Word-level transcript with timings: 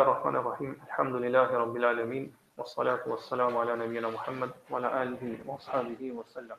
الله 0.00 0.12
الرحمن 0.12 0.36
الرحيم 0.36 0.72
الحمد 0.86 1.14
لله 1.14 1.48
رب 1.56 1.76
العالمين 1.76 2.24
والصلاة 2.58 3.00
والسلام 3.08 3.56
على 3.56 3.76
نبينا 3.76 4.08
محمد 4.10 4.50
وعلى 4.70 4.88
آله 5.02 5.22
وصحبه 5.50 6.12
وسلم 6.12 6.56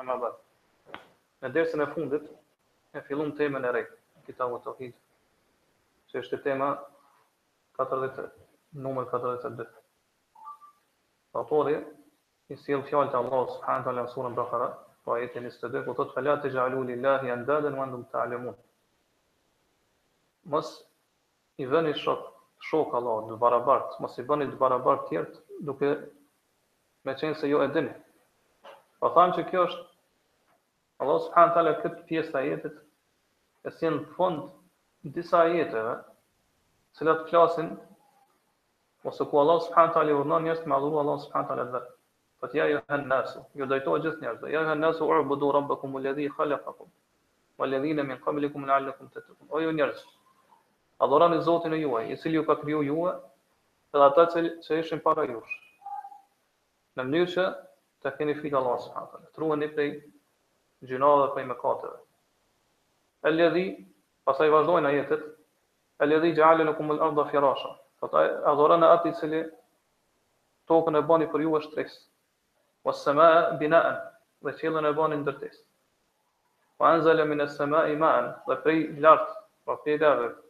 أما 0.00 0.16
بعد 0.16 0.32
ندرسنا 1.42 1.84
فندت 1.92 2.24
في 3.08 3.14
لون 3.14 3.34
تيما 3.34 3.58
نري 3.58 3.86
كتاب 4.28 4.54
التوحيد 4.56 4.92
سيشت 6.12 6.34
تيما 6.34 6.68
كتر 7.78 8.06
دت 8.06 8.16
نومر 8.74 9.04
كتر 9.04 9.34
دت 9.34 9.46
دت 9.46 9.72
فطوري 11.34 11.84
يسيل 12.50 12.82
فيال 12.82 13.16
الله 13.22 13.46
سبحانه 13.54 13.80
وتعالى 13.90 14.06
سورة 14.06 14.28
بقرة 14.28 14.68
وآيات 15.06 15.36
نستدق 15.38 15.88
وطد 15.88 16.08
فلا 16.16 16.34
تجعلوا 16.36 16.84
لله 16.84 17.32
أندادا 17.32 17.70
وأنتم 17.80 18.02
تعلمون 18.02 18.56
مس 20.46 20.86
إذا 21.60 21.80
نشرت 21.80 22.31
shok 22.70 22.94
Allah, 22.98 23.14
në 23.30 23.36
barabart, 23.42 23.96
mos 24.04 24.14
i 24.20 24.24
bëni 24.28 24.46
dë 24.52 24.58
barabart 24.60 25.06
tjertë, 25.08 25.40
duke 25.68 25.90
me 27.08 27.14
qenë 27.20 27.38
se 27.40 27.50
jo 27.50 27.62
e 27.64 27.68
dini. 27.74 27.92
Po 29.00 29.10
thamë 29.16 29.36
që 29.38 29.44
kjo 29.50 29.64
është, 29.68 29.86
Allah 31.02 31.18
subhanë 31.24 31.54
talë 31.56 31.72
këtë 31.82 32.02
pjesë 32.10 32.34
të 32.36 32.44
jetit, 32.48 32.76
e 33.68 33.72
si 33.78 33.88
në 33.90 34.04
fund 34.16 34.44
në 35.06 35.14
disa 35.16 35.40
jetëve, 35.56 35.96
cilat 36.98 37.24
klasin, 37.30 37.72
ose 39.10 39.26
ku 39.30 39.40
Allah 39.42 39.60
subhanë 39.66 39.94
talë 39.98 40.14
i 40.14 40.20
urnon 40.22 40.46
njështë 40.46 40.70
me 40.70 40.78
adhuru 40.78 41.02
Allah 41.02 41.20
subhanë 41.26 41.50
talë 41.50 41.66
dhe. 41.74 41.82
Po 42.42 42.50
të 42.50 42.60
ja 42.60 42.68
ju 42.70 42.78
hënë 42.94 43.10
nësu, 43.14 43.42
ju 43.58 43.68
dojtoj 43.74 44.00
gjithë 44.06 44.22
njështë, 44.28 44.52
ja 44.54 44.62
ju 44.62 44.70
hënë 44.72 44.86
nësu, 44.86 45.10
urë 45.10 45.26
bëdu 45.34 45.50
rabëkum, 45.58 45.98
u 45.98 46.04
ledhi 46.06 46.28
i 46.30 46.32
khalëfakum, 46.38 46.90
u 47.60 47.68
ledhi 47.74 47.94
min 48.02 48.18
kamilikum, 48.24 48.66
në 48.70 48.76
allëkum 48.78 49.10
të 49.14 49.26
të 49.26 49.40
të 49.50 50.02
adhurani 51.02 51.42
Zotin 51.44 51.74
e 51.74 51.80
juaj, 51.80 52.06
i 52.12 52.16
cili 52.16 52.34
ju 52.38 52.44
ka 52.46 52.54
kriju 52.60 52.82
juve, 52.86 53.12
edhe 53.94 54.04
ata 54.06 54.24
që, 54.32 54.42
që 54.64 54.78
ishin 54.82 55.00
para 55.04 55.24
jush. 55.26 55.56
Në 56.96 57.06
mënyrë 57.08 57.30
që 57.34 57.46
të 58.04 58.12
keni 58.18 58.36
fitë 58.42 58.58
Allah 58.60 58.78
së 58.84 58.92
hatër, 58.96 59.24
të 59.34 59.42
ruhen 59.42 59.66
i 59.66 59.70
prej 59.74 59.88
gjinave 60.90 61.18
dhe 61.24 61.28
prej 61.34 61.46
mëkateve. 61.50 61.98
E 63.26 63.32
ledhi, 63.34 63.64
pasaj 64.28 64.48
vazhdojnë 64.52 64.92
ajetet, 64.92 65.24
e 66.02 66.06
ledhi 66.10 66.32
gjallin 66.38 66.70
e 66.72 66.76
kumul 66.78 67.02
arda 67.08 67.24
firasha, 67.32 67.72
të 68.00 68.22
adhurani 68.52 68.92
ati 68.94 69.12
cili 69.18 69.42
tokën 70.70 70.98
e 70.98 71.02
bani 71.10 71.26
për 71.32 71.44
juve 71.48 71.64
shtres, 71.66 71.96
o 72.86 72.94
sema 72.94 73.28
binaen, 73.60 73.98
dhe 74.44 74.54
qëllën 74.62 74.86
e 74.90 74.94
bani 74.98 75.18
ndërtes. 75.24 75.58
O 76.78 76.86
anzale 76.88 77.22
min 77.30 77.42
e 77.44 77.48
sema 77.54 77.84
iman, 77.92 78.32
dhe 78.48 78.56
prej 78.64 78.80
lartë, 79.02 79.36
pa 79.66 79.78
prej 79.82 79.98
lartë, 79.98 80.40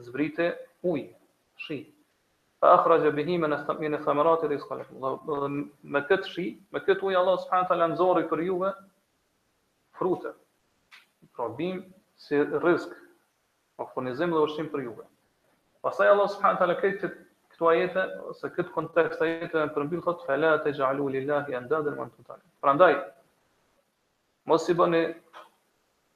zbrite 0.00 0.46
ujë, 0.82 1.12
shi. 1.60 1.76
Fa 2.62 2.76
akhra 2.78 2.96
gjë 3.02 3.12
behime 3.18 3.48
në 3.50 3.58
stëmjën 3.64 3.96
e 3.98 4.00
thamerati 4.04 4.48
dhe 4.50 4.56
iskallet. 4.60 4.92
Me 4.94 6.04
këtë 6.08 6.30
shi, 6.32 6.46
me 6.74 6.80
këtë 6.82 7.08
ujë, 7.08 7.18
Allah 7.18 7.40
s.a. 7.42 7.62
të 7.68 7.78
lëndzori 7.80 8.26
për 8.30 8.44
juve 8.46 8.70
frute, 9.98 10.32
probim 11.36 11.82
si 12.16 12.38
rizk, 12.62 12.94
o 13.82 13.86
furnizim 13.92 14.32
dhe 14.34 14.44
ushim 14.46 14.70
për 14.72 14.86
juve. 14.86 15.06
Pasaj 15.84 16.12
Allah 16.12 16.30
s.a. 16.30 16.54
të 16.60 16.70
lëkejtë 16.72 17.10
këtu 17.52 17.68
ajete, 17.72 18.06
ose 18.30 18.52
këtë 18.54 18.72
kontekst 18.76 19.24
ajete 19.26 19.58
në 19.64 19.74
përmbyllë, 19.74 20.04
këtë 20.06 20.28
fa 20.28 20.38
la 20.38 20.54
të 20.62 20.72
gjallu 20.78 21.10
lillahi 21.18 21.58
andadër 21.58 21.98
më 21.98 22.08
në 22.08 22.14
të 22.14 22.28
talë. 22.30 22.44
Pra 22.62 22.76
ndaj, 22.78 22.94
mos 24.48 24.70
i 24.70 24.78
bëni 24.78 25.02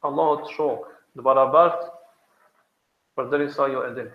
Allah 0.06 0.32
të 0.46 0.54
shokë, 0.54 0.94
në 1.18 1.26
barabartë, 1.26 1.95
përderisa 3.18 3.64
jo 3.72 3.80
e 3.84 3.90
dini. 3.96 4.12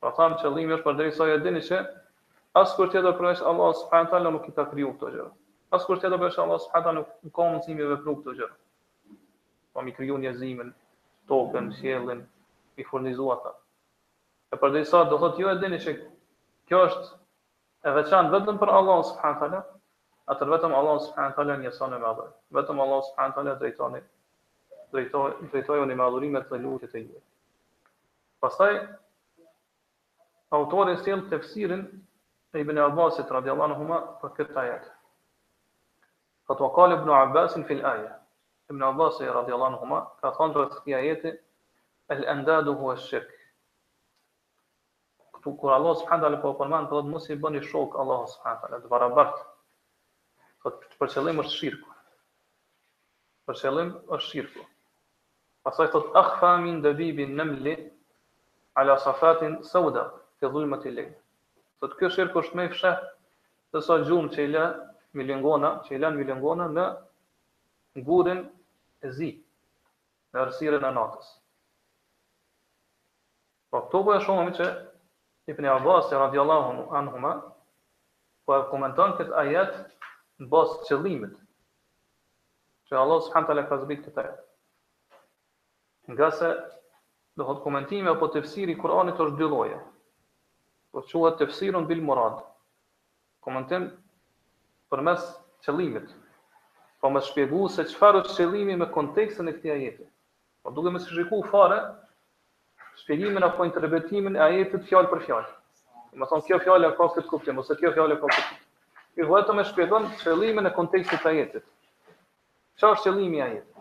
Pra 0.00 0.10
tham 0.18 0.32
qëllimi 0.42 0.74
është 0.76 0.84
përderisa 0.86 1.22
jo 1.30 1.34
e 1.34 1.40
dini 1.44 1.62
që 1.68 1.78
as 2.60 2.68
kur 2.78 2.86
tjetër 2.92 3.14
përveç 3.20 3.40
Allah 3.50 3.70
subhanahu 3.80 4.10
taala 4.12 4.28
nuk 4.36 4.44
i 4.50 4.54
ta 4.58 4.62
kriju 4.70 4.90
këto 4.94 5.06
gjëra. 5.16 5.32
As 5.76 5.82
kur 5.88 5.96
tjetër 6.02 6.18
përveç 6.22 6.36
Allah 6.44 6.58
subhanahu 6.62 6.86
taala 6.86 6.98
nuk 7.00 7.08
ka 7.34 7.40
mundësi 7.50 7.72
me 7.80 7.84
vepru 7.92 8.12
këto 8.20 8.30
gjërë. 8.40 8.56
Po 9.74 9.78
mi 9.82 9.90
kriju 9.96 10.16
njerëzimin, 10.22 10.70
tokën, 11.30 11.66
qiellin, 11.80 12.20
mi 12.76 12.82
furnizua 12.90 13.34
ata. 13.40 13.52
E 14.52 14.54
përderisa 14.62 14.98
do 15.10 15.16
thotë 15.24 15.38
jo 15.42 15.46
e 15.50 15.58
dini 15.66 15.78
që 15.86 15.90
kjo 16.70 16.78
është 16.88 17.06
e 17.84 17.88
veçantë 17.98 18.32
vetëm 18.38 18.56
për 18.62 18.70
Allah 18.78 18.98
subhanahu 19.10 19.38
taala, 19.42 19.60
atë 20.32 20.44
vetëm 20.54 20.72
Allah 20.82 20.96
subhanahu 21.08 21.36
taala 21.40 21.52
njerëson 21.64 21.92
me 21.98 22.06
atë. 22.14 22.26
Vetëm 22.60 22.76
Allah 22.86 23.00
subhanahu 23.10 23.34
taala 23.34 23.52
drejtoni 24.94 25.88
me 25.98 26.02
adhurime 26.08 26.40
të 26.48 26.54
lutjet 26.62 26.94
e 26.94 26.96
juaja. 27.08 27.22
Pastaj 28.44 28.74
autori 30.52 30.98
sjell 31.00 31.22
tefsirin 31.30 31.82
e 32.54 32.60
Ibn 32.60 32.78
Abbasit 32.82 33.30
radhiyallahu 33.32 33.72
anhuma 33.72 34.00
për 34.24 34.34
këtë 34.36 34.58
ajet. 34.62 34.90
Fat 36.48 36.60
wa 36.64 36.68
qala 36.76 36.98
Ibn 37.00 37.12
Abbas 37.20 37.54
fi 37.70 37.78
al-aya. 37.80 38.10
Ibn 38.70 38.82
Abbas 38.90 39.20
radhiyallahu 39.38 39.70
anhuma 39.78 40.00
ka 40.20 40.34
thënë 40.36 40.54
për 40.58 40.68
këtë 40.74 40.94
ajeti 40.98 41.32
al-andadu 42.16 42.74
huwa 42.82 42.98
ash-shirk. 42.98 43.30
Ku 45.40 45.56
kur 45.60 45.72
Allah 45.78 45.96
subhanahu 46.02 46.26
taala 46.26 46.42
po 46.44 46.52
përmend 46.60 46.92
thotë 46.92 47.08
mos 47.14 47.30
i 47.32 47.38
bëni 47.46 47.64
shok 47.70 47.96
Allah 48.04 48.28
subhanahu 48.34 48.66
taala 48.66 48.82
të 48.84 48.92
barabart. 48.92 49.40
Thotë 50.66 51.00
për 51.00 51.14
qëllim 51.16 51.40
është 51.46 51.54
shirku. 51.62 51.96
Për 53.48 53.60
qëllim 53.64 53.96
është 54.18 54.28
shirku. 54.28 54.68
Pastaj 55.64 55.92
thotë 55.96 56.16
akhfa 56.24 56.54
min 56.66 56.84
dabibin 56.84 57.36
namli 57.40 57.78
ala 58.74 58.96
safatin 58.98 59.62
sauda 59.62 60.02
te 60.40 60.46
dhulmat 60.46 60.84
e 60.86 60.90
lej. 60.90 61.08
Sot 61.80 61.94
ky 61.98 62.08
shirku 62.10 62.42
është 62.42 62.56
më 62.58 62.64
i 62.68 62.72
fshë 62.74 62.92
se 63.70 63.80
sa 63.86 63.98
gjumë 64.06 64.32
që 64.34 64.44
i 64.46 64.50
lën 64.54 64.74
milingona, 65.18 65.70
që 65.86 65.94
i 65.94 66.00
lën 66.02 66.18
milingona 66.18 66.66
në 66.74 66.86
gurën 68.08 68.40
e 69.06 69.10
zi, 69.18 69.30
në 70.34 70.42
arsirën 70.46 70.86
e 70.88 70.92
natës. 70.98 71.30
Po 73.70 73.78
këto 73.86 74.00
po 74.06 74.14
e 74.14 74.22
shohëm 74.26 74.48
me 74.50 74.56
çë 74.58 74.68
Ibn 75.52 75.66
Abbas 75.76 76.10
radhiyallahu 76.12 76.88
anhu 76.98 77.20
ma 77.24 77.32
po 78.46 78.58
e 78.58 78.64
komenton 78.72 79.16
kët 79.18 79.30
ayat 79.44 79.76
në 80.40 80.48
bos 80.52 80.74
qëllimit. 80.88 81.36
Që 82.88 82.98
Allah 83.00 83.20
subhanahu 83.22 83.48
wa 83.48 83.54
taala 83.54 83.68
ka 83.68 83.78
zbritur 83.84 84.14
këtë. 84.16 84.32
Nga 86.12 86.28
se 86.38 86.48
do 87.36 87.44
hëtë 87.48 87.62
komentime 87.64 88.12
apo 88.12 88.28
tefsiri 88.30 88.74
i 88.74 88.78
Kur'anit 88.78 89.18
është 89.24 89.38
dy 89.40 89.48
lloje. 89.50 89.78
Po 90.94 91.02
të 91.02 91.10
quhet 91.18 91.38
tefsirën 91.42 91.88
bil 91.88 92.02
morad. 92.08 92.36
Komentim 93.42 93.88
për 94.92 95.02
mes 95.08 95.24
qëllimit. 95.66 96.12
Po 97.02 97.10
me 97.12 97.20
shpjegu 97.26 97.64
se 97.74 97.88
çfarë 97.90 98.20
është 98.22 98.36
qëllimi 98.38 98.76
me 98.80 98.86
kontekstën 98.94 99.50
e 99.50 99.56
këti 99.58 99.72
ajeti. 99.74 100.06
Po 100.62 100.70
duke 100.78 100.94
me 100.94 101.02
së 101.02 101.10
shriku 101.10 101.42
fare, 101.50 101.80
shpjegimin 103.02 103.42
apo 103.44 103.66
interpretimin 103.66 104.38
e 104.38 104.44
ajetit 104.48 104.86
fjallë 104.88 105.10
për 105.12 105.24
fjallë. 105.26 105.52
Dhe 106.14 106.22
me 106.22 106.30
thonë 106.30 106.46
kjo 106.48 106.62
fjallë 106.62 106.92
e 106.92 106.94
ka 106.96 107.10
këtë 107.18 107.26
kuptim, 107.32 107.58
ose 107.60 107.74
kjo 107.80 107.90
fjallë 107.98 108.14
e 108.16 108.22
ka 108.22 108.30
këtë 108.30 109.22
I 109.22 109.26
vëtë 109.28 109.54
me 109.58 109.66
shpjegon 109.68 110.08
qëllimin 110.22 110.70
e 110.70 110.74
kontekstit 110.78 111.26
ajetit. 111.32 111.66
Çfarë 112.78 112.96
është 113.00 113.10
qëllimi 113.10 113.42
ajetit? 113.48 113.73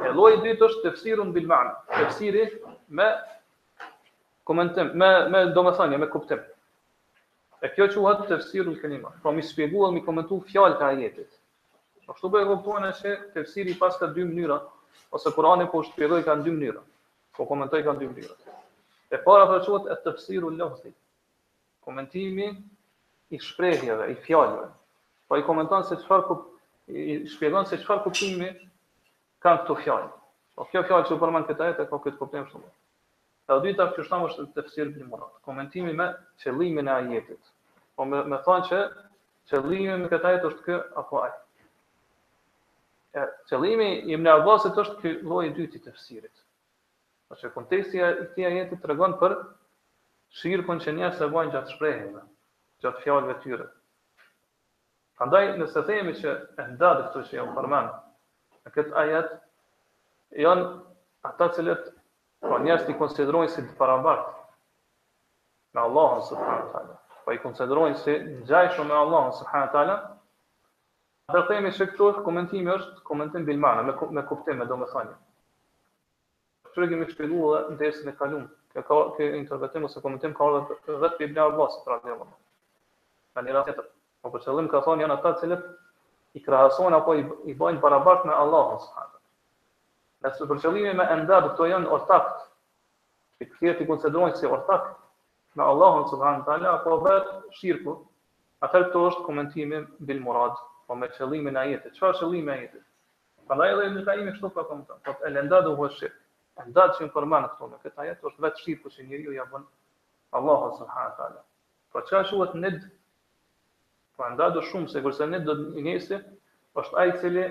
E 0.00 0.08
lloji 0.16 0.38
i 0.38 0.42
dytë 0.44 0.64
është 0.66 0.82
tefsirun 0.86 1.30
bil 1.34 1.46
ma'na, 1.50 1.72
tefsiri 1.92 2.46
me 3.00 3.08
komentim, 4.48 4.92
me 5.00 5.08
me 5.34 5.42
domethënie, 5.56 5.98
me 6.00 6.08
kuptim. 6.12 6.40
E 7.60 7.68
kjo 7.74 7.90
quhet 7.92 8.22
tefsirul 8.30 8.78
kelima, 8.80 9.10
pra 9.22 9.34
mi 9.36 9.44
shpjeguar, 9.44 9.92
mi 9.92 10.00
komentu 10.06 10.38
fjalë 10.48 10.78
të 10.80 10.86
ajetit. 10.94 11.28
Ashtu 12.14 12.30
bëhet 12.32 12.48
po 12.48 12.56
kuptuar 12.62 12.94
se 12.96 13.12
tefsiri 13.34 13.76
pas 13.82 13.98
ka 14.00 14.08
dy 14.16 14.24
mënyra 14.28 14.56
ose 15.14 15.32
Kurani 15.36 15.68
po 15.70 15.82
shpjegoj 15.86 16.24
ka 16.26 16.38
dy 16.40 16.54
mënyra, 16.56 16.80
po 17.36 17.46
komentoj 17.50 17.84
ka 17.86 17.94
dy 18.00 18.08
mënyra. 18.10 18.56
E 19.12 19.20
para 19.26 19.44
për 19.52 19.62
po 19.66 19.82
quhet 19.84 19.92
e 19.92 19.98
tefsiru 20.08 20.54
lafzi. 20.56 20.94
Komentimi 21.84 22.48
i 23.30 23.38
shprehjeve, 23.40 24.08
i 24.10 24.16
fjalëve. 24.24 24.72
Po 25.28 25.36
i 25.38 25.44
komenton 25.46 25.84
se 25.92 26.00
çfarë 26.02 26.40
i 26.88 27.20
shpjegon 27.36 27.68
se 27.70 27.78
çfarë 27.84 28.02
kuptimi 28.08 28.48
kanë 29.44 29.62
këto 29.64 29.74
fjalë. 29.82 30.08
Po 30.58 30.66
kjo 30.70 30.82
fjalë 30.88 31.08
që 31.10 31.16
përmend 31.22 31.48
këta 31.48 31.66
ajet 31.66 31.82
ka 31.90 31.98
këtë 32.04 32.18
kuptim 32.20 32.46
shumë. 32.50 32.70
E 33.50 33.58
dyta 33.64 33.86
që 33.96 34.04
shtam 34.06 34.24
është 34.28 34.44
tefsir 34.56 34.90
ibn 34.92 35.08
Murad, 35.10 35.32
komentimi 35.46 35.92
me 35.98 36.06
qëllimin 36.42 36.90
e 36.90 36.96
ajetit. 36.96 37.52
Po 37.96 38.04
më 38.06 38.20
me 38.32 38.38
thonë 38.46 38.66
që 38.70 38.80
qëllimi 39.50 39.96
me 40.04 40.10
këta 40.12 40.30
ajet 40.32 40.46
është 40.50 40.66
kë 40.66 40.76
apo 41.02 41.22
ai. 41.24 41.32
E 43.20 43.24
qëllimi 43.50 43.88
i 44.10 44.14
Ibn 44.14 44.28
Abbasit 44.34 44.78
është 44.84 45.00
ky 45.00 45.14
lloji 45.26 45.50
i 45.50 45.54
dytë 45.56 45.80
i 45.80 45.84
tefsirit. 45.88 46.44
Po 47.28 47.38
se 47.40 47.50
konteksti 47.54 47.98
i 48.00 48.04
këtij 48.20 48.46
ajeti 48.52 48.78
tregon 48.84 49.16
për 49.22 49.34
shirkun 50.38 50.82
që 50.84 50.94
njerëzit 51.00 51.26
e 51.26 51.30
bëjnë 51.34 51.54
gjatë 51.56 51.74
shprehjeve, 51.74 52.22
gjatë 52.84 53.02
fjalëve 53.06 53.38
tyre. 53.44 53.66
Prandaj 55.18 55.50
nëse 55.58 55.82
themi 55.90 56.14
që 56.20 56.36
e 56.62 56.68
ndadë 56.76 57.08
këtu 57.08 57.24
që 57.30 57.36
jam 57.40 57.50
përmendur, 57.58 57.98
në 58.66 58.72
këtë 58.76 58.96
ajet, 59.02 59.30
janë 60.44 60.64
ata 61.28 61.46
cilët 61.56 61.86
pra 62.44 62.58
njerëz 62.64 62.90
i 62.92 62.96
konsiderojnë 63.00 63.52
si 63.54 63.64
të 63.68 63.76
parabart 63.80 64.28
me 65.76 65.84
Allahun 65.84 66.22
subhanahu 66.28 66.66
wa 66.66 66.72
taala. 66.74 66.96
Po 67.24 67.34
i 67.36 67.40
konsiderojnë 67.44 67.98
si 68.02 68.16
ngjajshëm 68.42 68.88
me 68.90 68.96
Allahun 69.04 69.32
subhanahu 69.40 69.68
wa 69.68 69.72
taala. 69.76 69.96
Atë 71.30 71.44
themi 71.50 71.72
se 71.76 71.86
këtu 71.92 72.10
komentimi 72.26 72.72
është 72.74 73.04
komentim 73.10 73.44
bil 73.48 73.58
me 73.58 73.92
me 74.18 74.22
kuptim, 74.30 74.58
me 74.62 74.66
domethënie. 74.70 75.14
Kështu 76.66 76.88
që 76.92 76.98
më 77.02 77.10
shpjegoi 77.12 77.60
në 77.70 77.78
dersën 77.80 78.10
e 78.10 78.14
kaluar, 78.18 78.48
kjo 78.74 78.82
ka 78.88 79.28
interpretim 79.38 79.86
ose 79.86 80.02
komentim 80.04 80.34
ka 80.38 80.48
edhe 80.58 80.98
vetë 81.04 81.28
Ibn 81.28 81.38
Abbas 81.46 81.78
radhiyallahu 81.94 82.26
anhu. 82.26 82.38
Tanë 83.38 83.54
rastet, 83.58 83.78
po 84.22 84.34
për 84.34 84.44
qëllim 84.46 84.68
ka 84.72 84.82
thonë 84.86 85.06
janë 85.06 85.16
ata 85.18 85.32
të 85.36 85.40
cilët 85.44 85.68
i 86.38 86.42
krahasojnë 86.42 86.96
apo 87.00 87.14
i, 87.18 87.24
i 87.50 87.54
bëjnë 87.58 87.80
barabart 87.84 88.24
me 88.28 88.34
Allahun 88.36 88.78
subhanallahu. 88.78 88.94
taala. 88.94 90.26
Nëse 90.26 90.48
për 90.50 90.60
qëllimin 90.64 90.98
me 91.00 91.06
endab 91.16 91.48
këto 91.50 91.66
janë 91.72 91.90
ortak, 91.96 92.28
ti 93.38 93.48
kthehet 93.50 93.80
i 93.84 93.88
konsiderohet 93.88 94.38
si 94.38 94.46
ortak 94.46 94.86
me 95.58 95.64
Allahun 95.72 96.06
subhanallahu 96.08 96.46
taala 96.50 96.76
apo 96.78 96.98
vet 97.06 97.32
shirku, 97.60 97.96
atëherë 98.62 98.90
këto 98.90 99.06
është 99.10 99.24
komentimi 99.28 99.82
bil 100.10 100.22
murad, 100.26 100.54
po 100.86 100.94
me 100.94 101.10
qëllimin 101.16 101.56
e 101.56 101.62
ajetit. 101.64 101.98
Çfarë 101.98 102.20
qëllimi 102.20 102.50
e 102.52 102.56
ajetit? 102.58 102.84
Prandaj 103.50 103.72
edhe 103.74 103.90
në 103.96 104.04
tajmë 104.10 104.32
kështu 104.36 104.52
ka 104.54 104.66
thonë, 104.68 104.98
po 105.06 105.16
e 105.26 105.32
endab 105.42 105.66
u 105.72 105.76
është 105.88 105.96
shirku. 106.04 106.18
Endab 106.64 106.94
që 106.96 107.04
informon 107.08 107.48
këto 107.50 107.68
në 107.72 107.78
këtë 107.82 108.00
ajet 108.04 108.24
është 108.30 108.44
vetë 108.46 108.64
shirku 108.64 108.94
që 108.94 109.08
njeriu 109.10 109.34
ja 109.40 109.48
bën 109.52 109.66
Allahu 110.38 110.74
subhanahu 110.78 111.16
taala. 111.18 111.42
Po 111.92 112.06
çfarë 112.06 112.30
quhet 112.36 112.54
ned? 112.64 112.78
Pra 114.20 114.34
nda 114.36 114.50
do 114.52 114.60
shumë 114.60 114.90
se 114.92 115.00
kërse 115.00 115.26
ne 115.32 115.38
do 115.40 115.54
njësi, 115.80 116.16
është 116.80 116.98
ajë 117.02 117.12
cili 117.22 117.44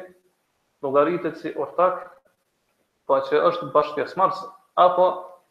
logaritet 0.86 1.40
si 1.42 1.50
ortak, 1.64 2.04
pa 3.10 3.16
po 3.16 3.18
që 3.30 3.40
është 3.48 3.70
bashkë 3.74 4.04
jasmarës, 4.04 4.44
apo 4.84 5.08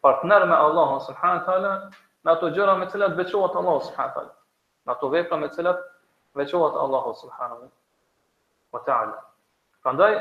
partner 0.06 0.46
me 0.46 0.54
Allah, 0.66 0.92
subhanët 1.08 1.42
tala, 1.48 1.72
në 2.22 2.32
ato 2.36 2.52
gjëra 2.54 2.76
me 2.78 2.86
cilat 2.94 3.16
veqohat 3.18 3.58
Allah, 3.62 3.80
subhanët 3.88 4.14
tala, 4.20 4.30
në 4.86 4.94
ato 4.94 5.10
vepra 5.16 5.40
me 5.42 5.50
cilat 5.58 5.82
veqohat 6.38 6.78
Allah, 6.86 7.08
subhanët 7.24 7.72
wa 8.76 8.84
ta'ala. 8.92 9.18
Prandaj, 9.82 10.14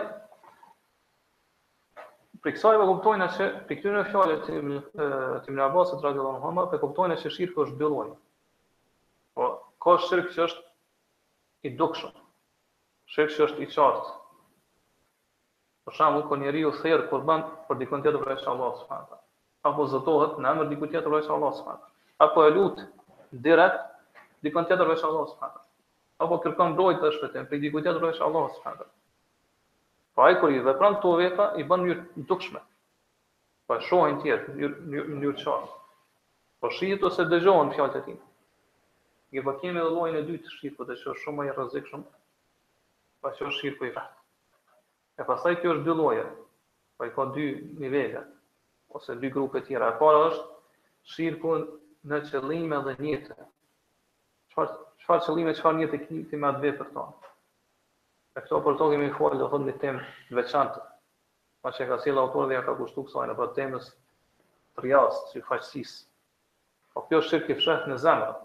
për 2.42 2.58
kësaj 2.58 2.74
për 2.82 2.86
po 2.90 2.94
kuptojnë 2.96 3.30
që, 3.38 3.52
për 3.70 3.84
këtyre 3.84 4.08
fjale 4.10 4.40
të 4.48 4.58
imre 4.64 5.66
Abbasit, 5.70 6.02
radiallahu 6.10 6.42
hama, 6.50 6.66
për 6.74 6.84
kuptojnë 6.88 7.22
që 7.22 7.34
shirkë 7.38 7.68
është 7.68 7.80
dëlloni. 7.84 8.16
Po, 9.38 9.52
ka 9.86 10.00
shirkë 10.08 10.34
që 10.40 10.48
është 10.50 10.66
i 11.68 11.76
dukshëm. 11.78 12.12
Shefë 13.14 13.36
që 13.36 13.46
është 13.48 13.66
i 13.66 13.70
qartë. 13.74 14.14
Për 15.88 15.96
shamu, 16.00 16.24
kër 16.28 16.42
njeri 16.44 16.66
u 16.68 16.74
thejrë 16.82 17.06
kurban 17.12 17.46
për 17.68 17.80
dikën 17.82 18.04
tjetër 18.04 18.24
për 18.26 18.34
e 18.36 18.42
shalat 18.42 18.82
së 18.82 18.88
fata. 18.90 19.20
Apo 19.70 19.86
zëtohet 19.92 20.40
në 20.44 20.52
emër 20.54 20.70
dikën 20.74 20.92
tjetër 20.94 21.14
për 21.14 21.20
e 21.24 21.28
shalat 21.28 21.58
së 21.60 21.66
fata. 21.70 21.90
Apo 22.26 22.44
e 22.48 22.52
lutë 22.58 22.86
direkt 23.48 23.88
dikën 24.48 24.68
tjetër 24.70 24.86
për 24.92 24.96
e 24.96 25.02
shalat 25.04 25.32
së 25.34 25.40
fata. 25.42 25.64
Apo 26.26 26.40
kërkën 26.46 26.76
brojtë 26.80 27.04
dhe 27.06 27.14
shpetim 27.18 27.48
për 27.52 27.64
dikën 27.66 27.86
tjetër 27.88 28.04
për 28.04 28.12
e 28.16 28.20
shalat 28.20 28.56
së 28.58 28.64
fata. 28.68 28.88
Pra 30.18 30.30
e 30.34 30.38
kër 30.42 30.56
i 30.58 30.62
vepran 30.66 31.00
të 31.04 31.16
vepa, 31.24 31.50
i 31.62 31.66
bën 31.70 31.88
njërë 31.88 32.28
dukshme. 32.32 32.64
Pra 33.68 33.80
e 33.80 33.88
shohin 33.88 34.20
tjetë, 34.24 34.58
njërë 34.60 35.36
qartë. 35.46 35.76
Po 36.64 36.72
shihit 36.74 37.04
ose 37.08 37.24
dëgjohen 37.32 37.72
fjallët 37.76 38.00
e 38.02 38.06
tinë. 38.10 38.27
Një 39.36 39.42
po 39.46 39.54
kemi 39.60 39.80
edhe 39.82 39.92
lojnë 39.94 40.20
e 40.22 40.26
dy 40.28 40.36
të 40.44 40.52
shqipë, 40.54 40.86
dhe 40.88 40.96
që 41.02 41.08
është 41.12 41.24
shumë 41.26 41.46
e 41.50 41.56
rëzikë 41.56 41.90
shumë, 41.92 42.06
pa 43.26 43.32
që 43.36 43.48
është 43.50 43.58
shqipë 43.58 43.90
i 43.90 43.92
vetë. 43.98 44.24
E 45.20 45.26
pasaj 45.28 45.56
kjo 45.62 45.74
është 45.76 45.84
dy 45.88 45.96
loje, 46.00 46.22
pa 46.96 47.04
po 47.04 47.10
i 47.10 47.14
ka 47.18 47.26
dy 47.36 47.48
nivele, 47.82 48.22
ose 48.98 49.16
dy 49.24 49.32
grupe 49.34 49.62
tjera. 49.68 49.90
E 49.94 49.98
para 50.04 50.22
është 50.30 50.46
shqipë 51.14 51.58
në 52.12 52.22
qëllime 52.30 52.80
dhe 52.88 52.94
njëtë. 53.04 53.38
Qëfar 54.56 55.24
qëllime, 55.28 55.58
qëfar 55.58 55.76
njëtë 55.82 56.00
e 56.00 56.06
kiti 56.06 56.40
me 56.40 56.50
atë 56.54 56.64
vetër 56.64 56.94
ta. 56.96 57.06
E 58.38 58.44
këto 58.46 58.62
përto 58.68 58.88
kemi 58.94 59.12
i 59.12 59.16
falë 59.20 59.42
dhe 59.44 59.52
hëndë 59.52 59.74
një 59.74 59.78
temë 59.84 60.40
veçantë. 60.40 60.80
Pa 61.66 61.76
që 61.76 61.84
e 61.84 61.90
ka 61.92 62.00
si 62.06 62.16
lë 62.16 62.26
dhe 62.40 62.52
ja 62.56 62.64
ka 62.70 62.78
kushtu 62.80 63.04
kësaj 63.10 63.28
në 63.28 63.36
për 63.44 63.54
temës 63.60 63.92
rjasë, 64.84 65.28
që 65.34 65.40
i 65.40 65.46
faqësisë. 65.52 66.00
Po 66.96 67.06
kjo 67.10 67.26
i 67.42 67.58
fshetë 67.58 67.92
në 67.92 68.04
zemërë. 68.08 68.44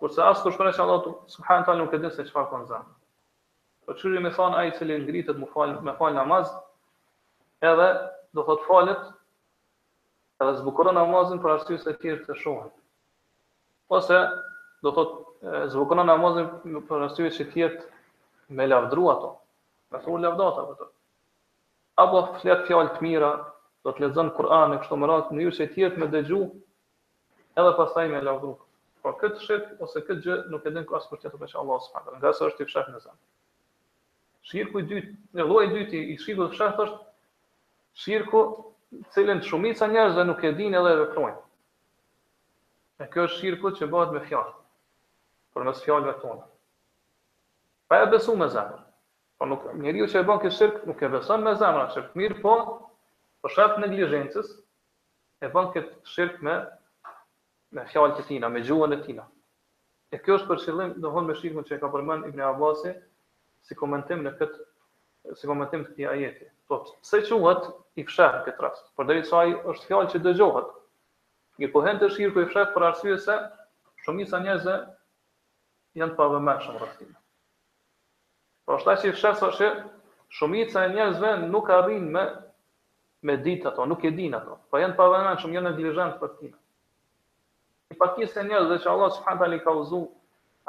Kurse 0.00 0.20
asë 0.20 0.42
të 0.44 0.50
shpërën 0.54 0.74
që 0.76 0.82
Allah 0.84 0.98
të 1.04 1.10
subhanë 1.34 1.64
talë 1.66 1.78
nuk 1.80 1.94
e 1.96 1.98
dinë 2.00 2.12
se 2.14 2.24
që 2.26 2.32
farë 2.34 2.50
konë 2.50 2.66
zemë. 2.68 2.90
Për 3.86 3.94
po 3.94 4.00
qëri 4.00 4.22
me 4.26 4.32
thonë 4.38 4.56
ajë 4.62 4.72
cilë 4.78 4.96
ngritët 5.04 5.38
me 5.42 5.46
falë 5.52 6.16
namaz, 6.18 6.50
edhe 7.70 7.86
do 8.36 8.44
thotë 8.48 8.66
falët, 8.68 9.06
edhe 10.44 10.52
zbukurën 10.58 10.98
namazin 11.00 11.40
për 11.44 11.54
arsiju 11.54 11.80
se 11.86 11.94
tjërë 12.02 12.26
të 12.26 12.36
shohën. 12.42 12.74
Ose 13.98 14.18
do 14.84 14.92
thotë 14.98 15.64
zbukurën 15.76 16.10
namazin 16.12 16.52
për 16.90 17.06
arsiju 17.08 17.32
që 17.38 17.48
tjërë 17.56 17.80
të 17.80 18.58
me 18.60 18.68
lavdru 18.68 19.08
ato, 19.14 19.32
me 19.94 20.02
thurë 20.04 20.24
lavdata 20.26 20.66
për 20.68 20.78
të. 20.82 20.90
Apo 22.04 22.22
fletë 22.42 22.68
fjallë 22.68 22.92
të 22.98 23.06
mira, 23.08 23.32
do 23.86 23.96
të 23.96 24.04
lezënë 24.04 24.36
Kur'an 24.36 24.76
e 24.76 24.78
kështë 24.82 24.94
të 24.94 25.02
mëratë, 25.06 25.32
në 25.38 25.42
ju 25.48 25.56
që 25.60 25.70
tjërë 25.76 26.02
me 26.04 26.10
dëgju, 26.16 26.42
edhe 27.62 27.76
pasaj 27.82 28.08
me 28.12 28.24
lavdru. 28.28 28.58
Por 29.06 29.14
këtë 29.20 29.38
shit 29.46 29.82
ose 29.84 30.00
këtë 30.06 30.22
gjë 30.24 30.36
nuk 30.50 30.64
e 30.66 30.70
din 30.74 30.80
as 30.82 30.92
askush 30.98 31.20
të 31.22 31.38
veç 31.38 31.52
Allahu 31.60 31.78
subhanahu. 31.82 32.16
Nga 32.18 32.30
sa 32.34 32.46
është 32.50 32.64
i 32.64 32.66
fshehtë 32.66 32.90
në 32.94 33.00
zemër. 33.02 33.20
Shirku 34.50 34.80
i 34.82 34.86
dytë, 34.92 35.12
në 35.38 35.44
lloji 35.46 35.66
i 35.68 35.74
dytë 35.76 35.98
i 36.10 36.14
shirku 36.22 36.46
të 36.48 36.56
fshehtë 36.56 36.82
është 36.82 36.98
shirku 38.02 38.40
cilën 39.14 39.42
shumica 39.46 39.86
njerëzve 39.92 40.24
nuk 40.26 40.42
e 40.42 40.50
dinë 40.58 40.80
edhe 40.80 40.94
veprojnë. 41.04 41.38
E 42.98 43.06
kjo 43.14 43.28
është 43.28 43.38
shirku 43.44 43.72
që 43.78 43.88
bëhet 43.94 44.16
me 44.16 44.22
fjalë. 44.26 44.54
Por 45.54 45.68
me 45.68 45.74
fjalëve 45.84 46.14
tona. 46.24 46.48
Pa 47.86 48.00
e 48.02 48.08
besu 48.16 48.34
me 48.42 48.50
zemër. 48.56 48.80
Po 49.38 49.46
nuk 49.52 49.68
njeriu 49.84 50.10
që 50.10 50.18
e 50.24 50.26
bën 50.32 50.42
këtë 50.48 50.56
shirk 50.58 50.82
nuk 50.90 50.98
e 51.06 51.12
beson 51.14 51.46
me 51.46 51.54
zemër, 51.62 51.92
është 51.92 52.18
mirë 52.18 52.42
po 52.42 52.56
po 53.38 53.54
shaf 53.54 53.78
negligjencës 53.86 54.50
e 55.46 55.52
bën 55.54 55.70
këtë 55.78 56.16
shirk 56.16 56.42
me 56.42 56.58
me 57.76 57.84
fjalë 57.90 58.14
të 58.16 58.24
tina, 58.30 58.48
me 58.56 58.62
gjuhën 58.64 58.94
e 58.96 59.02
tina. 59.04 59.24
E 60.16 60.20
kjo 60.22 60.38
është 60.40 60.48
për 60.50 60.60
qëllim, 60.64 60.94
do 61.04 61.10
thonë 61.12 61.28
me 61.30 61.36
shikimin 61.36 61.66
që 61.68 61.76
e 61.76 61.80
ka 61.82 61.90
përmend 61.94 62.28
Ibn 62.30 62.44
Abbasi 62.48 62.92
si 63.68 63.76
komentim 63.80 64.24
në 64.26 64.32
këtë 64.40 65.36
si 65.36 65.48
komentim 65.50 65.82
të 65.86 65.92
këtij 65.92 66.08
ajeti. 66.12 66.48
Po, 66.70 66.80
pse 67.02 67.20
quhet 67.26 67.68
i 67.98 68.04
fshat 68.08 68.36
në 68.36 68.42
këtë 68.48 68.64
rast? 68.66 68.86
Por 68.96 69.08
deri 69.10 69.24
sa 69.28 69.42
është 69.48 69.90
fjalë 69.90 70.12
që 70.12 70.22
dëgjohet. 70.26 70.72
Një 71.60 71.70
kohën 71.74 72.00
të 72.02 72.10
shirku 72.16 72.44
i 72.44 72.48
fshat 72.50 72.72
për 72.76 72.86
arsye 72.90 73.18
se 73.26 73.36
shumica 74.04 74.38
njerëzve 74.44 74.76
janë 75.98 76.14
të 76.14 76.18
pavëmendshëm 76.20 76.76
rreth 76.80 76.96
tij. 77.00 77.12
Po 78.66 78.76
ashtu 78.78 78.96
si 79.02 79.12
fshat 79.16 79.40
sa 79.42 79.50
shë, 79.58 79.70
shumica 80.38 80.84
e 80.88 80.92
njerëzve 80.96 81.34
nuk 81.52 81.70
arrin 81.80 82.06
me 82.16 82.24
me 83.26 83.34
ditë 83.42 83.66
ato, 83.72 83.84
nuk 83.90 84.04
e 84.06 84.10
din 84.14 84.34
ato. 84.38 84.60
Po 84.70 84.78
janë 84.78 84.94
të 84.94 85.00
pavëmendshëm, 85.00 85.54
janë 85.58 85.70
neglizhant 85.72 86.20
për 86.22 86.32
tij 86.40 86.52
pakjes 87.98 88.36
e 88.36 88.42
njerëz 88.44 88.68
dhe 88.70 88.78
që 88.84 88.90
Allah 88.90 89.10
subhanahu 89.14 89.42
taala 89.44 89.58
ka 89.64 89.72
uzu 89.80 89.98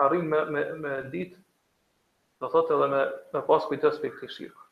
arrin 0.03 0.27
me 0.31 0.39
me 0.55 0.62
me 0.84 0.93
ditë 1.12 1.38
do 2.41 2.50
thotë 2.53 2.75
edhe 2.77 2.88
me 2.93 3.01
me 3.34 3.41
pas 3.48 3.65
kujtës 3.69 3.98
për 4.01 4.13
këtij 4.17 4.34
shirku. 4.38 4.63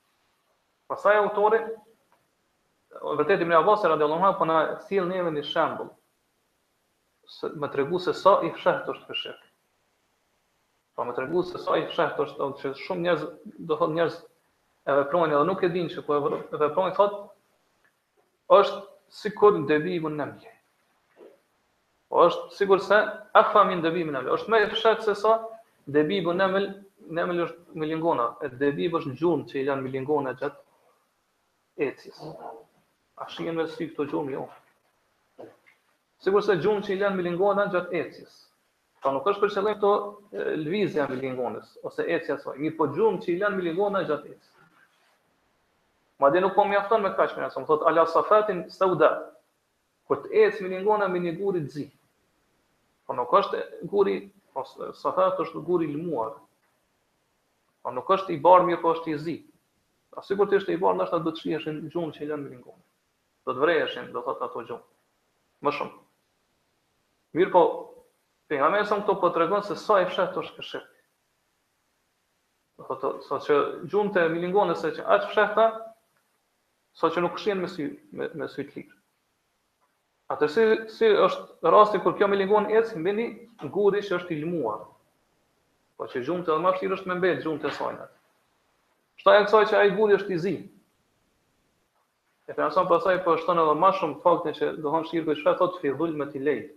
Pastaj 0.89 1.17
autori 1.23 1.59
vërtet 3.19 3.41
Ibn 3.45 3.55
Abbas 3.59 3.83
radhiyallahu 3.89 4.27
anhu 4.27 4.39
po 4.39 4.47
na 4.49 4.59
sill 4.87 5.07
neve 5.09 5.31
një 5.35 5.43
shembull 5.51 5.89
se 7.37 7.49
më 7.59 7.71
tregu 7.73 7.99
se 8.05 8.13
sa 8.13 8.37
i 8.47 8.53
fshehtë 8.55 8.93
është 8.95 9.09
ky 9.09 9.17
shirk. 9.23 9.41
Po 10.95 11.03
më 11.03 11.15
tregu 11.19 11.43
se 11.49 11.61
sa 11.65 11.77
i 11.81 11.87
fshehtë 11.89 12.27
është 12.29 12.51
që 12.63 12.73
shumë 12.85 13.05
njerëz 13.07 13.25
do 13.67 13.79
thotë 13.81 13.97
njerëz 13.99 14.19
e 14.85 14.99
veprojnë 15.01 15.35
edhe 15.35 15.49
nuk 15.51 15.63
e 15.67 15.71
dinë 15.77 15.95
se 15.97 16.05
po 16.07 16.17
e 16.17 16.43
veprojnë 16.63 16.97
thotë 17.01 17.23
është 18.61 18.81
sikur 19.23 19.59
devijun 19.69 20.15
në 20.21 20.27
Po 22.09 22.25
është 22.29 22.49
sigur 22.55 22.81
se 22.85 22.97
afa 23.41 23.63
min 23.69 23.79
dhe 23.81 23.91
bimin 23.95 24.17
është 24.35 24.51
me 24.53 24.59
e 24.65 24.69
fshatë 24.73 25.05
se 25.07 25.15
sa 25.21 25.37
debibu 25.95 26.33
bimin 26.33 26.73
në 27.37 27.45
është 27.45 27.81
me 27.81 27.85
lingona, 27.89 28.27
e 28.45 28.49
debibu 28.65 28.97
është 28.99 29.15
gjumë 29.21 29.45
që 29.51 29.55
i 29.59 29.63
janë 29.69 29.81
me 29.85 29.89
lingona 29.95 30.33
gjatë 30.41 30.57
ecis. 31.87 32.19
A 33.23 33.27
shkjen 33.29 33.55
me 33.57 33.65
së 33.71 33.87
të 33.97 34.07
gjumë, 34.11 34.31
jo. 34.35 34.45
Sigur 36.25 36.41
se 36.45 36.57
gjumë 36.61 36.81
që 36.87 36.93
i 36.95 37.01
janë 37.01 37.15
me 37.19 37.23
lingona 37.25 37.65
gjatë 37.73 37.97
ecis. 38.01 38.37
Ta 39.01 39.09
po 39.11 39.15
nuk 39.17 39.27
është 39.31 39.41
për 39.45 39.53
që 39.55 39.63
lejtë 39.67 39.81
të 40.33 40.45
lvizja 40.63 41.07
me 41.11 41.15
lingonës, 41.21 41.73
ose 41.89 42.05
ecja 42.19 42.37
sa, 42.41 42.53
një 42.65 42.71
po 42.77 42.87
gjumë 42.95 43.21
që 43.25 43.31
i 43.35 43.39
janë 43.41 43.55
me 43.59 43.65
lingona 43.67 44.01
gjatë 44.09 44.29
ecis. 44.33 44.51
Ma 46.21 46.29
dhe 46.31 46.41
nuk 46.41 46.55
po 46.57 46.65
mjaftën 46.69 47.01
me 47.05 47.13
kashmina, 47.17 47.51
sa 47.53 47.61
më 47.61 47.69
thotë, 47.71 47.89
ala 47.91 48.07
safatin 48.13 48.63
së 48.77 48.93
udatë. 48.95 49.34
Po 50.07 50.15
të 50.21 50.29
ecë 50.47 50.63
me 50.63 50.69
një 50.73 50.81
gona 50.85 51.07
me 51.11 51.19
një 51.21 51.31
guri 51.39 51.61
të 51.65 51.71
zi. 51.75 51.85
Po 53.05 53.13
nuk 53.17 53.31
është 53.39 53.61
guri, 53.93 54.15
po 54.53 54.63
sa 54.97 55.13
thëtë 55.17 55.45
është 55.47 55.61
guri 55.69 55.87
lëmuar. 55.93 56.35
Po 57.85 57.93
nuk 57.95 58.09
është 58.15 58.35
i 58.35 58.39
barë 58.47 58.67
mirë, 58.69 58.81
po 58.83 58.93
është 58.97 59.13
i 59.15 59.19
zi. 59.25 59.35
A 60.17 60.21
si 60.23 60.37
kur 60.39 60.49
të 60.51 60.59
është 60.61 60.75
i 60.75 60.79
barë, 60.83 60.99
nështë 61.01 61.19
do 61.25 61.33
të 61.35 61.41
shieshin 61.45 61.79
gjumë 61.91 62.17
që 62.17 62.21
i 62.25 62.29
lënë 62.31 62.43
me 62.45 62.51
një 62.53 62.61
gona. 62.67 62.83
Do 63.45 63.55
të 63.55 63.65
vrejeshin, 63.65 64.11
do 64.15 64.21
të 64.27 64.35
të 64.39 64.47
ato 64.47 64.65
gjumë. 64.69 64.85
Më 65.65 65.73
shumë. 65.79 65.97
Mirë 67.39 67.53
po, 67.57 67.63
për 68.49 68.61
nga 68.61 68.67
me 68.75 68.81
e 68.83 68.87
këto 68.91 69.07
për 69.09 69.19
po 69.25 69.31
të 69.35 69.41
regonë 69.43 69.67
se 69.71 69.77
sa 69.81 69.97
e 70.03 70.07
fshetë 70.11 70.43
është 70.43 70.59
këshirë. 70.59 70.87
Do 72.79 72.85
të 72.91 72.99
të, 73.25 73.41
që 73.47 73.57
gjumë 73.89 74.27
të 74.69 74.77
se 74.85 74.93
që 74.99 75.07
aqë 75.17 75.31
fshetë 75.33 75.57
ta, 75.59 75.65
sa 77.01 77.09
që 77.11 77.25
nuk 77.25 77.41
shienë 77.41 77.63
me 77.65 77.71
sy, 77.73 77.89
me, 78.19 78.29
me 78.41 78.49
sy 78.55 78.67
të 78.69 78.79
lirë. 78.79 78.94
Atë 80.33 80.47
si, 80.49 80.61
si 80.89 81.07
është 81.25 81.69
rasti 81.73 81.99
kur 82.01 82.15
kjo 82.17 82.27
me 82.31 82.37
lingon 82.39 82.69
ecë, 82.77 82.97
mbi 83.01 83.11
një 83.17 83.67
gudi 83.75 83.99
që 84.07 84.15
është 84.19 84.33
i 84.33 84.37
lmuar. 84.41 84.79
Po 85.99 86.07
që 86.09 86.21
gjumë 86.25 86.45
të 86.47 86.55
më 86.63 86.71
shirë 86.79 86.97
është 86.97 87.11
me 87.11 87.17
mbetë 87.19 87.43
gjumë 87.43 87.61
të 87.65 87.73
sajnët. 87.75 88.15
Shta 89.21 89.35
e 89.35 89.43
kësaj 89.45 89.65
që 89.71 89.77
ajë 89.81 89.93
gudi 89.99 90.17
është 90.17 90.33
i 90.33 90.39
zi. 90.45 90.53
E 92.49 92.53
për 92.57 92.63
nësëm 92.65 92.89
pasaj 92.89 93.15
po 93.25 93.35
është 93.37 93.51
të 93.51 93.53
edhe 93.65 93.77
më 93.83 93.93
shumë 93.99 94.19
faktin 94.25 94.57
që 94.57 94.71
dohon 94.87 95.05
shirë 95.11 95.27
për 95.29 95.39
shfarë 95.43 95.59
thotë 95.61 95.81
fidhull 95.83 96.17
me 96.23 96.27
t'i 96.33 96.41
lejtë 96.41 96.73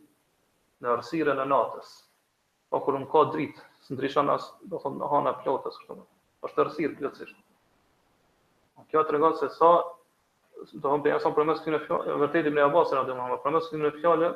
në 0.86 0.98
rësire 1.00 1.38
në 1.40 1.48
natës. 1.54 1.90
Po 2.72 2.82
kur 2.84 3.00
në 3.00 3.08
ka 3.14 3.24
dritë, 3.32 3.64
së 3.88 3.96
ndryshan 3.96 4.30
asë 4.36 4.72
do 4.74 4.78
thonë 4.84 5.00
në 5.00 5.10
hana 5.14 5.32
plotës, 5.40 5.80
është 6.48 6.68
rësirë 6.68 6.96
plotësisht. 7.00 7.42
Kjo 8.92 9.02
tregon 9.08 9.34
se 9.40 9.48
sa 9.56 9.72
do 10.72 10.94
të 11.02 11.12
jasam 11.12 11.34
për 11.34 11.46
mes 11.46 11.60
këtyre 11.62 11.78
fjalëve 11.86 12.14
vërtetim 12.22 12.56
në 12.56 12.64
Abbas 12.66 12.92
radhiyallahu 12.96 13.28
anhu 13.30 13.42
për 13.42 13.54
mes 13.54 13.68
këtyre 13.68 13.90
fjalëve 13.98 14.30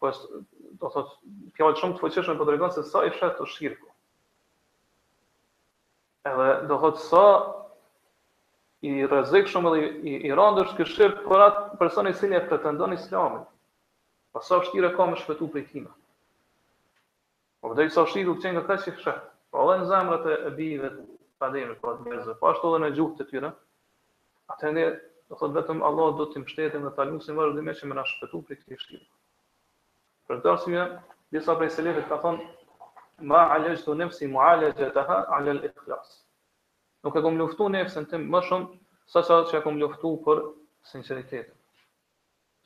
po 0.00 0.10
do 0.10 0.42
të 0.82 0.90
thotë 0.94 1.54
fjalë 1.56 1.78
shumë 1.80 1.96
të 1.96 2.00
fuqishme 2.04 2.34
po 2.38 2.46
tregon 2.48 2.72
se 2.74 2.84
sa 2.88 3.02
i 3.08 3.12
fshat 3.14 3.38
të 3.38 3.46
shirku 3.54 3.88
edhe 6.30 6.48
do 6.68 6.74
të 6.76 6.80
thotë 6.84 7.04
sa 7.06 7.22
i 8.88 8.94
rrezikshëm 9.10 9.68
edhe 9.72 9.82
i 10.12 10.16
i 10.30 10.34
rëndësish 10.36 10.76
ky 10.78 10.86
shirku 10.92 11.26
për 11.32 11.46
atë 11.48 11.78
person 11.82 12.08
i 12.10 12.14
cili 12.20 12.36
e 12.38 12.44
pretendon 12.48 12.94
islamin 12.96 13.42
po 14.36 14.44
sa 14.46 14.60
vështirë 14.60 14.92
ka 14.96 15.08
më 15.12 15.22
shpëtu 15.24 15.50
prej 15.56 15.66
tij 15.72 15.86
Po 17.60 17.74
dhe 17.76 17.90
sa 17.92 18.06
shit 18.08 18.24
u 18.24 18.32
kthen 18.38 18.54
nga 18.54 18.62
kaq 18.64 18.80
si 18.80 18.90
fshat. 18.96 19.20
Po 19.52 19.66
edhe 19.68 19.82
në 19.82 19.88
zemrat 19.90 20.22
e 20.46 20.50
bijve 20.56 20.88
të 20.94 21.02
pandemit, 21.42 21.76
po 21.82 21.90
atë 21.90 22.06
njerëz, 22.06 22.30
po 22.40 22.46
ashtu 22.48 22.70
edhe 22.72 22.78
në 22.86 22.90
gjuhë 22.96 23.16
të 23.18 23.24
tyre. 23.28 23.50
Atëherë 24.54 24.94
Do 25.30 25.38
thot 25.38 25.52
vetëm 25.54 25.80
Allah 25.86 26.08
do 26.18 26.24
të 26.32 26.40
mështetë 26.42 26.78
dhe 26.82 26.90
ta 26.96 27.04
lusim 27.08 27.36
vazhdimisht 27.38 27.78
që 27.84 27.88
më 27.88 27.96
na 27.96 28.02
shpëtu 28.12 28.38
prej 28.46 28.56
këtij 28.60 28.78
shtyrë. 28.80 29.04
Për 30.30 30.40
të 30.40 30.46
dashur 30.46 30.88
disa 31.36 31.54
prej 31.60 31.68
selefëve 31.76 32.08
ka 32.12 32.18
thonë 32.24 32.46
ma 33.32 33.44
alajtu 33.56 33.94
nafsi 34.00 34.26
mualajataha 34.32 35.18
ala 35.36 35.54
al-ikhlas. 35.56 36.08
Nuk 37.06 37.14
e 37.14 37.22
kam 37.28 37.38
luftuar 37.38 37.70
nëse 37.76 38.02
tim 38.10 38.26
më 38.32 38.40
shumë 38.48 38.80
sa 39.14 39.22
sa 39.28 39.38
që 39.52 39.62
kam 39.68 39.78
luftuar 39.78 40.18
për 40.26 40.42
sinqeritetin. 40.94 41.54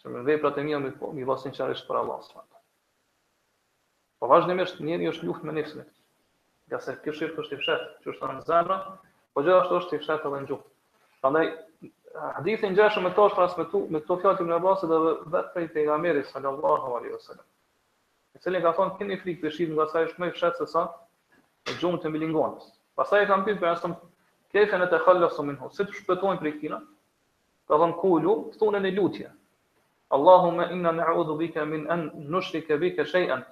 Që 0.00 0.14
me 0.14 0.24
veprat 0.30 0.56
e 0.56 0.64
mia 0.70 0.80
më 0.86 0.94
po, 1.02 1.12
mi 1.18 1.28
vao 1.28 1.36
sinqerisht 1.44 1.84
për 1.88 2.00
Allah 2.00 2.24
subhanahu 2.24 2.48
wa 2.48 2.48
taala. 2.48 2.64
Po 4.20 4.32
vazhdimisht 4.32 4.80
njeriu 4.80 5.12
është 5.12 5.28
luftë 5.28 5.50
me 5.50 5.58
nefsën. 5.60 5.84
Gjasë 6.72 6.96
kishit 7.04 7.36
është 7.44 7.56
i 7.56 7.60
fshat, 7.60 7.84
çu 8.02 8.14
është 8.16 8.32
në 8.32 8.42
zemra, 8.48 8.78
po 9.36 9.44
gjithashtu 9.44 9.82
është 9.82 9.98
i 10.00 10.04
fshat 10.06 10.28
edhe 10.30 10.42
në 10.44 10.48
gjuhë. 10.48 10.68
Prandaj 11.20 11.46
hadithin 12.14 12.74
gjë 12.76 12.90
shumë 12.94 13.10
të 13.12 13.16
tash 13.18 13.34
pas 13.34 13.54
me 13.94 14.00
tu 14.06 14.16
fjalë 14.20 14.38
të 14.38 14.44
Ibn 14.44 14.52
Abbasit 14.56 14.90
dhe 14.90 14.98
vetë 15.34 15.52
prej 15.54 15.64
pejgamberit 15.74 16.28
sallallahu 16.30 16.92
alaihi 16.98 17.14
wasallam. 17.14 17.44
Ai 18.34 18.40
thënë 18.44 18.60
ka 18.62 18.72
thonë 18.78 18.98
keni 19.00 19.16
frikë 19.22 19.44
të 19.46 19.52
shihni 19.56 19.74
nga 19.76 19.86
sa 19.90 20.02
është 20.06 20.22
më 20.22 20.30
fshat 20.36 20.60
se 20.62 20.66
sa 20.70 20.84
e 21.70 21.74
gjumë 21.80 22.00
të 22.04 22.12
milingonës. 22.14 22.68
Pastaj 22.98 23.24
e 23.24 23.28
kanë 23.32 23.46
pyetur 23.48 23.62
për 23.64 23.72
asëm 23.72 23.94
kefen 24.54 24.84
e 24.84 24.88
të 24.92 25.02
xhallosu 25.04 25.46
minhu. 25.48 25.70
Si 25.74 25.82
të 25.88 25.96
shpëtojnë 25.98 26.42
prej 26.44 26.54
kina? 26.60 26.78
Ka 27.68 27.78
thonë 27.82 27.98
kulu, 28.02 28.36
thonën 28.60 28.86
në 28.86 28.94
lutje. 28.98 29.30
Allahumma 30.14 30.68
inna 30.74 30.92
na'udhu 30.94 31.36
bika 31.40 31.64
min 31.66 31.88
an 31.90 32.10
nushrika 32.30 32.76
bika 32.78 33.04
shay'an 33.04 33.42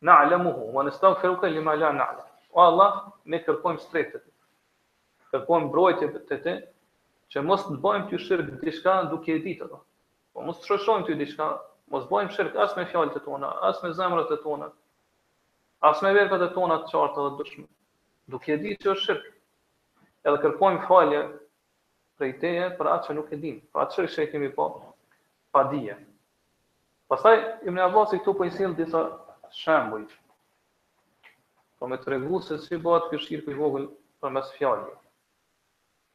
na'lamuhu 0.00 0.72
wa 0.72 0.84
nastaghfiruka 0.88 1.48
lima 1.52 1.76
la 1.76 1.92
na'lam. 1.92 2.28
O 2.52 2.60
Allah, 2.64 3.04
ne 3.24 3.40
kërkojmë 3.44 3.80
shtretë. 3.86 4.20
Kërkojmë 5.32 5.68
mbrojtje 5.68 6.12
të 6.16 6.24
të 6.44 6.56
që 7.32 7.42
mos 7.48 7.62
të 7.64 7.76
bëjmë 7.80 8.08
ty 8.10 8.18
shirk 8.22 8.48
diçka 8.62 8.94
duke 9.10 9.32
e 9.32 9.40
ditë 9.44 9.64
ato. 9.66 9.78
Po 10.34 10.44
mos 10.44 10.58
të 10.60 10.66
shoqërojmë 10.68 11.06
ty 11.08 11.14
diçka, 11.20 11.46
mos 11.94 12.04
bëjmë 12.10 12.34
shirk 12.36 12.58
as 12.64 12.74
me 12.76 12.84
fjalët 12.92 13.16
e 13.16 13.22
tona, 13.24 13.50
as 13.68 13.78
me 13.82 13.92
zemrat 13.98 14.32
e 14.34 14.38
tona, 14.44 14.68
as 15.90 16.02
me 16.04 16.10
veprat 16.16 16.44
e 16.44 16.50
tona 16.56 16.76
të 16.82 16.92
qarta 16.92 17.24
dhe 17.26 17.32
dëshme. 17.38 17.66
Duke 18.32 18.52
e 18.54 18.58
ditë 18.64 18.84
që 18.84 18.92
është 18.94 19.06
shirk. 19.06 19.24
Edhe 20.28 20.42
kërkojmë 20.44 20.84
falje 20.88 21.22
prej 22.20 22.32
teje 22.42 22.66
për 22.78 22.90
atë 22.96 23.08
që 23.08 23.16
nuk 23.16 23.32
e 23.32 23.38
dim, 23.46 23.56
për 23.72 23.84
atë 23.86 23.94
shirk 23.96 24.12
që 24.16 24.24
e 24.26 24.30
kemi 24.34 24.50
po 24.58 24.68
pa 25.52 25.62
dije. 25.72 25.96
Pastaj 27.10 27.40
im 27.68 27.78
në 27.80 27.88
i 27.88 28.18
këtu 28.18 28.34
po 28.38 28.44
i 28.44 28.50
sill 28.58 28.76
disa 28.78 29.02
shembuj. 29.62 30.04
Po 31.78 31.88
me 31.90 31.96
tregu 31.98 32.42
se 32.48 32.58
si 32.66 32.76
bëhet 32.78 33.08
ky 33.10 33.24
shirk 33.24 33.48
i 33.52 33.56
vogël 33.58 33.88
përmes 34.22 34.52
fjalës. 34.58 34.98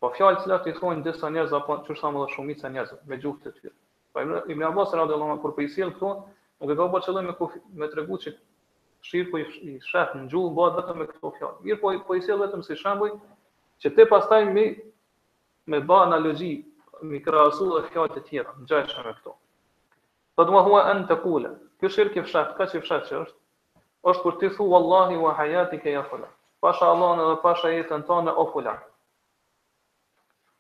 Po 0.08 0.14
fjalë 0.16 0.40
që 0.44 0.58
i 0.72 0.74
thonë 0.78 1.02
disa 1.06 1.28
njerëz 1.36 1.54
apo 1.58 1.76
çështa 1.86 2.08
më 2.16 2.20
dhe 2.22 2.28
shumica 2.34 2.70
njerëz 2.76 2.92
me 3.12 3.18
gjuhë 3.24 3.42
të 3.46 3.52
tyre. 3.58 3.72
Po 4.18 4.22
Ibn 4.54 4.64
Abbas 4.68 4.94
radhiyallahu 4.98 5.34
anhu 5.36 5.42
kur 5.46 5.52
po 5.58 5.64
i 5.66 5.68
sjell 5.74 5.90
këtu, 5.96 6.12
nuk 6.60 6.72
e 6.72 6.78
ka 6.80 6.86
bërë 6.94 7.06
qëllim 7.08 7.28
me 7.30 7.34
kufi, 7.40 7.60
me 7.82 7.90
tregu 7.96 8.20
që 8.26 8.32
shirku 9.10 9.42
i, 9.44 9.44
i 9.72 9.74
shef 9.90 10.14
në 10.20 10.30
gjuhë 10.32 10.54
bëhet 10.60 10.78
vetëm 10.80 11.02
me 11.04 11.08
këto 11.12 11.34
fjalë. 11.34 11.60
Mir 11.68 11.82
po 11.84 11.92
po 12.12 12.16
i 12.16 12.24
sjell 12.28 12.40
vetëm 12.46 12.64
si 12.70 12.78
shembull 12.86 13.18
që 13.84 13.92
te 14.00 14.08
pastaj 14.14 14.48
me 14.54 14.66
me 15.74 15.82
bë 15.92 16.00
analogji 16.08 16.54
me 17.12 17.20
krahasu 17.28 17.68
dhe 17.76 17.84
fjalët 17.92 18.16
të 18.20 18.24
tjera, 18.32 18.56
ngjajshëm 18.64 19.10
me 19.12 19.16
këto. 19.20 19.36
Po 20.40 20.44
do 20.48 20.56
të 20.56 20.66
thua 20.72 20.84
an 20.94 21.04
të 21.12 21.22
kula. 21.28 21.52
Ky 21.84 21.92
shirku 21.98 22.24
i 22.24 22.26
fshat, 22.30 22.54
ka 22.62 22.70
si 22.72 22.80
fshat 22.86 23.10
që 23.12 23.18
është? 23.26 23.42
Është 24.14 24.24
kur 24.30 24.40
ti 24.40 24.56
thu 24.56 24.72
wallahi 24.76 25.20
wa 25.28 25.36
hayatika 25.42 25.90
ya 25.98 26.08
fulan. 26.08 26.32
Pasha 26.64 26.94
Allahun 26.96 27.26
edhe 27.28 27.42
pasha 27.44 27.76
jetën 27.80 28.08
tonë 28.14 28.32
o 28.46 28.54
fulan 28.56 28.80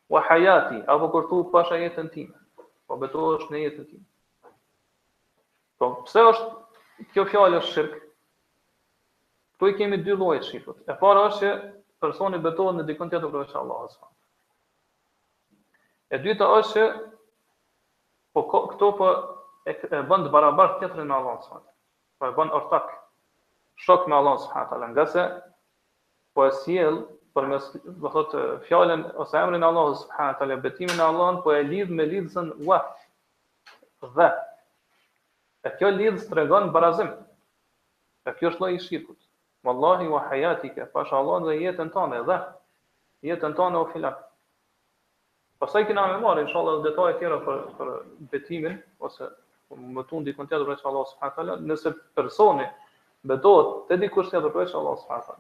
wa 0.09 0.21
hayati 0.21 0.83
apo 0.87 1.09
kur 1.09 1.51
pasha 1.51 1.75
jetën 1.75 2.09
tim. 2.11 2.33
Po 2.87 2.95
betohesh 2.97 3.47
në 3.51 3.57
jetën 3.65 3.85
tim. 3.89 4.05
Po 5.77 5.89
pse 6.05 6.19
është 6.29 7.05
kjo 7.13 7.25
fjalë 7.31 7.59
është 7.61 7.71
shirk? 7.71 8.03
këtu 9.57 9.69
i 9.71 9.77
kemi 9.77 9.97
dy 10.05 10.13
lloje 10.13 10.43
shirkut. 10.45 10.79
E 10.89 10.93
para 11.01 11.23
është 11.27 11.47
që 11.47 11.51
personi 12.01 12.37
betohet 12.37 12.77
në 12.77 12.83
dikon 12.91 13.09
tjetër 13.09 13.27
për 13.27 13.49
Allahu 13.49 13.49
subhanahu 13.49 13.87
wa 13.87 13.89
taala. 13.89 14.13
E 16.13 16.17
dyta 16.25 16.45
është 16.45 16.73
që 16.73 16.83
po 18.33 18.43
këto 18.69 18.91
po 19.01 19.07
e 19.67 19.73
bën 20.07 20.27
të 20.29 20.29
barabartë 20.35 20.79
tjetër 20.85 21.03
me 21.09 21.15
Allahu 21.17 21.41
subhanahu 21.41 21.65
wa 21.65 21.65
taala. 21.65 21.73
Po 22.19 22.25
e 22.27 22.35
bën 22.37 22.53
ortak 22.59 22.85
shok 23.81 24.07
me 24.07 24.15
Allahu 24.15 24.43
subhanahu 24.45 24.69
wa 24.69 24.77
taala. 24.77 24.91
Ngase 24.93 25.23
po 26.37 26.45
e 26.47 26.51
sjell 26.61 27.01
për 27.37 27.45
mes, 27.51 27.65
më 28.03 28.11
thot, 28.15 28.31
fjallën 28.67 29.03
ose 29.23 29.37
emrin 29.45 29.65
Allah, 29.67 29.89
subhanë 30.03 30.37
të 30.39 30.45
lebetimin 30.51 31.01
Allah, 31.07 31.35
po 31.45 31.51
e 31.55 31.59
lidh 31.65 31.91
me 31.97 32.05
lidhësën 32.09 32.47
wa, 32.69 32.79
dhe. 34.17 34.29
E 35.67 35.73
kjo 35.77 35.91
lidhës 35.99 36.25
të 36.31 36.37
regon 36.39 36.71
barazim. 36.77 37.11
E 38.29 38.33
kjo 38.39 38.51
është 38.53 38.71
i 38.73 38.79
shirkut. 38.87 39.19
Wallahi 39.67 40.07
wa 40.15 40.23
hayatike, 40.31 40.87
pasha 40.95 41.19
Allah 41.19 41.45
dhe 41.49 41.57
jetën 41.61 41.93
anë, 42.05 42.23
dhe. 42.31 42.39
Jetën 43.29 43.55
anë 43.67 43.81
o 43.81 43.85
filan. 43.93 44.17
Pasaj 45.61 45.85
kina 45.89 46.07
me 46.13 46.17
marë, 46.25 46.45
insha 46.47 46.57
Allah, 46.63 46.79
detaj 46.87 47.11
tjera 47.21 47.39
për, 47.45 47.61
për 47.77 47.93
betimin, 48.33 48.81
ose 49.07 49.29
më 49.99 50.05
tunë 50.09 50.29
dikën 50.31 50.49
tjetër 50.49 50.65
për 50.71 50.79
e 50.81 50.89
Allah, 50.91 51.05
subhanë 51.13 51.37
të 51.37 51.59
nëse 51.69 51.93
personi, 52.21 52.65
betohet 53.31 53.71
të 53.91 54.01
dikush 54.05 54.33
tjetër 54.33 54.53
për 54.57 54.65
e 54.67 54.71
që 54.73 54.81
Allah, 54.81 55.01
s.a 55.05 55.37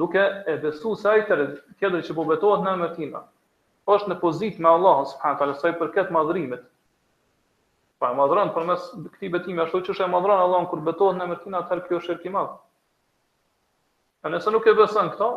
duke 0.00 0.20
e 0.50 0.54
besu 0.62 0.94
se 1.00 1.08
ai 1.12 1.22
tjetër 1.28 2.00
që 2.08 2.14
po 2.16 2.24
betohet 2.28 2.64
në 2.64 2.72
emër 2.76 3.22
është 3.94 4.10
në 4.12 4.16
pozitë 4.22 4.64
me 4.64 4.70
Allahun 4.72 5.08
subhanahu 5.12 5.40
taala 5.40 5.54
sa 5.60 5.70
i 5.72 5.76
përket 5.80 6.12
madhrimit. 6.16 6.62
Pa 8.00 8.12
e 8.12 8.16
madhron 8.20 8.52
përmes 8.56 8.86
këtij 9.16 9.32
betimi 9.34 9.62
ashtu 9.64 9.80
që 9.86 9.94
është 9.94 10.06
e 10.06 10.10
madhron 10.14 10.42
Allahun 10.44 10.68
kur 10.72 10.82
betohet 10.86 11.18
në 11.20 11.26
emër 11.26 11.40
tina, 11.44 11.62
kjo 11.74 11.98
është 11.98 12.06
shirk 12.06 12.26
i 12.30 12.34
madh. 12.36 12.54
A 14.24 14.30
nëse 14.32 14.52
nuk 14.54 14.68
e 14.72 14.76
beson 14.78 15.10
këto, 15.14 15.28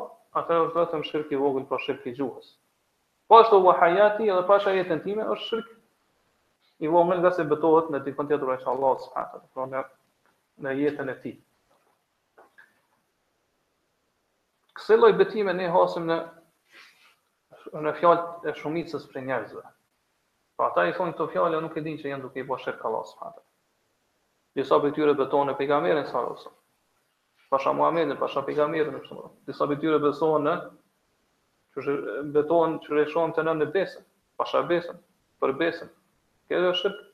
atëherë 0.41 0.67
është 0.69 0.83
vetëm 0.83 1.03
shirk 1.09 1.31
i 1.35 1.39
vogël 1.43 1.63
pa 1.67 1.73
po 1.77 1.81
shirk 1.85 2.05
i 2.05 2.13
gjuhës. 2.19 2.51
Po 3.31 3.39
ashtu 3.41 3.59
wa 3.63 3.73
hayati 3.81 4.29
edhe 4.31 4.43
pa 4.47 4.59
jetën 4.63 5.01
time 5.07 5.23
është 5.23 5.47
shirk 5.47 5.71
i 6.85 6.91
vogël 6.93 7.19
nga 7.23 7.31
se 7.35 7.45
betohet 7.51 7.89
në 7.93 8.03
dikon 8.07 8.29
tjetër 8.31 8.53
inshallah 8.59 8.95
subhanahu 9.07 9.43
taala, 9.55 9.87
në 10.63 10.77
jetën 10.83 11.09
e 11.09 11.17
tij. 11.25 11.37
Këse 14.83 14.95
loj 14.99 15.13
betime 15.15 15.53
ne 15.55 15.69
hasim 15.73 16.09
në 16.11 16.15
në 17.83 17.91
fjallë 17.99 18.49
e 18.51 18.51
shumicës 18.61 19.05
për 19.13 19.23
njerëzve. 19.29 19.61
Pra 20.59 20.65
ata 20.67 20.83
i 20.89 20.91
thonë 20.97 21.13
të 21.19 21.27
fjallë, 21.35 21.61
nuk 21.65 21.77
e 21.79 21.83
din 21.85 21.95
që 22.01 22.09
jenë 22.09 22.23
duke 22.25 22.41
i 22.43 22.47
bo 22.49 22.57
shirkë 22.63 22.83
Allah 22.89 23.05
së 23.11 23.29
Disa 24.59 24.79
për 24.83 24.91
tyre 24.97 25.13
betohen 25.21 25.49
e 25.49 25.55
pejgamerin 25.61 26.03
së 26.09 26.17
arosë. 26.19 26.51
Pasha 27.53 27.71
Muhammedin, 27.77 28.17
pasha 28.19 28.43
pejgamerin, 28.49 28.99
disa 29.47 29.67
për 29.71 29.79
tyre 29.85 30.01
betohen 30.03 30.45
në 30.51 30.57
që 31.77 32.83
që 32.83 32.97
reshohen 32.99 33.31
të 33.39 33.47
në 33.47 33.71
besën, 33.77 34.03
pasha 34.41 34.65
besën, 34.73 34.99
për 35.45 35.55
besën. 35.63 35.89
Kjo 36.49 36.59
është 36.67 36.81
shirkë. 36.83 37.09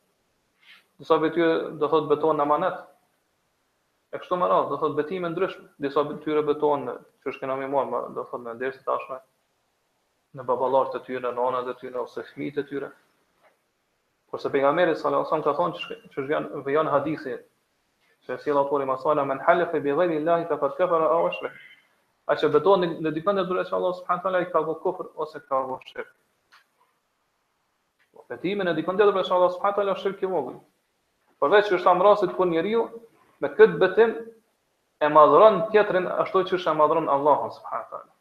Disa 1.05 1.21
për 1.23 1.35
tyre 1.37 1.53
do 1.85 1.93
thotë 1.93 2.11
betohen 2.15 2.41
në 2.43 2.49
manetë, 2.55 2.83
e 4.09 4.17
kështu 4.17 4.37
me 4.41 4.47
radhë, 4.49 4.69
do 4.71 4.77
thot 4.81 4.95
betime 4.97 5.29
ndryshme, 5.29 5.67
disa 5.85 6.01
tyre 6.23 6.41
betohen 6.45 6.85
në 6.89 6.95
kësh 7.25 7.35
kena 7.41 7.55
më 7.59 7.67
marr, 7.73 8.07
do 8.15 8.23
thot 8.31 8.41
në 8.41 8.55
të 8.61 8.71
tashme 8.87 9.19
në 10.37 10.45
baballarë 10.49 10.93
të 10.95 11.01
tyre, 11.07 11.29
në 11.29 11.35
nana 11.43 11.61
të 11.67 11.75
tyre 11.81 11.99
ose 12.03 12.21
fëmijët 12.25 12.59
e 12.59 12.63
tyre. 12.71 12.89
Por 14.29 14.41
se 14.41 14.49
pejgamberi 14.53 14.95
sallallahu 14.95 15.25
alajhi 15.25 15.45
wasallam 15.45 15.45
ka 15.45 15.55
thonë 15.57 15.75
çu 15.75 16.13
çu 16.13 16.25
vjen 16.29 16.47
vjen 16.67 16.87
hadithi 16.93 17.37
se 18.25 18.35
si 18.37 18.51
Allahu 18.51 18.69
tuaj 18.69 18.85
masala 18.85 19.23
men 19.25 19.39
halafa 19.45 19.79
bi 19.81 19.91
ghayri 19.97 20.19
llahi 20.21 20.45
faqad 20.51 20.75
kafara 20.77 21.07
aw 21.15 21.27
ashrak. 21.29 21.53
A 22.29 22.35
çu 22.37 22.49
betohen 22.53 22.97
në 23.05 23.11
dikon 23.15 23.39
të 23.41 23.45
dhuratë 23.49 23.73
Allahu 23.77 23.97
subhanahu 23.99 24.21
wa 24.21 24.23
taala 24.27 24.41
i 24.45 24.49
ka 24.51 24.61
vë 24.69 24.75
kufër 24.85 25.07
ose 25.25 25.41
ka 25.47 25.63
vë 25.69 25.79
shirk. 25.89 26.11
Po 28.13 28.25
betime 28.29 28.67
në 28.69 28.75
dikon 28.77 28.99
të 29.01 29.09
dhuratë 29.09 29.33
Allahu 29.37 29.55
subhanahu 29.57 29.79
wa 29.81 29.81
taala 29.81 29.97
shirkë 30.03 30.29
vogël. 30.33 30.59
Përveç 31.41 31.71
që 31.71 31.77
është 31.79 31.89
amrasit 31.95 32.37
kur 32.37 32.53
njeriu 32.53 32.85
me 33.43 33.49
këtë 33.57 33.77
betim 33.81 34.13
e 34.99 35.09
madhuron 35.17 35.59
tjetrin 35.73 36.07
ashtu 36.23 36.41
siç 36.51 36.65
e 36.67 36.73
madhuron 36.81 37.09
Allahu 37.15 37.49
subhanahu 37.57 37.85
wa 37.85 37.91
taala. 37.91 38.11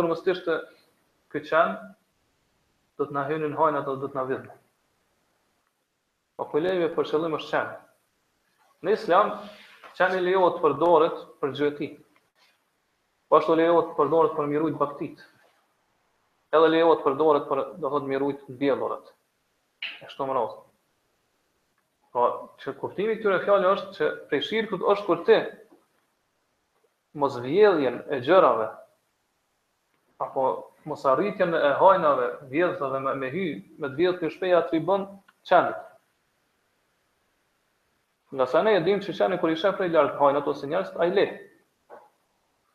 hynin 3.20 4.50
Po 6.38 6.46
kulejve 6.46 6.92
për 6.94 7.08
qëllim 7.10 7.34
është 7.34 7.50
qenë, 7.50 7.78
Në 8.86 8.94
islam, 8.96 9.30
qeni 9.98 10.20
lejohet 10.22 10.58
të 10.60 10.64
përdoret 10.64 11.22
për 11.44 11.54
gjëti. 11.60 11.88
Po 13.30 13.40
ashtu 13.40 13.56
lejohet 13.60 13.88
të 13.92 13.96
përdoret 14.00 14.36
për 14.40 14.50
mirujt 14.52 14.78
baktit. 14.82 15.24
Edhe 16.54 16.70
lejohet 16.76 17.02
të 17.02 17.08
përdoret 17.10 17.48
për 17.50 17.64
do 17.86 18.02
mirujt 18.12 18.44
bjellorat. 18.60 19.10
E 20.04 20.10
shto 20.12 20.28
më 20.30 20.36
rast. 20.38 20.60
Po, 22.14 22.28
që 22.62 22.76
kuptimi 22.84 23.18
këtyre 23.18 23.42
fjallë 23.48 23.74
është 23.74 23.92
që 23.98 24.12
prej 24.30 24.44
shirkut 24.52 24.86
është 24.94 25.06
kur 25.10 25.24
ti 25.32 25.40
mos 27.24 27.34
vjedhjen 27.44 27.98
e 28.14 28.20
gjërave, 28.28 28.68
apo 30.26 30.44
mos 30.92 31.02
arritjen 31.12 31.54
e 31.62 31.74
hajnave, 31.82 32.30
vjedhës 32.54 32.94
me, 33.08 33.14
me 33.24 33.30
hy, 33.34 33.46
me 33.84 33.90
të 33.94 33.98
vjedhë 34.04 34.22
të 34.24 34.34
shpeja 34.38 34.64
të 34.70 34.78
i 34.80 34.86
bënd 34.92 35.14
qenit. 35.52 35.82
Nga 38.32 38.46
sa 38.48 38.62
ne 38.62 38.74
e 38.76 38.82
dim 38.84 39.00
që 39.04 39.14
shani 39.16 39.38
kër 39.40 39.52
i 39.54 39.56
shafre 39.60 39.86
i 39.88 39.92
lartë 39.94 40.18
hajnë 40.22 40.40
ato 40.42 40.54
si 40.62 40.68
njerës, 40.68 40.90
a 41.00 41.06
i 41.08 41.12
le. 41.16 41.24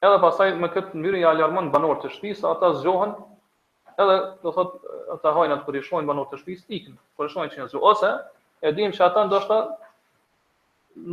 Edhe 0.03 0.21
pasaj 0.23 0.47
me 0.61 0.71
këtë 0.73 0.97
mbyrën 0.99 1.21
i 1.25 1.27
alarmon 1.31 1.69
banor 1.75 1.99
të 2.05 2.11
shpisë, 2.15 2.47
ata 2.49 2.71
zgjohën, 2.79 3.13
edhe 4.05 4.17
do 4.47 4.53
thot, 4.57 4.73
ata 5.15 5.35
hajnë 5.37 5.57
atë 5.59 5.67
kër 5.69 5.79
i 5.79 5.83
shohen 5.89 6.09
banor 6.09 6.31
të 6.31 6.41
shpisë, 6.41 6.65
ikën, 6.79 6.97
kër 7.21 7.29
i 7.29 7.35
shohen 7.35 7.53
që 7.53 7.61
një 7.61 7.67
zgjohë. 7.75 7.91
Ose, 7.93 8.13
e 8.65 8.73
dim 8.81 8.97
që 8.97 9.05
ata 9.11 9.27
ndoshta 9.29 9.61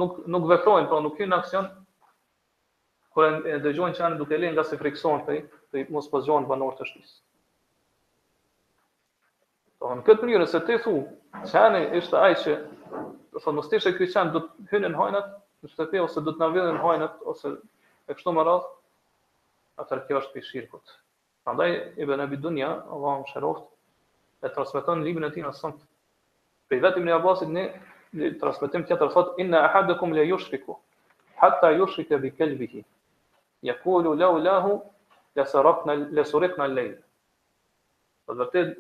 nuk, 0.04 0.18
nuk 0.38 0.48
vefrojnë, 0.54 0.88
pra 0.90 1.02
po 1.02 1.04
nuk 1.10 1.20
kënë 1.20 1.40
aksion, 1.42 1.68
kër 3.20 3.38
e 3.44 3.60
dëgjojnë 3.68 4.00
që 4.00 4.08
anë 4.08 4.22
duke 4.24 4.40
le 4.40 4.54
nga 4.56 4.64
se 4.72 4.80
frikson 4.82 5.28
po 5.28 5.36
të 5.36 5.84
i, 5.84 5.84
i 5.84 5.88
mos 5.98 6.08
pëzgjohen 6.14 6.48
banor 6.54 6.80
të 6.80 6.88
shpisë. 6.94 7.22
Në 10.00 10.04
këtë 10.08 10.28
mënyrë, 10.32 10.48
se 10.56 10.64
ti 10.70 10.80
thu, 10.88 10.96
që 11.44 11.68
ishte 12.02 12.16
ajë 12.24 12.42
që 12.48 12.58
është 13.38 13.52
mos 13.56 13.68
tishte 13.72 13.92
ky 13.98 14.06
qen 14.12 14.30
do 14.36 14.40
të 14.46 14.74
hynë 14.76 14.90
në 14.94 14.98
hajnat 15.00 15.28
në 15.64 15.70
shtëpi 15.74 16.00
ose 16.04 16.22
do 16.28 16.34
të 16.34 16.42
na 16.44 16.48
vjedhin 16.54 16.80
hajnat 16.84 17.18
ose 17.34 17.52
e 18.08 18.14
kështu 18.18 18.34
me 18.40 18.44
radh. 18.50 18.66
atëherë 19.82 20.06
kjo 20.08 20.18
është 20.20 20.32
prej 20.32 20.44
shirkut. 20.46 20.92
Prandaj 21.48 21.76
Ibn 22.04 22.20
Abi 22.24 22.36
Dunya, 22.44 22.68
Allahu 22.96 23.22
mëshiroft, 23.24 23.64
e 24.44 24.50
transmeton 24.52 25.04
librin 25.06 25.24
e 25.24 25.30
tij 25.32 25.40
në 25.46 25.54
Sunan. 25.56 25.78
Për 26.68 26.82
vetëm 26.84 27.06
në 27.08 27.14
Abbasit 27.16 27.48
ne 27.54 27.64
në 28.20 28.32
transmetim 28.42 28.84
tjetër 28.90 29.08
thot 29.14 29.40
inna 29.40 29.62
ahadukum 29.70 30.12
la 30.18 30.26
yushriku 30.28 30.76
hatta 31.44 31.70
yushrika 31.78 32.18
bi 32.26 32.32
kalbihi 32.36 32.84
yaqulu 33.72 34.16
law 34.20 34.36
lahu 34.44 34.76
la 35.40 35.46
sarqna 35.54 35.96
la 36.18 36.26
surikna 36.28 36.68
al-layl. 36.68 36.98
Po 38.26 38.36
vërtet 38.42 38.76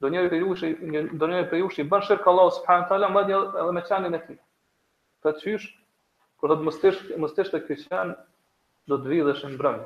do 0.00 0.08
njëri 0.08 0.28
për 0.32 0.42
jush 0.44 0.62
një 0.94 1.00
do 1.22 1.26
njëri 1.30 1.46
për 1.50 1.58
jush 1.62 1.80
i 1.82 1.86
bën 1.90 2.04
shirk 2.08 2.26
Allahu 2.30 2.52
subhanahu 2.58 2.88
taala 2.92 3.08
më 3.16 3.22
dia 3.30 3.40
edhe 3.62 3.72
me 3.78 3.82
çanin 3.88 4.14
e 4.16 4.20
tij. 4.26 4.36
Këtë 5.22 5.42
qysh, 5.44 5.66
kur 6.40 6.48
do 6.52 6.56
të 6.56 6.64
mos 6.68 6.78
tësh 6.80 7.50
të 7.54 7.60
tësh 7.68 7.82
çan 7.90 8.14
do 8.88 8.96
të 9.02 9.10
vidhësh 9.12 9.42
në 9.50 9.58
brëm. 9.60 9.80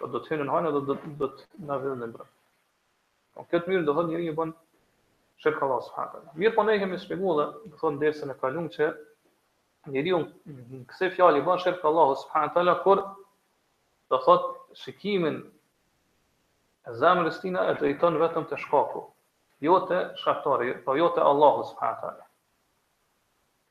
Do 0.00 0.06
të 0.16 0.22
thënë 0.30 0.46
në 0.48 0.54
hanë 0.56 0.72
do 0.78 0.82
të 0.86 0.98
do 1.24 1.28
të 1.34 1.68
na 1.68 1.76
vjen 1.82 2.00
në 2.00 2.08
brëm. 2.14 2.30
O 3.36 3.42
po 3.44 3.50
këtë 3.52 3.74
mirë 3.74 3.84
do 3.84 3.92
të 3.92 3.98
thonë 4.00 4.14
njëri 4.14 4.30
i 4.32 4.36
bën 4.40 4.54
shirk 5.44 5.60
Allahu 5.66 5.84
subhanahu 5.90 6.12
taala. 6.16 6.32
Mirë 6.40 6.56
po 6.56 6.64
ne 6.70 6.78
kemi 6.80 7.02
shpjeguar 7.04 7.44
do 7.44 7.76
të 7.76 7.82
thonë 7.82 8.02
dersën 8.06 8.32
e 8.32 8.38
kalung 8.40 8.72
që 8.78 8.88
njëri 9.92 10.16
u 10.16 10.26
këse 10.94 11.10
fjalë 11.18 11.44
bën 11.50 11.60
shirk 11.66 11.84
Allahu 11.92 12.16
subhanahu 12.24 12.80
kur 12.86 13.04
do 14.08 14.22
thotë 14.26 14.78
shikimin 14.86 15.36
e 16.88 16.96
zemrës 17.04 17.44
tina 17.44 17.68
e 17.72 17.76
të 17.76 17.92
vetëm 17.92 18.44
të 18.48 18.56
shkaku, 18.64 19.04
jo 19.64 19.78
të 19.88 19.98
shkaktari, 20.20 20.72
po 20.86 20.94
jo 20.98 21.06
të 21.16 21.22
Allahu 21.28 21.62
subhanahu 21.70 22.00
taala. 22.04 22.24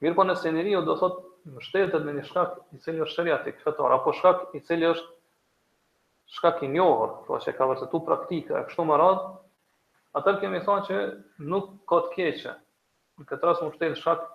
Mirë 0.03 0.17
po 0.19 0.25
në 0.27 0.35
sinëri 0.43 0.73
u 0.79 0.83
do 0.87 0.95
thotë 1.01 1.57
vështetet 1.59 2.05
me 2.07 2.15
një 2.17 2.23
shkak 2.29 2.55
i 2.73 2.79
cili 2.83 3.03
është 3.05 3.19
sheria 3.19 3.37
tek 3.45 3.61
fetar 3.65 3.93
apo 3.97 4.13
shkak 4.19 4.55
i 4.57 4.61
cili 4.69 4.89
është 4.89 6.35
shkak 6.37 6.63
i 6.63 6.69
njohur, 6.73 7.13
thua 7.25 7.37
po 7.37 7.41
se 7.45 7.53
ka 7.57 7.67
vërtetu 7.71 8.01
praktika 8.07 8.59
e 8.59 8.65
kështu 8.69 8.85
më 8.89 8.97
radh, 9.03 9.21
atë 10.17 10.33
kemi 10.41 10.61
thënë 10.65 10.85
që 10.89 11.01
nuk 11.53 11.69
ka 11.91 12.01
të 12.07 12.13
keqë. 12.17 12.55
Në 13.19 13.29
këtë 13.29 13.47
rast 13.49 13.63
mund 13.63 13.77
të 13.77 13.91
jetë 13.91 14.01
shkak 14.01 14.25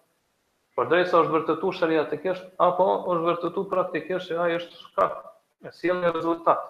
por 0.78 0.88
drejtë 0.92 1.22
është 1.24 1.34
vërtetuar 1.34 1.78
sheria 1.80 2.06
tek 2.12 2.26
është 2.36 2.52
apo 2.68 2.86
është 3.10 3.28
vërtetuar 3.32 3.70
praktikisht 3.74 4.30
se 4.30 4.38
ai 4.44 4.56
është 4.60 4.82
shkak 4.86 5.18
e 5.66 5.74
sjellë 5.80 6.14
rezultat. 6.14 6.68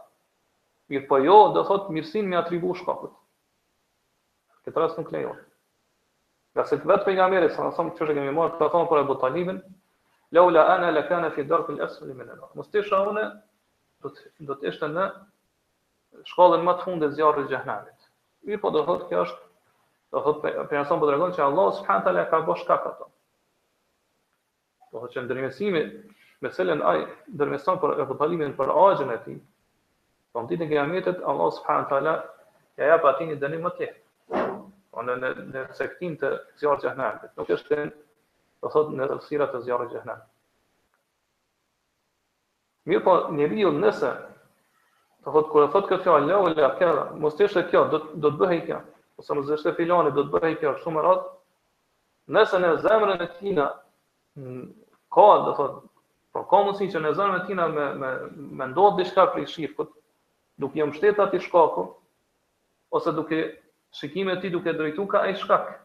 Mirë 0.90 1.09
po 1.12 1.20
jo, 1.27 1.38
do 1.57 1.66
thotë 1.70 1.92
mirësinë 1.98 2.33
me 2.35 2.38
atribut 2.40 2.81
shkakut. 2.83 3.12
Ti 4.68 4.72
pra 4.74 4.88
s'u 4.92 5.00
klejon. 5.09 5.37
Ja 6.59 6.64
se 6.68 6.76
vetë 6.83 7.07
pejgamberi 7.07 7.46
sa 7.57 7.70
thon 7.72 7.88
çu 7.96 8.04
kemi 8.09 8.33
marr 8.37 8.50
këta 8.57 8.66
thon 8.74 8.88
për 8.90 9.04
botalimin. 9.09 9.62
Laula 10.37 10.64
ana 10.74 10.90
la 10.92 11.07
kana 11.09 11.31
fi 11.37 11.44
dark 11.52 11.70
al-asfal 11.72 12.11
min 12.12 12.28
al-nar. 12.35 12.50
Mustashauna 12.59 13.22
do 14.04 14.11
të 14.12 14.44
do 14.50 14.57
të 14.61 14.68
ishte 14.72 14.90
në 14.92 15.07
shkollën 16.33 16.66
më 16.68 16.74
të 16.74 16.85
fundit 16.88 17.09
e 17.09 17.16
zjarrit 17.16 17.48
të 17.48 17.54
xhehenamit. 17.54 18.04
Mi 18.50 18.59
po 18.64 18.68
do 18.76 18.83
thotë 18.90 19.09
kjo 19.12 19.22
është 19.24 19.48
do 20.18 20.22
thotë 20.26 20.54
për 20.68 20.81
ansom 20.83 21.00
po 21.00 21.09
tregon 21.12 21.33
se 21.38 21.42
Allah 21.46 21.70
subhanahu 21.78 22.04
taala 22.11 22.24
ka 22.35 22.40
bosh 22.50 22.66
ka 22.68 22.76
ka. 22.85 22.92
Po 24.90 25.09
që 25.14 25.24
ndërmësimi 25.24 25.83
me 26.44 26.50
selen 26.59 26.83
aj, 26.92 27.07
ndërmëson 27.38 27.81
për 27.87 27.96
evdalimin 28.04 28.52
për 28.61 28.74
ajën 28.85 29.16
e 29.16 29.16
tij. 29.24 29.40
Po 30.35 30.44
ditën 30.50 30.68
e 30.68 30.70
kiametit 30.74 31.24
Allah 31.33 31.50
subhanahu 31.61 31.88
taala 31.94 32.18
ja 32.78 32.92
jap 32.92 33.09
atin 33.14 33.33
dënim 33.46 33.64
më 33.64 33.72
të 33.81 33.90
Po, 34.92 35.03
në 35.05 35.14
në 35.20 35.31
në 35.55 35.62
sektin 35.77 36.14
të 36.20 36.29
zjarë 36.61 36.83
gjëhnemit, 36.87 37.33
nuk 37.38 37.51
është 37.57 37.77
të 37.79 37.87
të 38.64 38.70
thotë 38.74 38.94
në 39.01 39.09
rësirat 39.11 39.51
të 39.55 39.61
zjarë 39.66 39.88
gjëhnemit. 39.92 40.29
Mirë 42.88 43.05
po 43.09 43.16
një 43.38 43.48
rilë 43.53 43.72
nëse, 43.83 44.12
të 45.27 45.35
thotë, 45.35 45.51
kërë 45.57 45.68
thotë 45.74 45.90
këtë 45.90 46.07
fjallë, 46.07 46.31
lehu 46.31 46.55
lehu 46.55 46.70
kërë, 46.81 47.05
mos 47.24 47.37
të 47.37 47.51
ishte 47.51 47.66
kjo, 47.72 47.83
do 47.92 48.01
të 48.14 48.33
bëhej 48.40 48.62
kjo, 48.70 48.79
ose 49.20 49.37
mos 49.37 49.51
të 49.51 49.59
ishte 49.59 49.74
filani, 49.81 50.14
do 50.20 50.24
të 50.29 50.33
bëhej 50.38 50.57
kjo, 50.62 50.72
shumë 50.87 51.05
radh. 51.09 51.29
nëse 52.37 52.59
në 52.62 52.72
zemrën 52.87 53.22
e 53.24 53.29
tina, 53.38 53.68
mm, 54.40 54.64
ka, 55.16 55.29
do 55.44 55.53
thotë, 55.61 55.87
po 56.37 56.42
ka 56.51 56.62
mësi 56.66 56.88
që 56.96 57.03
në 57.05 57.12
zemrën 57.20 57.40
e 57.42 57.46
tina 57.51 57.68
me, 57.77 57.87
me, 58.01 58.11
me 58.64 58.74
për 59.14 59.40
i 59.44 59.46
shifët, 59.53 59.94
duke 60.64 60.81
jë 60.81 60.87
mështetat 60.90 61.35
i 61.35 61.40
shkaku, 61.44 61.87
ose 62.98 63.12
duke 63.20 63.44
shikime 63.92 64.40
ti 64.40 64.51
duke 64.51 64.72
drejtu 64.72 65.07
ka 65.07 65.18
ai 65.18 65.35
shkak. 65.35 65.81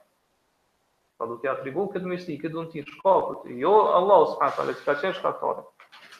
do 1.19 1.25
duke 1.27 1.47
atribu 1.47 1.85
këtë 1.93 2.09
misli, 2.09 2.33
këtë 2.39 2.51
dhënë 2.53 2.69
ti 2.71 2.81
shkakut, 2.83 3.45
jo 3.63 3.73
Allah 3.97 4.23
s.a. 4.33 4.63
që 4.67 4.83
ka 4.85 4.95
qenë 5.01 5.15
shkaktori. 5.19 5.61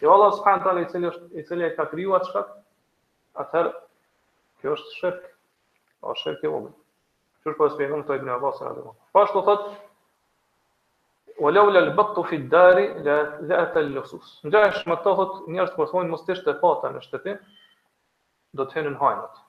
jo 0.01 0.13
Allah 0.13 0.33
s.a. 0.37 0.75
i 0.79 0.85
cilë 0.93 1.11
e 1.39 1.43
cilë 1.47 1.65
e 1.67 1.71
ka 1.75 1.85
krijuar 1.91 2.21
atë 2.21 2.29
shkak, 2.29 2.53
atëherë, 3.43 3.73
kjo 4.61 4.73
është 4.77 4.93
shirk. 4.99 5.19
o 6.03 6.13
shirk 6.15 6.43
e 6.43 6.47
vëmë. 6.53 6.71
Që 7.43 7.49
është 7.51 7.57
po 7.57 7.67
e 7.67 7.73
spjegëm 7.73 8.03
të 8.07 8.15
ibn 8.21 8.29
Abbas 8.37 8.61
e 8.61 8.65
adhëmë. 8.69 8.93
Pa 8.93 9.17
po 9.19 9.25
është 9.25 9.35
të 9.39 9.43
thëtë, 9.49 9.75
o 11.45 11.49
leu 11.51 11.69
le 11.73 11.81
lëbëtu 11.89 12.23
fit 12.29 12.43
dari 12.51 12.87
le 13.05 13.17
dhe 13.49 13.55
e 13.59 13.65
të 13.75 13.83
lëksus. 13.89 14.31
Në 14.47 14.51
gjaj 14.55 14.83
më 14.91 14.97
të 15.03 15.13
thëtë, 15.19 15.45
njerës 15.55 15.71
të 15.73 15.77
përthojnë, 15.81 16.07
po 16.09 16.11
mos 16.13 16.23
të 16.25 16.35
ishte 16.37 16.57
pata 16.63 16.91
në 16.95 17.03
shtëpi, 17.07 17.35
do 18.55 18.65
të 18.67 18.79
henë 18.79 18.91
në 18.95 18.99
hajnët. 19.03 19.43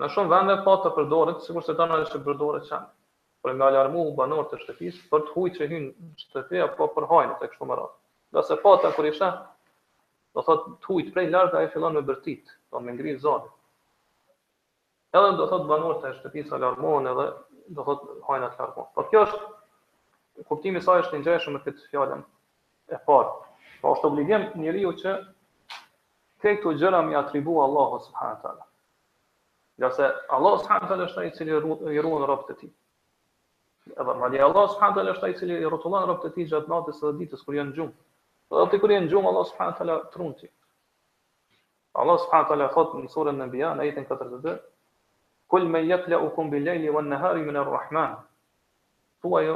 Në 0.00 0.08
shumë 0.14 0.28
vende 0.30 0.54
pa 0.64 0.72
të 0.84 0.90
përdoret, 0.96 1.38
sikur 1.46 1.64
se 1.66 1.72
tani 1.76 1.94
është 2.06 2.18
përdoret 2.24 2.66
çan. 2.70 2.82
Por 3.44 3.54
nga 3.56 3.68
alarmu 3.72 4.02
banorët 4.18 4.50
e 4.52 4.58
shtëpisë 4.64 5.06
për 5.12 5.22
të 5.28 5.32
huaj 5.36 5.52
që 5.58 5.68
hyn 5.70 5.86
në 5.88 6.24
shtëpi 6.24 6.60
apo 6.64 6.88
për 6.96 7.06
hajnë 7.12 7.36
tek 7.42 7.54
kështu 7.54 7.68
me 7.70 7.78
Nëse 7.78 7.88
Nga 8.36 8.42
se 8.48 8.56
pata 8.64 8.90
kur 8.96 9.08
isha, 9.10 9.28
do 10.36 10.42
thot 10.48 10.66
të 10.66 10.90
huaj 10.90 11.06
prej 11.14 11.28
lart 11.36 11.54
ai 11.60 11.70
fillon 11.76 11.96
me 11.98 12.02
bërtit, 12.10 12.44
do 12.74 12.80
me 12.88 12.92
ngri 12.96 13.14
zonë. 13.24 13.48
Edhe 15.20 15.30
do 15.40 15.46
thot 15.52 15.64
banorët 15.70 16.04
e 16.04 16.12
shtëpisë 16.18 16.56
alarmon 16.58 17.08
edhe 17.12 17.26
do 17.78 17.86
thot 17.88 18.04
hajnat 18.28 18.60
alarmohen. 18.60 18.90
Por 18.98 19.08
kjo 19.12 19.24
është 19.28 20.44
kuptimi 20.50 20.78
i 20.78 20.84
saj 20.88 21.06
është 21.06 21.16
i 21.16 21.22
ngjeshëm 21.24 21.56
me 21.56 21.62
këtë 21.68 21.88
fjalën 21.94 22.24
e 22.92 23.00
parë. 23.08 23.34
Po 23.80 23.96
është 23.96 24.10
obligim 24.12 24.46
njeriu 24.66 24.92
që 25.04 25.16
këto 26.44 26.76
gjëra 26.82 27.00
mi 27.08 27.16
atribuo 27.24 27.62
Allahu 27.68 28.04
subhanahu 28.08 28.36
wa 28.38 28.42
taala 28.48 28.72
nga 29.78 29.90
se 29.90 30.04
Allah 30.30 30.58
subhanahu 30.60 30.88
taala 30.88 31.04
është 31.04 31.20
ai 31.20 31.26
i 31.28 31.32
cili 31.32 31.52
i 31.96 32.00
ruan 32.00 32.22
rrobat 32.24 32.50
e 32.50 32.54
tij. 32.54 32.70
Edhe 33.96 34.14
madje 34.20 34.40
Allah 34.42 34.68
subhanahu 34.72 34.96
taala 34.96 35.12
është 35.12 35.24
ai 35.26 35.30
i 35.34 35.36
cili 35.38 35.58
i 35.60 35.64
rrotullon 35.68 36.06
rrobat 36.06 36.24
e 36.24 36.32
tij 36.34 36.46
gjatë 36.52 36.70
natës 36.72 37.00
dhe 37.04 37.12
ditës 37.18 37.42
kur 37.44 37.54
janë 37.56 37.74
gjumë. 37.76 37.94
Edhe 38.52 38.70
ti 38.70 38.80
kur 38.80 38.94
janë 38.94 39.10
gjum 39.12 39.28
Allah 39.32 39.44
subhanahu 39.50 39.76
taala 39.80 39.98
trun 40.14 40.32
ti. 40.40 40.48
Allah 41.94 42.18
subhanahu 42.24 42.48
taala 42.48 42.68
thot 42.74 42.94
në 42.96 43.08
surën 43.12 43.36
Nabia 43.42 43.74
në 43.76 43.84
ajetin 43.86 44.08
42 44.10 44.56
Kul 45.46 45.62
men 45.70 45.84
yaqla'ukum 45.92 46.48
bil-layli 46.50 46.88
wan-nahari 46.90 47.44
min 47.46 47.56
ar-rahman. 47.56 48.16
Thuaj 49.22 49.46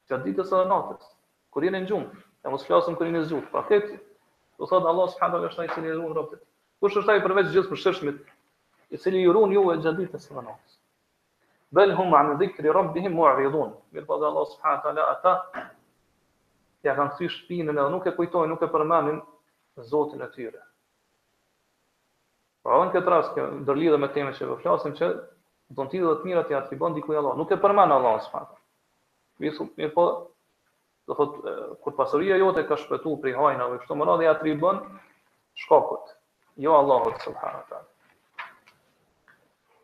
Gjatë 0.10 0.24
ditës 0.30 0.50
dhe 0.54 0.64
natës, 0.72 1.04
kur 1.52 1.64
jeni 1.66 1.82
në 1.84 1.88
gjumë. 1.92 2.24
Ja 2.44 2.50
mos 2.50 2.66
flasim 2.68 2.96
kur 2.96 3.08
e 3.08 3.12
ne 3.12 3.24
zot. 3.28 3.48
Pa 3.52 3.64
këtë, 3.68 3.96
do 4.60 4.68
thot 4.72 4.86
Allah 4.92 5.10
subhanahu 5.14 5.36
wa 5.40 5.42
taala 5.44 5.52
është 5.52 5.64
ai 5.64 5.70
i 5.70 5.74
cili 5.76 5.96
ruan. 5.98 6.38
Kush 6.84 7.00
është 7.02 7.14
ai 7.14 7.24
përveç 7.26 7.50
gjithë 7.56 7.72
përshtatshmit, 7.74 8.22
i 8.96 9.00
cili 9.06 9.24
ju 9.26 9.34
ruan 9.36 9.56
ju 9.56 9.66
e 9.74 9.78
xhadit 9.82 10.14
të 10.14 10.22
sëmanos. 10.26 10.78
Bel 11.80 11.94
hum 11.98 12.16
an 12.20 12.32
dhikri 12.40 12.72
rabbihim 12.80 13.18
mu'ridun. 13.20 13.74
Me 13.94 14.06
po 14.06 14.16
lutja 14.22 14.30
Allah 14.32 14.48
subhanahu 14.54 14.80
wa 14.80 14.86
taala 14.86 15.10
ata 15.14 15.66
ja 16.88 16.96
kanë 17.00 17.18
sy 17.20 17.28
shpinën 17.36 17.74
edhe 17.76 17.90
nuk 17.96 18.08
e 18.12 18.16
kujtojnë, 18.20 18.54
nuk 18.54 18.64
e 18.64 18.72
përmendin 18.78 19.20
Zotin 19.90 20.22
e 20.22 20.28
tyre. 20.36 20.62
Pra 22.64 22.80
on 22.84 22.90
këtë 22.94 23.12
rast 23.14 23.36
që 23.36 24.00
me 24.04 24.10
temën 24.16 24.34
që 24.36 24.48
do 24.50 24.56
po 24.56 24.62
flasim 24.64 24.96
që 24.98 25.12
do 25.76 25.84
të 25.84 26.02
thotë 26.02 26.08
dhe 26.08 26.16
të 26.20 26.26
mirat 26.28 26.52
i 26.52 26.56
atribon 26.58 26.96
dikujt 26.98 27.20
Allah. 27.22 27.38
Nuk 27.40 27.52
e 27.56 27.60
përmend 27.66 27.92
Allah 27.96 28.18
subhanahu 28.26 28.50
wa 28.50 28.56
taala. 28.56 28.66
Mirë, 29.44 29.70
mirë 29.78 29.94
po, 29.96 30.06
do 31.10 31.16
thot 31.16 31.42
kur 31.84 31.94
pasuria 31.98 32.38
jote 32.38 32.64
ka 32.70 32.78
shpëtuar 32.78 33.20
prej 33.24 33.34
hajnave 33.38 33.80
kështu 33.82 33.98
më 33.98 34.06
radhë 34.10 34.24
ja 34.28 34.34
tribon 34.40 34.82
shkokut 35.64 36.14
jo 36.66 36.76
Allahut 36.78 37.18
subhanahu 37.26 37.64
wa 37.66 37.82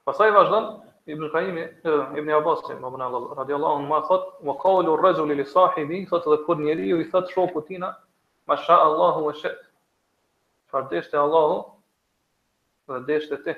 pastaj 0.10 0.30
vazhdon 0.38 0.66
Ibn 1.14 1.28
Qayyim 1.34 1.56
Ibn 2.22 2.30
Abbas 2.40 2.62
ibn 2.76 2.86
Abdullah 2.92 3.36
radiyallahu 3.42 3.82
anhu 3.82 4.00
thot 4.10 4.30
wa 4.50 4.54
qawlu 4.62 4.94
ar-rajuli 5.00 5.36
li 5.40 5.46
sahibi 5.46 6.04
thot 6.12 6.26
dhe 6.34 6.38
kur 6.46 6.58
njeriu 6.62 7.02
i 7.02 7.10
thot 7.12 7.30
shokut 7.34 7.66
tina 7.68 7.92
ma 8.48 8.56
sha 8.58 8.78
Allahu 8.88 9.26
wa 9.30 9.34
sha 9.34 9.50
fardesh 10.72 11.10
te 11.10 11.18
Allahu 11.18 11.62
dhe 12.90 13.02
desh 13.10 13.26
te 13.30 13.42
ti 13.46 13.56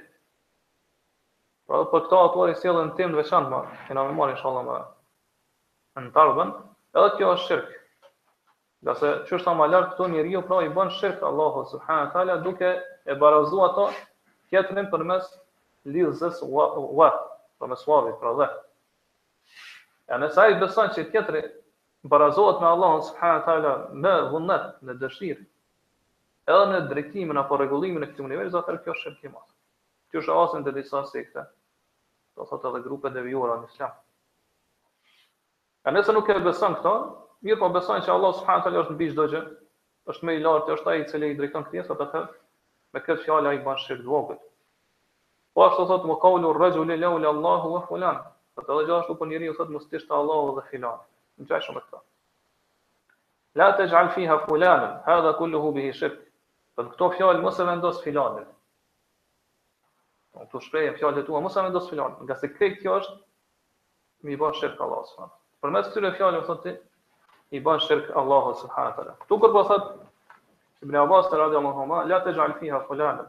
pra 1.68 1.84
për 1.92 2.08
këto 2.08 2.16
autori 2.20 2.56
sjellën 2.56 2.96
tim 2.96 3.12
veçantë 3.20 3.50
më 3.50 3.62
kena 3.92 4.08
më 4.08 4.16
marr 4.20 4.38
inshallah 4.40 4.64
më 4.70 4.80
në 6.08 6.12
tarbën 6.16 6.52
Edhe 6.96 7.10
kjo 7.18 7.30
është 7.36 7.48
shirk. 7.48 7.74
Nga 8.86 8.94
se 9.00 9.10
që 9.28 9.36
është 9.38 9.50
ama 9.52 9.68
lartë 9.72 9.94
këto 9.94 10.08
një 10.14 10.24
ju 10.34 10.42
pra 10.50 10.60
i 10.64 10.70
bën 10.78 10.92
shirk 11.00 11.24
Allahu 11.30 11.64
subhanu 11.72 12.12
ta'ala 12.14 12.36
duke 12.46 12.70
e 13.04 13.16
barazu 13.24 13.60
ato 13.66 13.88
kjetërin 14.52 14.88
për 14.94 15.04
mes 15.12 15.28
lidhëzës 15.96 16.44
wa, 16.48 17.10
për 17.64 17.74
mes 17.74 17.84
wavi, 17.90 18.14
pra 18.22 18.34
dhe. 18.42 18.48
E 20.14 20.18
nësa 20.24 20.46
i 20.54 20.60
beson 20.62 20.94
që 20.98 21.08
kjetëri 21.12 21.44
barazohet 22.14 22.64
me 22.64 22.70
Allahu 22.72 23.02
subhanu 23.12 23.44
ta'ala 23.50 23.74
me 24.06 24.14
vëndet, 24.34 24.70
me 24.88 24.98
dëshirë, 25.04 25.46
edhe 26.54 26.66
në 26.72 26.82
drejtimin 26.94 27.42
apo 27.44 27.60
rregullimin 27.60 28.08
e 28.08 28.12
këtij 28.14 28.26
universi, 28.30 28.56
atë 28.62 28.78
kjo 28.86 28.96
është 28.96 29.04
shirk 29.10 29.28
i 29.28 29.34
madh. 29.36 29.52
Kjo 30.12 30.24
është 30.24 30.38
asën 30.46 30.66
dhe 30.70 30.76
disa 30.80 31.04
sekte. 31.12 31.48
Do 32.38 32.48
thotë 32.54 32.72
edhe 32.72 32.86
grupe 32.88 33.12
devijuara 33.18 33.60
në 33.64 33.72
Islam. 33.74 33.96
E 35.88 35.92
nëse 35.96 36.12
nuk 36.12 36.28
e 36.28 36.34
beson 36.46 36.74
këto, 36.82 36.92
mirë 37.48 37.58
po 37.62 37.68
beson 37.72 38.02
që 38.06 38.12
Allah 38.12 38.32
subhanahu 38.38 38.64
taala 38.66 38.80
është 38.86 38.96
mbi 38.98 39.06
çdo 39.14 39.26
gjë, 39.34 39.40
është 40.14 40.28
më 40.30 40.34
i 40.36 40.42
lartë, 40.46 40.74
është 40.76 40.90
ai 40.94 40.98
i 41.00 41.06
cili 41.12 41.30
i 41.34 41.38
drejton 41.38 41.64
këtë 41.68 41.78
jetë, 41.80 41.94
atëherë 41.96 42.32
me 42.96 43.02
këtë 43.06 43.24
fjalë 43.28 43.50
ai 43.54 43.62
bën 43.68 43.80
shirk 43.86 44.02
vogël. 44.10 44.42
Po 45.56 45.64
ashtu 45.68 45.86
thot 45.92 46.10
më 46.10 46.18
kaulu 46.26 46.52
rrejuli 46.58 46.98
lau 47.00 47.14
li 47.22 47.30
Allahu 47.32 47.72
wa 47.76 47.86
fulan. 47.88 48.20
Po 48.58 48.66
të 48.66 48.80
dëgjosh 48.82 49.06
ashtu 49.06 49.16
po 49.22 49.30
njëri 49.32 49.52
u 49.54 49.56
thot 49.62 49.72
mos 49.78 49.88
tish 49.94 50.04
të 50.10 50.16
Allahu 50.20 50.52
dhe 50.58 50.66
filan. 50.74 51.00
Më 51.40 51.48
çaj 51.54 51.62
shumë 51.70 51.86
këto. 51.86 52.02
La 53.62 53.70
taj'al 53.80 54.12
fiha 54.18 54.38
fulan, 54.44 54.88
hadha 55.08 55.34
kulluhu 55.40 55.72
bihi 55.80 55.94
shirk. 56.02 56.20
Po 56.76 56.84
këto 56.92 57.12
fjalë 57.16 57.42
mos 57.48 57.64
e 57.64 57.70
vendos 57.72 58.04
filanin. 58.04 58.46
Po 60.36 60.48
të 60.52 60.66
shprehë 60.68 60.94
fjalët 61.00 61.28
tua 61.32 61.42
mos 61.48 61.56
e 61.64 61.68
vendos 61.70 61.88
filanin, 61.94 62.20
nga 62.28 62.38
këtë 62.44 62.74
kjo 62.84 63.00
është 63.02 63.20
mi 64.28 64.38
bën 64.44 64.62
shirk 64.64 64.84
Allahu 64.88 65.10
subhanahu 65.14 65.44
Për 65.66 65.72
mes 65.76 65.88
këtyre 65.90 66.10
fjallëve, 66.20 66.46
thot 66.48 66.60
ti, 66.66 66.74
i 67.56 67.60
ban 67.68 67.80
shirkë 67.84 68.14
Allahu 68.22 68.52
subhanahu 68.60 68.98
taala. 68.98 69.16
Ktu 69.24 69.38
kur 69.44 69.54
po 69.56 69.64
thot 69.70 69.86
Ibn 70.86 70.96
Abbas 71.04 71.32
radhiyallahu 71.42 71.84
anhu, 71.86 72.02
la 72.12 72.20
taj'al 72.28 72.54
fiha 72.60 72.82
fulan. 72.90 73.24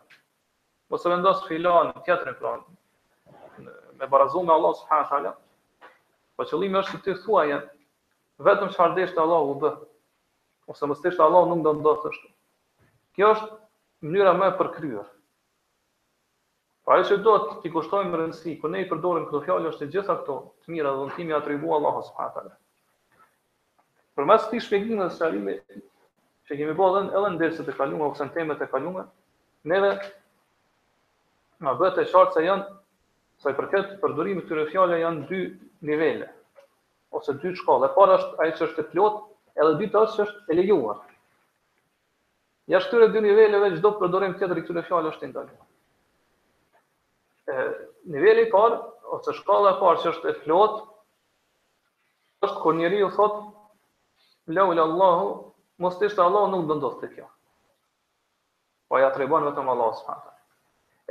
Mos 0.93 1.07
e 1.07 1.09
vendos 1.13 1.45
filan 1.49 1.93
tjetrin 2.05 2.37
plan. 2.43 2.61
Me 4.01 4.07
barazu 4.17 4.43
me 4.43 4.53
Allah 4.57 4.75
subhanahu 4.83 5.11
taala. 5.15 5.33
Po 6.37 6.45
qëllimi 6.53 6.81
është 6.83 6.97
që 6.99 7.03
ti 7.09 7.17
thuaje 7.25 7.61
vetëm 8.49 8.73
çfarë 8.75 8.77
fardeshtë 8.83 9.17
të 9.19 9.27
Allahu 9.27 9.61
dhe, 9.65 9.75
Ose 10.69 10.87
mos 10.87 10.99
dësh 11.01 11.17
të 11.17 11.25
Allahu 11.25 11.49
nuk 11.55 11.63
do 11.67 11.71
të 11.73 11.81
ndodh 11.81 12.03
ashtu. 12.11 12.27
Kjo 13.17 13.29
është 13.35 13.55
mënyra 14.09 14.35
më 14.43 14.49
e 14.53 14.57
përkryer. 14.59 15.07
Pra 16.89 17.03
e 17.03 17.03
që 17.05 17.19
do 17.21 17.33
të 17.43 17.55
t'i 17.61 17.69
kushtojmë 17.73 18.17
rëndësi, 18.19 18.53
ku 18.63 18.69
ne 18.73 18.79
i 18.81 18.87
përdorim 18.91 19.25
këto 19.29 19.43
fjallë, 19.47 19.73
është 19.75 19.81
të 19.87 19.93
gjitha 19.95 20.15
këto 20.23 20.37
të 20.65 20.71
mira 20.75 20.93
dhe 20.95 21.01
dhëntimi 21.03 21.35
atribua 21.39 21.75
Allahu 21.79 22.01
s.a. 22.07 22.45
Për 24.21 24.29
mes 24.31 24.47
t'i 24.49 24.61
shpegjimë 24.67 25.03
dhe 25.05 25.11
sërimi, 25.19 25.57
që 26.49 26.59
kemi 26.63 26.77
bo 26.81 26.89
dhe 26.97 27.03
edhe 27.11 27.33
në 27.35 27.39
dërse 27.45 27.67
të 27.69 27.75
kalume, 27.83 28.09
ose 28.15 28.25
në 28.31 28.57
të 28.63 28.71
kalume, 28.73 29.05
neve 29.75 29.91
në 31.67 31.77
bëhet 31.83 32.01
e 32.01 32.09
qartë 32.15 32.37
se 32.39 32.47
janë, 32.49 32.65
sa 33.45 33.53
i 33.53 33.59
përket 33.61 33.93
përdorimi 34.07 34.47
fjallë, 34.73 35.03
janë 35.05 35.29
dy 35.35 35.43
nivele, 35.93 36.33
ose 37.21 37.37
dy 37.45 37.53
shkallë. 37.61 37.93
E 37.93 37.97
para 38.01 38.17
është 38.23 38.45
aje 38.47 38.57
që 38.63 38.69
është 38.71 38.87
e 38.87 38.91
plotë, 38.95 39.23
edhe 39.61 39.77
dy 39.85 39.93
të 39.93 40.07
është 40.09 40.31
e 40.49 40.59
lejuar. 40.63 41.05
Ja 42.77 42.81
shtyre 42.87 43.13
dy 43.13 43.27
niveleve, 43.29 43.75
gjdo 43.77 43.97
përdorim 44.01 44.41
tjetër 44.41 44.57
i 44.57 44.65
këtyre 44.71 44.89
fjallë 44.89 45.13
është 45.19 45.35
e 45.37 45.51
Niveli 48.09 48.43
i 48.47 48.49
parë 48.51 48.77
ose 49.17 49.33
shkolla 49.37 49.75
e 49.75 49.79
parë 49.83 50.01
që 50.03 50.11
është 50.13 50.31
e 50.31 50.35
flot 50.45 50.77
është 52.47 52.61
kur 52.63 52.77
njeriu 52.79 53.09
thot 53.17 53.41
laula 54.59 54.87
Allahu 54.89 55.27
mos 55.87 55.99
ishte 56.09 56.23
Allah, 56.25 56.47
nuk 56.55 56.65
do 56.71 56.77
ndodhte 56.79 57.11
kjo. 57.17 57.27
Po 58.89 58.99
ja 59.03 59.11
tregon 59.17 59.45
vetëm 59.49 59.69
Allahu 59.73 59.99
subhanahu. 59.99 60.39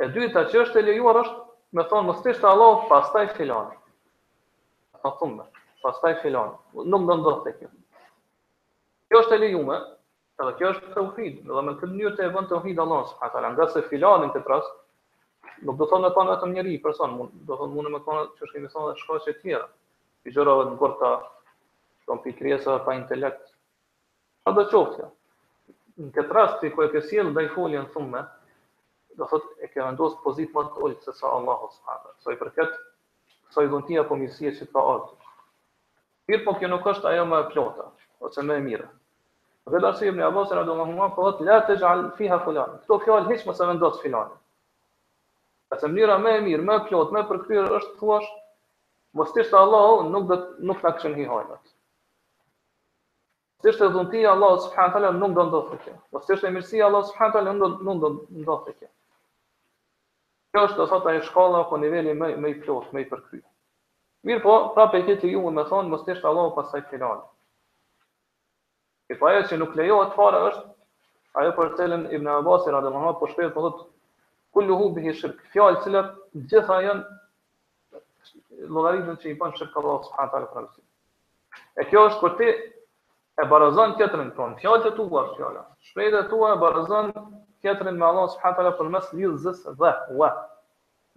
E 0.01 0.07
dyta 0.15 0.43
që 0.49 0.63
është 0.63 0.81
e 0.81 0.83
lejuar 0.87 1.19
është 1.21 1.43
me 1.77 1.85
thonë 1.91 2.07
mos 2.09 2.25
ishte 2.33 2.49
Allah 2.51 2.81
pastaj 2.89 3.27
filan. 3.37 3.69
Pa 5.03 5.13
thumë, 5.21 5.45
pastaj 5.85 6.15
filan, 6.23 6.55
nuk 6.81 7.05
do 7.11 7.19
ndodhte 7.21 7.53
kjo. 7.59 7.69
Kjo 9.11 9.21
është 9.23 9.37
e 9.37 9.41
lejuar, 9.45 9.85
edhe 10.41 10.57
kjo 10.59 10.73
është 10.73 10.95
tauhid, 10.97 11.39
edhe 11.45 11.65
me 11.69 11.77
këtë 11.77 11.93
mënyrë 11.93 12.17
të 12.17 12.25
e 12.27 12.33
bën 12.37 12.51
tauhid 12.55 12.83
Allahu 12.87 13.11
subhanahu. 13.13 13.53
Nga 13.53 13.71
se 13.75 13.85
filanin 13.93 14.33
këtë 14.35 14.55
rast, 14.55 14.75
Nuk 15.65 15.77
do 15.77 15.85
të 15.85 15.89
thonë 15.91 16.05
me 16.05 16.09
kanë 16.15 16.29
vetëm 16.31 16.51
njëri 16.55 16.73
person, 16.83 17.13
do 17.21 17.25
të 17.49 17.55
thonë 17.59 17.73
mundë 17.75 17.91
me 17.95 17.99
kanë 18.07 18.25
që 18.37 18.43
është 18.45 18.57
kemisonë 18.57 18.89
dhe 18.91 18.95
shka 19.03 19.15
që 19.27 19.33
tjera. 19.41 19.67
i 20.25 20.31
dhe 20.35 20.43
në 20.49 20.75
gorta, 20.81 21.09
të 22.05 22.15
në 22.15 22.23
pikriese 22.25 22.69
dhe 22.69 22.79
pa 22.87 22.93
intelekt. 22.97 23.47
pa 24.45 24.51
dhe 24.57 24.65
qoftja. 24.73 25.07
Në 26.01 26.11
këtë 26.17 26.33
rasti, 26.39 26.71
ku 26.75 26.83
e 26.85 26.89
ke 26.93 27.01
sjellë 27.07 27.33
dhe 27.37 27.43
i 27.43 27.49
foljen 27.55 27.87
thume, 27.95 28.21
do 29.17 29.25
të 29.25 29.29
thotë 29.31 29.63
e 29.63 29.67
ke 29.71 29.81
vendosë 29.87 30.17
pozitë 30.27 30.53
më 30.59 30.63
të 30.75 30.83
ojtë 30.87 31.03
se 31.07 31.13
sa 31.21 31.27
Allah 31.39 31.63
o 31.63 31.69
s'hada. 31.73 32.13
Sa 32.21 32.31
i 32.31 32.37
përket, 32.43 32.73
sa 33.53 33.63
i 33.63 33.67
dhuntia 33.71 34.03
po 34.09 34.15
misje 34.21 34.51
që 34.59 34.69
ka 34.71 34.85
ojtë. 34.93 35.33
Pirë 36.29 36.45
po 36.45 36.53
kjo 36.59 36.67
nuk 36.69 36.87
është 36.93 37.09
ajo 37.13 37.25
më 37.33 37.41
e 37.45 37.49
plota, 37.53 37.89
ose 38.25 38.41
më 38.45 38.59
e 38.61 38.65
mire. 38.69 38.87
Dhe 39.73 39.79
da 39.87 39.93
si 39.97 40.07
ibnë 40.11 40.27
Abbasin, 40.29 40.61
a 40.61 40.63
do 40.69 40.77
më 40.81 40.87
huma, 40.93 41.09
po 41.17 41.31
dhe 41.41 41.45
të 41.45 41.59
të 41.71 41.79
gjallë 41.83 42.11
fiha 42.21 42.41
fulani. 42.45 42.79
Këto 42.83 42.99
fjallë, 43.07 43.29
heqë 43.33 43.49
më 43.51 43.57
se 43.61 43.69
vendosë 43.73 44.05
filanit. 44.05 44.37
Ase 45.75 45.87
mënyra 45.91 46.15
më 46.23 46.33
e 46.39 46.43
mirë, 46.45 46.65
më 46.67 46.75
e 46.79 46.83
plotë, 46.87 47.13
më 47.15 47.21
e 47.23 47.27
përkryer 47.31 47.73
është 47.77 47.95
thuash, 48.01 48.27
mos 49.19 49.31
thjesht 49.35 49.55
Allahu 49.61 50.05
nuk 50.11 50.27
do 50.29 50.35
nuk 50.69 50.83
ta 50.83 50.91
kishin 50.95 51.17
hi 51.19 51.25
hajnat. 51.31 51.73
Thjesht 53.63 53.83
e 53.83 53.89
dhunti 53.95 54.21
Allahu 54.33 54.61
subhanahu 54.67 54.95
taala 54.95 55.09
nuk 55.17 55.35
do 55.39 55.45
ndodhë 55.49 55.79
kjo. 55.85 55.95
Mos 56.15 56.27
thjesht 56.29 56.47
e 56.47 56.51
mirësia 56.55 56.85
Allahu 56.87 57.09
subhanahu 57.09 57.35
taala 57.37 57.55
nuk 57.57 57.75
do 57.79 57.89
nuk 57.89 57.99
do 58.05 58.11
ndodhë 58.43 58.73
kjo. 58.77 58.89
Kjo 60.55 60.63
është 60.69 60.87
thot 60.93 61.09
ajo 61.11 61.25
shkolla 61.29 61.61
ku 61.69 61.81
niveli 61.83 62.13
më 62.21 62.27
më 62.45 62.53
i 62.53 62.57
plotë, 62.63 62.93
më 62.95 63.03
i 63.03 63.09
përkryer. 63.11 63.43
Mirë 64.27 64.43
po, 64.45 64.55
prapë 64.75 65.01
e 65.01 65.03
ke 65.09 65.17
të 65.21 65.33
ju 65.33 65.43
me 65.57 65.67
thonë, 65.69 65.91
mos 65.91 66.07
thjesht 66.07 66.23
Allahu 66.31 66.55
pasaj 66.61 66.87
filan. 66.93 67.27
E 69.11 69.19
pa 69.19 69.19
po, 69.19 69.29
ajo 69.33 69.43
që 69.51 69.59
nuk 69.59 69.75
lejohet 69.79 70.15
fare 70.15 70.41
është 70.47 70.65
ajo 71.43 71.53
për 71.59 71.69
të 71.73 71.77
cilën 71.83 72.07
Ibn 72.19 72.27
Abbas 72.39 72.65
radhiyallahu 72.75 73.03
anhu 73.09 73.19
po 73.19 73.27
shpejt 73.33 73.53
po 73.55 73.65
thotë 73.67 73.85
kullu 74.57 74.77
hu 74.81 74.89
bihi 74.95 75.11
shirk 75.19 75.41
fjalë 75.53 75.83
që 75.85 75.99
gjitha 76.51 76.77
janë 76.81 78.71
logaritmi 78.77 79.13
që 79.21 79.29
i 79.31 79.35
bën 79.41 79.53
shirk 79.59 79.75
Allahu 79.81 80.07
subhanahu 80.07 80.49
wa 80.49 80.51
taala 80.53 81.67
e 81.77 81.85
kjo 81.91 82.05
është 82.09 82.19
kur 82.23 82.33
ti 82.41 82.47
e 82.47 83.45
barazon 83.51 83.93
teatrin 83.99 84.31
ton 84.39 84.55
fjalët 84.63 84.89
e 84.89 84.93
tua 84.97 85.27
fjalë 85.35 85.61
shpërdat 85.91 86.29
tua 86.33 86.55
e 86.55 86.57
barazon 86.63 87.13
teatrin 87.61 87.99
me 88.01 88.09
Allahu 88.09 88.31
subhanahu 88.33 88.57
taala 88.57 88.73
për 88.81 88.89
mes 88.97 89.13
li 89.13 90.25
wa 90.25 90.33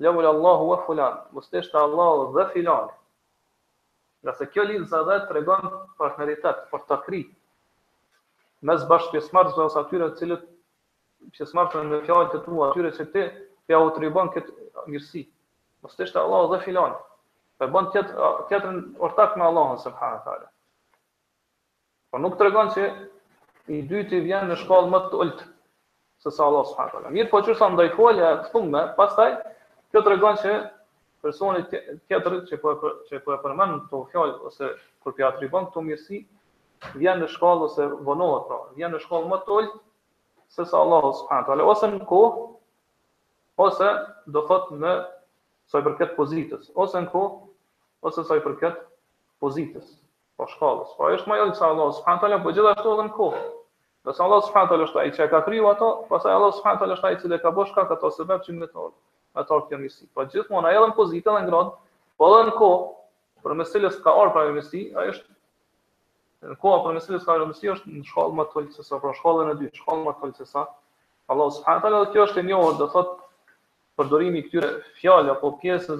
lahu 0.05 0.27
Allahu 0.35 0.69
wa 0.75 0.79
fulan 0.85 1.17
mustashta 1.37 1.81
Allahu 1.89 2.33
dhe 2.37 2.51
filan 2.53 2.89
Nga 4.23 4.33
se 4.37 4.45
kjo 4.53 4.65
lidhë 4.69 4.85
zadhe 4.91 5.15
të 5.29 5.33
regon 5.33 5.63
partneritet, 5.97 6.59
për 6.73 6.81
të 6.91 6.97
kri, 7.07 7.21
mes 8.69 8.83
bashkë 8.91 9.15
pjesmarës 9.15 9.55
dhe 9.57 9.63
osa 9.65 9.81
tyre 9.89 10.09
cilët 10.19 10.43
pjesmarta 11.35 11.83
në 11.85 11.99
fjalët 12.07 12.31
të 12.35 12.41
tua 12.45 12.71
atyre 12.71 12.91
se 12.99 13.05
ti 13.13 13.25
pe 13.67 13.77
au 13.77 13.91
tribon 13.97 14.31
kët 14.35 14.49
mirësi. 14.89 15.25
Mos 15.85 15.95
të 15.97 16.07
shtë 16.11 16.21
Allahu 16.23 16.51
dhe 16.55 16.61
filan. 16.65 16.95
Po 17.61 17.69
bën 17.73 17.91
tjetër 17.93 18.43
tjetrën 18.51 18.81
ortak 19.07 19.35
me 19.37 19.45
Allahun 19.51 19.81
subhanallahu 19.83 20.25
teala. 20.29 20.49
Po 22.11 22.21
nuk 22.23 22.37
tregon 22.41 22.71
se 22.75 22.87
i 23.77 23.81
dyti 23.91 24.21
vjen 24.25 24.49
në 24.51 24.57
shkallë 24.65 24.93
më 24.95 25.03
të 25.11 25.21
ulët 25.23 25.45
se 26.25 26.33
sa 26.33 26.47
Allahu 26.49 26.71
subhanallahu 26.73 27.01
teala. 27.07 27.13
Mirë, 27.17 27.31
po 27.35 27.41
çu 27.47 27.55
sa 27.57 27.69
ndaj 27.75 27.93
folja 27.99 28.33
të 28.47 28.53
fundme, 28.55 28.85
pastaj 28.99 29.31
kjo 29.93 30.03
tregon 30.09 30.41
se 30.41 30.57
personi 31.21 31.67
tjetër 31.71 32.41
që 32.49 32.61
po 32.63 32.75
që 33.11 33.21
po 33.27 33.35
e 33.37 33.41
përmend 33.45 33.83
këto 33.87 34.03
fjalë 34.13 34.39
ose 34.51 34.73
kur 35.05 35.15
pi 35.17 35.29
tribon 35.39 35.69
këto 35.69 35.83
mirësi 35.85 36.23
vjen 36.97 37.21
në 37.21 37.29
shkallë 37.35 37.67
ose 37.69 37.87
vonohet 38.09 38.47
pra, 38.49 38.59
vjen 38.79 38.95
në 38.97 39.03
shkallë 39.05 39.29
më 39.35 39.41
të 39.45 39.55
ulët 39.59 39.77
se 40.51 40.65
sa 40.67 40.79
Allah 40.83 41.01
subhanahu 41.15 41.47
wa 41.47 41.47
taala 41.47 41.65
ose 41.71 41.87
në 41.95 42.07
kohë, 42.11 42.41
ose 43.67 43.91
do 44.37 44.43
thot 44.51 44.73
në 44.83 44.95
sa 45.71 45.79
i 45.79 45.85
përket 45.87 46.17
pozitës 46.19 46.73
ose 46.85 46.99
në 47.05 47.11
kohë, 47.13 47.37
ose 48.11 48.25
sa 48.31 48.39
i 48.39 48.43
përket 48.47 48.81
pozitës 49.45 49.93
po 50.41 50.49
shkallës 50.51 50.97
po 50.99 51.13
është 51.19 51.31
më 51.33 51.39
i 51.45 51.55
sa 51.61 51.71
Allah 51.71 51.95
subhanahu 51.95 52.19
wa 52.23 52.25
taala 52.27 52.41
po 52.49 52.55
gjithashtu 52.59 52.95
edhe 52.97 53.07
në 53.11 53.15
kohë. 53.21 53.43
do 54.09 54.13
sa 54.17 54.25
Allah 54.27 54.43
subhanahu 54.49 54.67
wa 54.67 54.73
taala 54.75 54.87
është 54.91 55.01
ai 55.05 55.11
që 55.21 55.31
ka 55.31 55.41
kriju 55.47 55.71
ato 55.71 55.89
pastaj 56.11 56.35
Allah 56.35 56.53
subhanahu 56.57 56.79
wa 56.79 56.83
taala 56.83 56.95
është 56.99 57.09
ai 57.11 57.17
që 57.39 57.43
ka 57.47 57.51
bosh 57.61 57.73
ka 57.79 57.87
ato 57.95 58.11
se 58.19 58.23
vetë 58.33 58.59
me 58.59 58.67
to 58.75 58.91
Ato 59.39 59.61
to 59.61 59.67
kemi 59.71 59.89
po 60.15 60.25
gjithmonë 60.33 60.73
edhe 60.75 60.87
në 60.91 60.95
pozitë 60.99 61.31
edhe 61.31 61.41
në 61.43 61.47
grad 61.53 61.69
po 62.19 62.27
edhe 62.35 62.47
në 62.51 62.53
kohë, 62.61 62.83
për 63.45 63.53
mesilës 63.63 63.97
ka 64.07 64.11
orë 64.23 64.33
pra 64.35 64.43
e 64.51 64.55
mesi, 64.57 64.81
a 64.99 65.05
është 65.13 65.29
në 66.49 66.55
koha 66.61 66.77
për 66.85 66.95
mesin 66.97 67.17
e 67.17 67.21
skajrë 67.21 67.47
mesin 67.51 67.71
është 67.75 67.91
në 67.95 68.05
shkallë 68.11 68.37
më 68.37 68.45
të 68.51 68.55
tëllë 68.55 68.77
se 68.77 68.85
sa, 68.87 68.99
pra 69.03 69.11
shkallën 69.17 69.51
e 69.53 69.57
dy, 69.63 69.67
shkallë 69.79 70.05
më 70.07 70.13
të 70.13 70.21
tëllë 70.29 70.37
se 70.39 70.47
sa. 70.51 70.63
Allah 71.33 71.51
subhanë 71.57 71.83
talë, 71.87 71.99
kjo 72.15 72.25
është 72.29 72.41
e 72.41 72.45
njohër, 72.49 72.77
dhe 72.79 72.87
thot, 72.95 73.11
përdorimi 74.01 74.43
këtyre 74.47 74.71
fjalë 75.01 75.35
apo 75.35 75.51
pjesë 75.61 75.97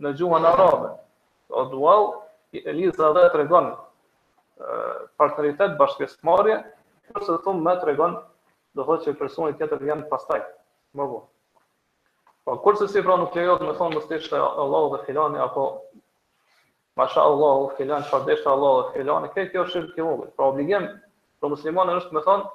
në 0.00 0.12
gjuhën 0.20 0.46
arabe. 0.52 0.92
O 1.50 1.64
dua 1.72 1.96
e 2.58 2.62
Eliza 2.74 3.10
dhe 3.16 3.26
të 3.34 3.62
partneritet, 5.20 5.74
bashkësmarje, 5.80 6.56
përse 7.14 7.32
të 7.36 7.40
thumë 7.46 7.62
me 7.66 7.72
të 7.80 7.86
regon, 7.90 8.16
dhe 8.76 8.86
thot 8.90 9.04
që 9.06 9.16
personit 9.20 9.56
tjetër 9.58 9.80
vjenë 9.88 10.08
pastaj, 10.10 10.42
Mbo. 10.94 11.22
Po 12.44 12.56
kurse 12.64 12.86
si 12.88 13.00
pra 13.04 13.16
nuk 13.20 13.34
lejohet 13.36 13.64
me 13.66 13.72
thonë 13.78 13.96
mos 13.98 14.06
ti 14.10 14.20
Allahu 14.38 14.94
dhe 14.94 15.02
filani 15.06 15.40
apo 15.46 15.64
Masha 16.96 17.20
Allah, 17.22 17.52
u 17.64 17.70
filan, 17.78 18.02
shardesh 18.10 18.40
të 18.44 18.50
Allah, 18.52 18.78
u 18.86 18.92
filan, 18.94 19.26
e 19.26 19.34
kërë 19.34 19.50
kjo 19.52 19.62
është 19.64 19.74
shirkë 19.80 19.92
të 20.00 20.06
vogë. 20.06 20.28
Pra 20.36 20.48
obligim 20.52 20.88
për 21.42 21.52
muslimanën 21.54 22.00
është 22.00 22.16
me 22.18 22.24
thonë, 22.26 22.50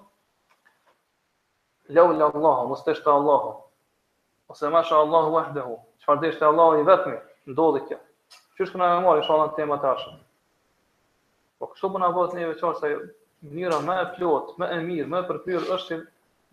Ljau 1.95 2.03
lë 2.17 2.25
Allah, 2.33 2.61
mështesh 2.71 3.01
të 3.05 3.11
Allah, 3.13 3.43
ose 4.49 4.69
masha 4.73 4.97
Allah, 5.05 5.27
u 5.33 5.37
ehdehu, 5.43 5.75
shardesh 6.05 6.39
të 6.39 6.47
Allah 6.49 6.79
i 6.79 6.87
vetëmi, 6.87 7.19
ndodhë 7.53 7.81
kjo. 7.89 7.99
Qështë 8.57 8.73
këna 8.73 8.87
me 8.95 9.03
marë, 9.05 9.21
ishala 9.21 9.45
në 9.51 9.57
tema 9.59 9.77
të 9.83 9.89
ashtë? 9.91 10.15
Po 11.61 11.69
kështë 11.73 11.91
përna 11.93 12.09
po 12.15 12.23
bëzë 12.25 12.39
një 12.39 12.47
veqarë, 12.55 12.79
se 12.81 13.51
njëra 13.53 13.79
me 13.85 13.99
e 14.01 14.05
plotë, 14.15 14.57
me 14.63 14.71
e 14.73 14.79
mirë, 14.87 15.07
me 15.13 15.21
e 15.21 15.27
përpyrë, 15.29 15.63
është 15.77 15.91
që 15.93 15.99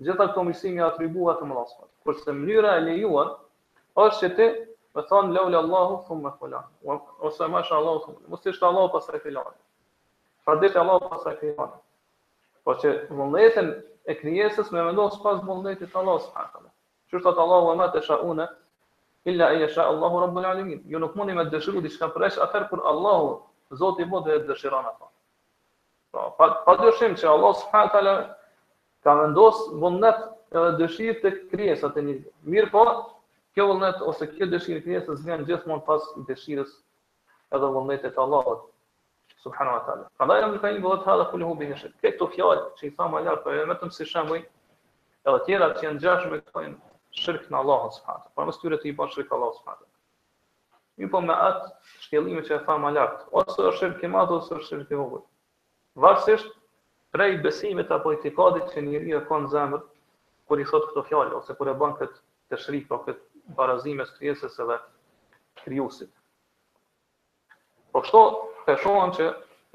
gjitha 0.04 0.18
këto 0.28 0.44
misimi 0.50 0.84
atribuat 0.90 1.40
të 1.40 1.48
më 1.48 1.58
lasëmë. 1.62 1.90
Kërë 2.04 2.24
se 2.26 2.36
mënyra 2.42 2.76
e 2.76 2.84
lejuar, 2.90 3.32
është 4.04 4.20
që 4.20 4.32
ti 4.36 4.48
me 4.96 5.02
thonë 5.10 5.32
leule 5.34 5.56
Allahu 5.64 5.94
thumë 6.08 6.24
me 6.26 6.30
fulan, 6.38 6.64
ose 7.28 7.46
ma 7.52 7.60
shë 7.68 7.74
Allahu 7.78 8.00
thumë, 8.06 8.18
mështë 8.34 8.52
ishtë 8.54 8.66
Allahu 8.68 8.90
pasaj 8.96 9.20
filan, 9.26 9.54
fadit 10.48 10.76
Allahu 10.82 11.08
pasaj 11.12 11.36
filan, 11.40 11.70
po 12.66 12.74
që 12.82 12.92
vëndetin 13.20 13.70
e 14.12 14.16
kryesës 14.18 14.72
me 14.74 14.82
vendohë 14.90 15.14
s'pas 15.16 15.40
vëndetit 15.48 15.96
Allahu 16.02 16.20
s'hakële, 16.26 16.68
që 17.10 17.20
është 17.20 17.32
atë 17.32 17.46
Allahu 17.46 17.70
e 17.72 17.78
ma 17.80 17.88
të 17.94 18.02
shaune, 18.08 18.46
illa 19.32 19.48
e 19.54 19.60
jesha 19.64 19.86
Allahu 19.94 20.20
Rabbul 20.26 20.48
Alimin, 20.50 20.84
ju 20.92 21.00
nuk 21.02 21.16
mundi 21.16 21.32
me 21.40 21.44
dëshiru 21.54 21.80
diçka 21.82 22.06
shka 22.06 22.12
përresh 22.16 22.38
atër 22.46 22.68
kur 22.70 22.84
Allahu, 22.92 23.32
Zotë 23.72 24.02
i 24.04 24.04
bodhe 24.04 24.34
e 24.36 24.40
dëshiran 24.44 24.84
ato. 24.84 25.06
Pra, 26.12 26.48
pa, 26.66 26.72
dëshim 26.82 27.14
që 27.16 27.24
Allahu 27.28 27.54
s'hakële 27.62 28.12
ka 29.02 29.14
vendosë 29.22 29.78
vëndet 29.80 30.18
edhe 30.52 30.72
dëshirë 30.82 31.14
të 31.22 31.30
kryesat 31.54 31.96
e 31.96 32.02
një, 32.10 32.16
mirë 32.52 32.68
po 32.74 32.82
kjo 33.54 33.66
vullnet 33.68 34.00
ose 34.06 34.26
kjo 34.30 34.46
dëshirë 34.52 34.80
e 34.80 34.84
krijesës 34.86 35.24
vjen 35.26 35.42
gjithmonë 35.48 35.84
pas 35.84 36.04
dëshirës 36.28 36.72
edhe 37.56 37.68
vullnetit 37.76 38.14
të 38.16 38.22
Allahut 38.22 38.62
subhanahu 39.44 39.76
wa 39.76 39.82
taala. 39.88 40.06
Prandaj 40.20 40.40
ne 40.46 40.60
kemi 40.62 40.80
vullnet 40.84 41.04
hadha 41.10 41.26
kulluhu 41.32 41.56
bi 41.60 41.68
nishr. 41.68 41.92
Këto 42.00 42.30
fjalë 42.32 42.62
që 42.78 42.86
i 42.88 42.92
tha 42.96 43.08
më 43.12 43.22
lart, 43.26 43.42
por 43.44 43.58
vetëm 43.72 43.90
si 43.96 44.06
shembuj, 44.12 44.40
edhe 45.26 45.38
të 45.38 45.44
tjera 45.50 45.68
që 45.76 45.86
janë 45.88 45.98
ngjashme 45.98 46.30
me 46.32 46.38
këto 46.46 46.64
janë 46.64 46.78
shirk 47.24 47.50
në 47.52 47.58
Allah 47.60 47.82
subhanahu. 47.98 48.30
Por 48.36 48.48
mos 48.48 48.60
tyre 48.62 48.78
të 48.82 48.88
i 48.88 48.94
bash 49.00 49.16
shirk 49.18 49.34
Allah 49.36 49.52
subhanahu. 49.58 49.88
Mi 51.00 51.08
po 51.12 51.20
me 51.26 51.36
atë 51.36 51.68
shkjellime 52.06 52.44
që 52.48 52.54
e 52.56 52.62
tha 52.66 52.78
më 52.84 52.92
lart, 52.96 53.26
ose 53.36 53.58
është 53.58 53.74
shirk 53.82 54.02
i 54.08 54.12
madh 54.14 54.32
ose 54.38 54.56
është 54.60 54.80
i 54.96 55.00
vogël. 55.02 55.24
Varësisht 56.04 56.54
prej 57.12 57.36
besimit 57.44 57.92
apo 57.92 58.14
i 58.14 58.18
etikadit 58.20 58.72
që 58.72 58.86
njeriu 58.88 59.20
ka 59.28 59.42
në 59.44 59.52
zemër 59.52 59.84
kur 60.48 60.62
i 60.62 60.68
thotë 60.72 60.92
këto 60.92 61.04
fjalë 61.10 61.38
ose 61.40 61.56
kur 61.58 61.68
e 61.72 61.76
bën 61.82 61.98
këtë 61.98 62.18
të 62.52 62.62
shrik 62.64 62.88
apo 62.88 63.02
këtë 63.08 63.28
së 63.50 64.16
krijesës 64.18 64.58
edhe 64.62 64.76
krijusit. 65.64 66.10
Po 67.92 68.00
kështu 68.04 68.20
e 68.72 68.76
shohëm 68.82 69.10
që 69.16 69.26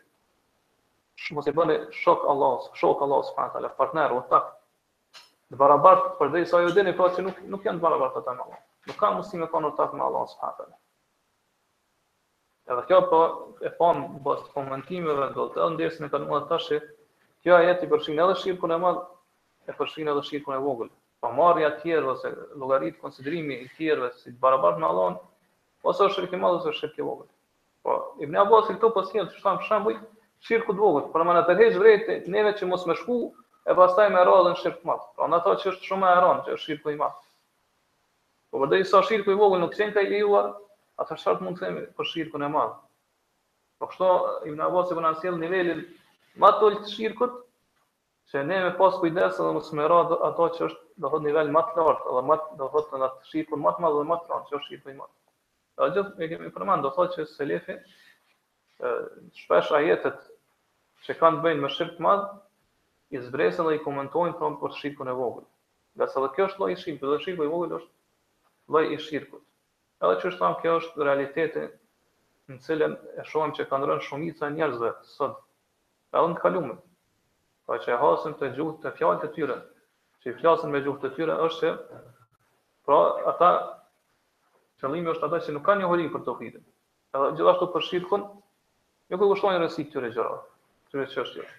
Mos 1.37 1.46
i 1.46 1.52
bëni 1.59 1.74
shok 2.00 2.24
Allah, 2.33 2.61
shok 2.81 3.02
Allah 3.07 3.22
subhanahu 3.31 3.50
wa 3.50 3.59
taala 3.59 3.68
partner 3.83 4.12
u 4.16 4.22
tak. 4.33 4.46
Të 5.50 5.57
barabartë 5.61 6.12
përdej 6.20 6.46
sa 6.52 6.61
ju 6.64 6.70
dini, 6.78 6.94
pra 7.00 7.11
që 7.16 7.22
nuk, 7.26 7.42
nuk 7.52 7.64
janë 7.68 7.78
të 7.78 7.83
barabartë 7.88 8.20
të 8.20 8.22
të 8.28 8.35
me 8.38 8.42
Allah. 8.46 8.61
Nuk 8.88 8.96
kanë 9.05 9.16
musim 9.20 9.42
e 9.42 9.48
konur 9.57 9.74
të 9.74 9.76
të 9.83 9.88
Subhanahu 9.90 10.07
Allah, 10.07 10.31
Ta'ala. 10.40 10.76
Edhe 12.70 12.83
kjo 12.87 12.98
po 13.11 13.18
e 13.66 13.70
pam 13.79 14.03
bos 14.22 14.42
po, 14.44 14.51
komentimeve 14.57 15.25
po 15.33 15.33
do 15.38 15.44
të 15.53 15.59
thonë 15.61 15.75
ndërsa 15.77 16.05
ne 16.05 16.11
kanë 16.12 16.29
më 16.33 16.38
tash 16.51 16.68
kjo 17.42 17.57
ajet 17.59 17.81
i 17.83 17.88
përfshin 17.92 18.20
edhe 18.22 18.37
shirkun 18.42 18.75
e 18.77 18.79
madh 18.85 19.01
e 19.66 19.75
përfshin 19.81 20.11
edhe 20.12 20.22
shirkun 20.29 20.55
e 20.55 20.61
vogël. 20.66 20.92
Po 21.25 21.33
marrja 21.38 21.72
e 21.72 21.81
tjerë 21.83 22.11
ose 22.14 22.31
llogarit 22.61 23.01
konsiderimi 23.03 23.59
i 23.64 23.68
tjerëve 23.79 24.12
si 24.20 24.31
të 24.31 24.38
barabartë 24.46 24.79
me 24.85 24.88
Allahun 24.92 25.18
ose 25.90 26.07
është 26.07 26.20
shirk 26.20 26.37
i 26.38 26.42
madh 26.44 26.61
ose 26.61 26.70
është 26.75 26.81
shirk 26.87 27.03
i 27.03 27.07
vogël. 27.09 27.29
Po 27.83 27.98
Ibn 28.27 28.40
Abbas 28.44 28.70
këtu 28.70 28.92
po 28.98 29.05
sjell 29.11 29.27
si 29.33 29.42
çfarë 29.42 29.66
shembull 29.68 29.98
shirku 30.48 30.70
i 30.70 30.79
vogël, 30.85 31.11
por 31.16 31.27
më 31.27 31.37
në 31.40 31.46
të 31.48 31.59
rrezë 31.59 31.83
vret 31.83 32.31
neve 32.37 32.55
që 32.61 32.70
mos 32.70 32.87
më 32.90 32.96
shku 33.03 33.18
e 33.72 33.79
pastaj 33.81 34.09
me 34.14 34.22
rradhën 34.22 34.59
shirk 34.62 34.79
të 34.85 34.90
madh. 34.92 35.07
Pra 35.18 35.27
ndato 35.33 35.57
që 35.64 35.72
është 35.75 35.90
shumë 35.90 36.14
e 36.14 36.20
rëndë 36.27 36.46
që 36.48 36.57
është 36.57 36.68
shirku 36.70 36.94
i 36.94 36.98
madh. 37.03 37.18
Po 38.55 38.62
vërtet 38.62 38.87
sa 38.94 39.03
shirku 39.11 39.35
i 39.35 39.40
vogël 39.42 39.66
nuk 39.66 39.75
sjell 39.79 39.90
i 39.98 40.09
lejuar, 40.14 40.53
atë 41.02 41.16
shart 41.20 41.40
mund 41.44 41.58
të 41.58 41.66
themi 41.66 41.82
për 41.98 42.08
shirkun 42.12 42.46
e 42.46 42.50
madh. 42.56 42.74
Po 43.82 43.88
kështu 43.90 44.08
Ibn 44.50 44.64
Abbas 44.66 44.92
e 44.94 45.00
na 45.04 45.14
sjell 45.20 45.38
nivelin 45.40 45.80
më 46.42 46.50
të 46.58 46.68
ulët 46.68 46.84
të 46.86 46.92
shirkut, 46.96 47.38
se 48.32 48.42
ne 48.46 48.60
me 48.64 48.70
pas 48.80 48.94
kujdes 49.02 49.34
edhe 49.42 49.50
mos 49.56 49.70
më 49.74 49.88
rad 49.90 50.14
ato 50.30 50.46
që 50.58 50.64
është 50.68 51.02
do 51.02 51.10
thotë 51.12 51.26
nivel 51.26 51.50
më 51.56 51.62
të 51.72 51.86
lartë, 51.86 52.06
edhe 52.12 52.22
më 52.30 52.36
do 52.60 52.68
thot 52.74 52.94
në 52.94 53.08
atë 53.08 53.30
shirkun 53.32 53.62
më 53.64 53.74
të 53.76 53.84
madh 53.86 53.98
dhe 53.98 54.04
më 54.12 54.20
të 54.22 54.30
lartë 54.32 54.50
që 54.52 54.58
është 54.60 54.70
shirku 54.70 54.92
i 54.94 54.98
madh. 55.00 55.12
Do 55.78 55.88
gjë 55.90 56.06
e 56.22 56.28
kemi 56.32 56.52
përmend 56.56 56.86
do 56.86 56.92
thotë 56.98 57.18
që 57.18 57.26
selefi 57.34 57.76
ë 58.86 58.94
shpesh 59.42 59.74
ajetet 59.78 60.20
që 61.06 61.18
kanë 61.20 61.42
bënë 61.44 61.64
me 61.64 61.72
shirk 61.76 61.96
të 61.98 62.06
madh 62.06 62.28
i 63.12 63.20
zbresën 63.26 63.66
dhe 63.68 63.76
i 63.76 63.82
komentojnë 63.84 64.38
thon 64.40 64.56
pra 64.60 64.68
për 64.70 64.78
shirkun 64.78 65.10
e 65.12 65.16
vogël. 65.18 65.46
Nga 65.98 66.08
sa 66.12 66.22
kjo 66.36 66.46
është 66.48 66.62
lloj 66.62 66.70
i 66.72 66.76
shirkut, 66.82 67.08
dhe 67.12 67.20
shirku 67.26 67.48
i 67.48 67.50
vogël 67.52 67.74
është 67.80 68.72
lloj 68.72 68.86
i 68.94 69.00
shirkut. 69.08 69.44
Edhe 70.02 70.16
që 70.18 70.30
është 70.32 70.40
thamë 70.42 70.58
kjo 70.62 70.70
është 70.80 71.04
realitetin 71.06 71.66
në 72.52 72.56
cilën 72.64 72.94
e 73.22 73.24
shohim 73.32 73.52
që 73.58 73.66
kanë 73.72 73.88
rënë 73.90 74.04
shumica 74.08 74.48
njerëzve 74.54 74.88
sot. 75.12 75.36
Edhe 76.14 76.32
në 76.32 76.40
kalumën. 76.44 76.80
Pa 77.68 77.78
që 77.84 77.92
e 77.94 77.98
hasëm 78.00 78.34
të 78.40 78.48
gjuhë 78.56 78.72
të 78.82 78.92
fjallë 78.98 79.20
të 79.24 79.30
tyre. 79.36 79.58
Që 80.24 80.32
i 80.32 80.34
flasën 80.40 80.74
me 80.74 80.80
gjuhë 80.82 81.02
të 81.04 81.12
tyre 81.18 81.36
është 81.46 81.70
që 81.70 82.00
pra 82.88 82.98
ata 83.34 83.52
qëllimi 84.82 85.12
është 85.14 85.28
ata 85.28 85.40
që 85.46 85.54
nuk 85.54 85.64
kanë 85.70 85.84
një 85.84 85.92
horin 85.92 86.10
për 86.16 86.26
të 86.28 86.36
hiri. 86.40 86.64
Edhe 87.20 87.30
gjithashtu 87.38 87.70
për 87.76 87.86
shirkën, 87.90 88.26
një 89.12 89.22
këtë 89.22 89.30
kushtojnë 89.34 89.62
rësi 89.62 89.86
këtyre 89.86 90.10
gjera. 90.18 90.42
Qëve 90.90 91.06
që 91.14 91.24
është 91.24 91.38
gjithë. 91.38 91.54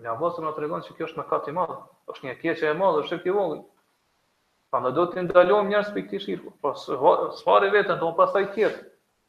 Në 0.04 0.14
avosëm 0.16 0.48
në 0.48 0.56
të 0.56 0.64
regonë 0.64 0.88
që 0.88 0.96
kjo 0.96 1.10
është 1.12 1.20
në 1.22 1.30
katë 1.34 1.52
i 1.52 1.58
madhë. 1.60 1.78
është 2.14 2.28
një 2.30 2.34
kje 2.40 2.54
që 2.62 2.68
e 2.70 2.74
madhë, 2.80 3.00
është 3.04 3.20
që 3.20 3.28
i 3.28 3.64
Pa 4.74 4.80
në 4.82 4.90
do 4.96 5.02
të 5.06 5.22
ndalojmë 5.28 5.70
njërës 5.70 5.90
për 5.94 6.02
këti 6.02 6.18
shirkë, 6.22 6.50
po 6.66 6.70
sfarë 7.40 7.68
e 7.70 7.72
vetën, 7.76 7.94
do 8.00 8.08
më 8.10 8.16
pasaj 8.20 8.40
tjetë, 8.56 8.80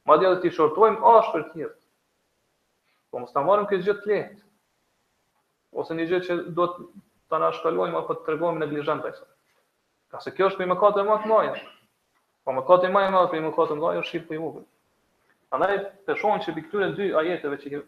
ma 0.09 0.15
dhe 0.17 0.31
dhe 0.31 0.39
të 0.45 0.51
shortojmë 0.55 1.03
ashtë 1.09 1.33
për 1.35 1.43
tjetë, 1.51 1.75
po 3.13 3.21
më 3.21 3.27
së 3.29 3.35
të 3.35 3.43
marëm 3.49 3.67
këtë 3.69 3.83
gjithë 3.85 4.01
të 4.05 4.09
lehtë, 4.11 4.39
ose 5.83 5.97
një 5.99 6.07
gjithë 6.11 6.25
që 6.31 6.37
do 6.57 6.65
të 6.71 6.85
të 7.35 7.41
nashkallojmë, 7.43 7.93
apo 7.99 8.15
të 8.17 8.25
tërgojmë 8.31 8.63
në 8.63 8.69
glizhën 8.71 9.03
të 9.05 9.11
isa. 9.13 9.27
Ka 10.15 10.23
se 10.25 10.33
kjo 10.33 10.47
është 10.49 10.57
për 10.57 10.65
po, 10.65 10.65
i 10.65 10.71
më 10.71 10.79
katë 10.81 11.03
e 11.03 11.05
matë 11.11 11.31
majë, 11.31 11.53
po 12.41 12.55
më 12.57 12.63
katë 12.71 12.89
e 12.89 12.91
majë 12.97 13.11
më 13.13 13.23
për 13.29 13.37
i 13.37 13.43
më 13.45 13.53
katë 13.59 13.77
e 13.77 13.83
majë, 13.83 14.03
shirkë 14.09 14.27
për 14.31 14.39
i 14.39 14.41
mëgën. 14.47 14.65
A 15.51 15.59
ne 15.61 15.75
të 16.09 16.17
shonë 16.23 16.41
që 16.47 16.55
për 16.55 16.67
këtyre 16.71 16.89
dy 16.97 17.11
ajeteve 17.21 17.61
që 17.61 17.83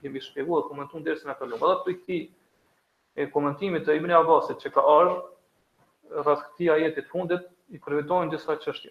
kemi 0.00 0.24
shpjeguar, 0.30 0.64
komentun 0.72 1.04
dhe 1.04 1.18
se 1.20 1.28
në 1.28 1.36
kalumë, 1.36 1.60
edhe 1.60 1.78
për 1.84 1.98
këti 2.00 2.22
e 3.12 3.28
komentimit 3.36 3.84
të 3.86 4.00
Ibni 4.00 4.16
Abbasit 4.22 4.64
që 4.64 4.70
ka 4.72 4.80
arë, 4.96 5.16
rreth 6.20 6.44
këtij 6.52 6.68
ajeti 6.72 7.02
të 7.04 7.10
fundit 7.12 7.46
i 7.74 7.80
përfitojnë 7.80 8.32
disa 8.34 8.56
çështje. 8.60 8.90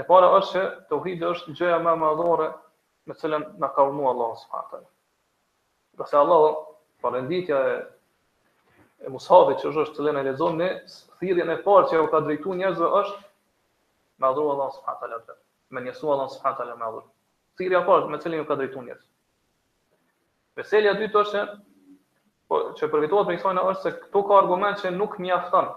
E 0.00 0.04
para 0.06 0.28
është 0.38 0.48
se 0.50 0.62
tauhidi 0.90 1.26
është 1.26 1.54
gjëja 1.58 1.78
më 1.82 1.92
e 1.96 2.00
madhore 2.04 2.46
me 3.06 3.14
të 3.14 3.22
cilën 3.24 3.46
na 3.60 3.68
ka 3.74 3.86
vënë 3.88 4.08
Allahu 4.12 4.38
subhanahu 4.42 4.66
wa 4.66 4.70
taala. 4.70 4.90
Do 5.98 6.06
se 6.10 6.16
Allahu 6.16 6.52
falënditja 7.02 7.58
e 7.70 7.74
e 9.00 9.08
Musavit 9.08 9.58
që 9.62 9.70
është 9.72 9.94
të 9.96 10.02
lënë 10.06 10.22
lexon 10.26 10.58
në 10.60 10.66
thirrjen 11.18 11.48
e 11.54 11.62
parë 11.64 11.88
që 11.88 12.00
u 12.04 12.08
ka 12.12 12.18
drejtuar 12.20 12.56
njerëzve 12.58 12.88
është 13.00 13.22
me 14.20 14.26
adhuru 14.28 14.50
Allahu 14.54 14.74
subhanahu 14.76 15.00
wa 15.00 15.08
taala. 15.26 15.40
Me 15.72 15.80
njësu 15.80 16.10
Allahu 16.12 16.34
subhanahu 16.34 16.56
wa 16.56 16.58
taala 16.64 16.76
me 16.80 16.84
adhuru. 16.88 17.08
Thirrja 17.56 17.78
e 17.80 17.86
parë 17.86 18.10
me 18.12 18.18
cilën 18.22 18.42
u 18.44 18.46
ka 18.46 18.56
drejtuar 18.60 18.84
njerëz. 18.84 19.04
Veselja 20.56 20.92
e 20.92 20.98
dytë 21.00 21.18
është 21.24 21.32
se 21.32 21.46
po 22.48 22.54
çë 22.76 22.90
përfitohet 22.92 23.26
prej 23.30 23.38
kësaj 23.40 23.62
është 23.72 23.82
se 23.82 23.90
këto 24.04 24.22
ka 24.28 24.38
argument 24.42 24.76
që 24.82 24.92
nuk 25.00 25.16
mjafton 25.24 25.70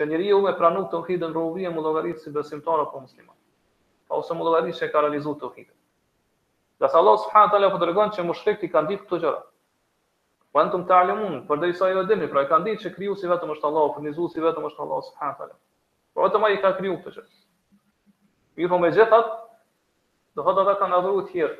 që 0.00 0.06
njeriu 0.08 0.38
me 0.40 0.54
pranon 0.56 0.86
të 0.88 0.96
uhidën 0.96 1.34
rrugëri 1.34 1.66
e 1.68 1.70
mullogarit 1.74 2.22
si 2.24 2.30
besimtar 2.32 2.80
apo 2.86 3.02
musliman. 3.04 3.34
Pa 4.08 4.16
ose 4.16 4.32
mullogarit 4.34 4.78
që 4.78 4.86
e 4.88 4.92
ka 4.94 5.02
realizu 5.04 5.34
të 5.38 5.48
uhidën. 5.50 5.76
Dhe 6.80 6.88
sa 6.88 7.02
Allah 7.02 7.18
subhanë 7.20 7.50
të 7.52 7.58
lefë 7.60 7.74
po 7.74 7.80
të 7.82 7.88
regon 7.90 8.14
që 8.16 8.22
më 8.24 8.36
shkrikti 8.38 8.70
kanë 8.72 8.88
ditë 8.94 9.02
këto 9.04 9.18
gjëra. 9.24 9.42
Pa 10.54 10.62
në 10.64 10.72
të 10.72 10.78
më 10.80 10.86
të 10.88 10.94
alimun, 10.96 11.36
për 11.50 11.66
i 11.68 11.74
sa 11.76 11.90
jo 11.92 12.06
dini, 12.08 12.30
pra 12.32 12.46
e 12.46 12.48
kanë 12.48 12.64
ditë 12.70 12.84
që 12.86 12.94
kriju 12.94 13.16
si 13.20 13.28
vetëm 13.30 13.52
është 13.54 13.68
Allah, 13.68 13.92
për 13.96 14.08
si 14.32 14.42
vetëm 14.48 14.68
është 14.70 14.82
Allah 14.86 15.02
subhanë 15.10 15.36
të 15.36 15.48
lefë. 15.50 15.60
Po 16.14 16.20
pra 16.20 16.24
vetëm 16.28 16.46
a 16.46 16.50
i 16.54 16.60
ka 16.64 16.72
kriju 16.78 16.96
këto 17.04 17.10
gjëra. 17.16 17.32
Mirë 18.56 18.70
po 18.72 18.78
me 18.82 18.90
gjithat, 18.96 19.28
dhe 20.34 20.46
hëtë 20.48 20.62
ata 20.64 20.78
kanë 20.80 20.98
adhuru 21.02 21.26
të 21.26 21.34
hirë 21.34 21.58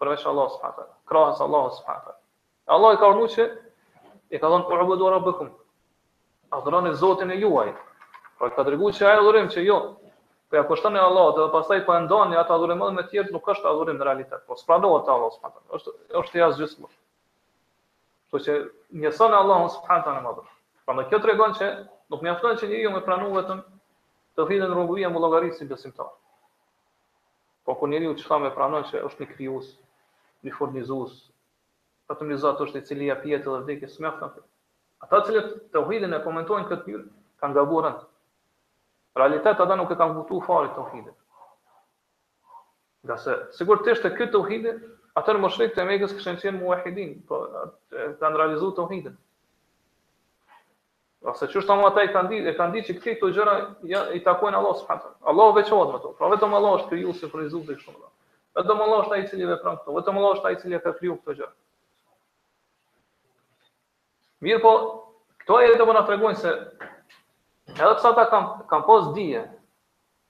përveç 0.00 0.24
Allah 0.30 0.48
subhanë 0.54 0.76
të 0.78 0.86
lefë, 0.86 1.00
krahës 1.10 1.44
Allah 1.44 1.66
subhanë 1.80 2.04
të 2.04 2.14
lefë. 2.14 2.22
Allah 2.78 2.94
i 2.94 3.02
ka 3.02 3.10
urnu 3.12 3.26
që 3.34 3.48
i 4.30 4.38
ka 4.38 4.46
thonë, 4.54 4.68
për 4.70 4.86
abëdua 4.86 5.12
rabëkumë, 5.18 5.52
adhuroni 6.50 6.94
Zotin 6.94 7.30
e 7.30 7.40
juaj. 7.40 7.70
Pra 8.38 8.50
ka 8.50 8.64
treguar 8.64 8.94
se 8.94 9.06
ai 9.06 9.18
adhurim 9.18 9.48
që 9.52 9.64
jo. 9.66 9.78
Po 10.50 10.56
ja 10.58 10.64
kushton 10.66 10.96
e 10.96 11.02
Allah, 11.02 11.28
dhe 11.36 11.46
pastaj 11.52 11.82
po 11.86 11.96
ndonë 12.04 12.38
ata 12.40 12.54
adhurim 12.56 12.80
edhe 12.86 12.96
me 12.96 13.04
tjerë, 13.10 13.32
nuk 13.34 13.48
është 13.54 13.68
adhurim 13.70 14.00
në 14.00 14.06
realitet. 14.08 14.42
Po 14.48 14.56
s'pranohet 14.58 15.06
ta 15.06 15.12
Allahu 15.14 15.34
subhanahu. 15.36 15.64
Është 15.78 15.94
është 16.22 16.40
jashtë 16.40 16.62
gjithmonë. 16.62 16.94
Kështu 18.32 18.42
që 18.46 18.56
njëson 19.02 19.36
Allah, 19.40 19.64
subhanahu 19.76 20.16
në 20.16 20.22
madh. 20.26 20.46
Po 20.86 20.96
më 20.98 21.06
kjo 21.10 21.20
tregon 21.26 21.54
që, 21.60 21.70
nuk 22.10 22.24
mjafton 22.26 22.58
që 22.60 22.70
njeriu 22.72 22.92
me 22.96 23.04
pranuar 23.06 23.36
vetëm 23.40 23.60
të 24.38 24.48
vjen 24.50 24.64
në 24.66 24.70
rrugë 24.74 25.10
me 25.14 25.22
llogaritë 25.22 25.62
të 25.62 25.70
besimtar. 25.70 26.10
Po 27.64 27.74
kur 27.78 27.90
njeriu 27.92 28.14
të 28.16 28.24
shkon 28.26 28.42
me 28.46 28.50
pranon 28.54 28.88
se 28.90 29.02
është 29.06 29.26
i 29.26 29.30
krijuar, 29.34 29.66
i 30.42 30.50
furnizuar, 30.50 31.12
atë 32.10 32.26
mizat 32.30 32.62
është 32.64 32.80
i 32.82 32.86
cili 32.88 33.10
ja 33.12 33.18
pihet 33.22 33.44
dhe 33.46 33.62
vdekje, 33.62 33.92
më 34.00 34.08
afta. 34.10 34.34
Ata 35.04 35.20
cilët 35.28 35.46
të 35.72 35.80
uhidin 35.86 36.14
e 36.16 36.20
komentojnë 36.24 36.68
këtë 36.70 36.90
njërë, 36.92 37.06
kanë 37.42 37.56
gaburën. 37.58 37.94
Realitet 39.20 39.62
ata 39.64 39.76
nuk 39.80 39.90
e 39.90 39.96
kanë 40.00 40.16
kuptu 40.18 40.40
farit 40.48 40.74
të 40.76 40.82
uhidin. 40.84 41.14
Nga 43.08 43.16
se, 43.22 43.36
sigur 43.58 43.80
të 43.86 43.94
ishte 43.96 44.10
këtë 44.18 44.32
të 44.34 44.42
uhidin, 44.44 44.82
atër 45.20 45.40
më 45.44 45.50
shrikë 45.54 45.76
të 45.78 45.84
emegës 45.86 46.14
këshën 46.18 46.38
qenë 46.44 46.60
mu 46.60 46.74
ehidin, 46.76 47.16
po 47.30 47.40
kanë 48.20 48.40
realizu 48.42 48.68
të 48.76 48.84
uhidin. 48.86 49.16
Nga 51.24 51.34
se 51.40 51.48
qështë 51.54 51.74
amë 51.76 51.88
ata 51.88 52.04
i 52.08 52.12
kanë 52.18 52.32
ditë, 52.34 52.50
e 52.52 52.58
kanë 52.60 52.76
ditë 52.78 52.90
që 52.90 52.98
këtë 53.00 53.16
të 53.24 53.32
gjëra 53.38 53.56
ja, 53.94 54.04
i 54.16 54.20
takojnë 54.28 54.60
Allah 54.60 54.76
së 54.82 54.86
përhatër. 54.90 55.16
Allah 55.32 55.50
veqohet 55.60 55.96
me 55.96 56.02
to, 56.04 56.12
pra 56.20 56.28
vetëm 56.34 56.54
Allah 56.60 56.76
është 56.80 56.92
kryu 56.92 57.16
se 57.22 57.32
frizu 57.32 57.64
të 57.64 57.80
kështë 57.80 57.96
më 57.96 57.98
da. 58.04 58.12
Vetëm 58.60 58.84
Allah 58.86 59.02
është 59.06 59.16
ai 59.16 59.24
i 59.24 59.28
cili 59.32 59.50
e 59.52 59.58
këto, 59.64 59.96
vetëm 59.98 60.20
Allah 60.22 60.36
është 60.36 60.48
ai 60.48 60.54
i 60.58 60.62
cili 60.62 60.78
e 60.78 60.80
vepriu 60.86 61.18
këto 61.20 61.36
gjëra. 61.40 61.52
Mirë 64.44 64.60
po, 64.64 64.70
këto 65.42 65.56
e 65.64 65.72
të 65.76 65.84
bëna 65.88 66.00
të 66.06 66.12
regojnë 66.14 66.38
se 66.42 66.50
edhe 67.74 67.94
pësa 67.96 68.12
ta 68.18 68.24
kam, 68.32 68.44
kam 68.70 68.84
pos 68.86 69.10
dhije, 69.16 69.42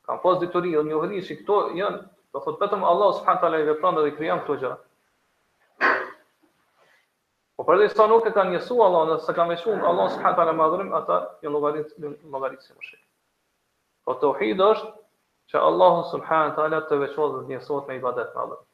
kam 0.08 0.18
pos 0.24 0.40
diktori, 0.40 0.72
dhe 0.74 0.82
një 0.88 1.20
që 1.28 1.34
këto 1.42 1.58
janë, 1.80 1.98
do 2.34 2.40
thot 2.46 2.56
petëm 2.62 2.82
Allah 2.92 3.12
s.a. 3.20 3.50
i 3.61 3.68
vepran 3.68 3.94
dhe 4.00 4.08
i 4.11 4.14
kryan 4.16 4.40
këto 4.42 4.56
gjëra. 4.62 4.78
Po 7.58 7.66
për 7.68 7.84
sa 7.92 8.06
nuk 8.11 8.26
e 8.26 8.32
kanë 8.34 8.56
njësu 8.56 8.78
Allah, 8.88 9.06
dhe 9.12 9.18
se 9.28 9.34
kam 9.36 9.50
e 9.54 9.58
shumë 9.62 9.86
Allah 9.92 10.11
s.a. 10.16 10.32
i 10.34 10.54
madhërim, 10.58 10.90
ata 10.98 11.18
janë 11.44 11.54
logarit, 11.54 11.92
logarit 12.34 12.64
si 12.66 12.72
më 12.74 12.82
shikë. 12.88 13.06
Po 14.08 14.16
të 14.18 14.26
uhid 14.34 14.64
është 14.66 14.90
që 15.52 15.62
Allah 15.70 16.00
s.a. 16.11 16.80
të 16.90 16.98
veqohet 17.04 17.36
dhe 17.38 17.44
njësot 17.54 17.86
me 17.92 18.00
ibadet 18.00 18.34
madhërim. 18.42 18.66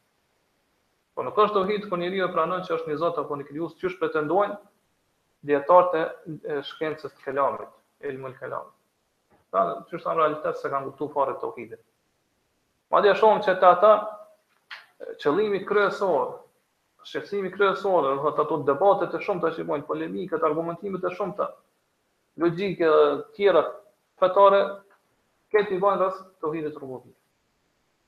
Po 1.15 1.29
nuk 1.29 1.43
është 1.45 1.57
të 1.59 1.63
uhid 1.67 1.87
kër 1.93 2.03
njëri 2.05 2.25
e 2.25 2.31
pranën 2.37 2.65
që 2.69 2.75
është 2.79 2.93
një 2.95 2.99
zotë 3.05 3.23
apo 3.27 3.37
një 3.41 3.47
kryus, 3.51 3.77
që 3.83 3.93
pretendojnë, 4.01 4.57
djetarët 5.45 5.95
e 6.45 6.63
shkencës 6.65 7.13
të 7.17 7.25
kelamit, 7.27 7.69
ilmu 8.09 8.31
të 8.33 8.41
kelamit. 8.41 8.73
Ta 9.55 9.65
në 9.69 9.99
në 9.99 10.15
realitet 10.19 10.61
se 10.61 10.71
kanë 10.73 10.91
guptu 10.91 11.11
fare 11.13 11.35
të 11.43 11.51
Madje 11.57 11.79
Ma 12.91 13.01
dhe 13.01 13.13
shumë 13.19 13.43
që 13.45 13.53
të 13.59 13.67
ata, 13.67 13.91
qëllimi 15.23 15.65
kryesor, 15.67 16.29
shqecimi 17.09 17.51
kryesor, 17.55 18.07
do 18.27 18.31
të 18.37 18.43
ato 18.45 18.59
debatet 18.69 19.15
e 19.15 19.21
shumë 19.25 19.41
të 19.43 19.51
që 19.57 19.65
bojnë, 19.69 19.87
polemikët, 19.89 20.43
argumentimet 20.49 21.05
e 21.09 21.15
shumë 21.17 21.37
të 21.39 21.49
logike 22.43 22.89
tjera 23.35 23.63
fetare, 24.23 24.61
këtë 25.53 25.73
i 25.73 25.79
bëjnë 25.83 26.01
rreth 26.03 26.19
të 26.37 26.49
okidit 26.51 26.75
të 26.77 26.83
rëbubit. 26.85 27.15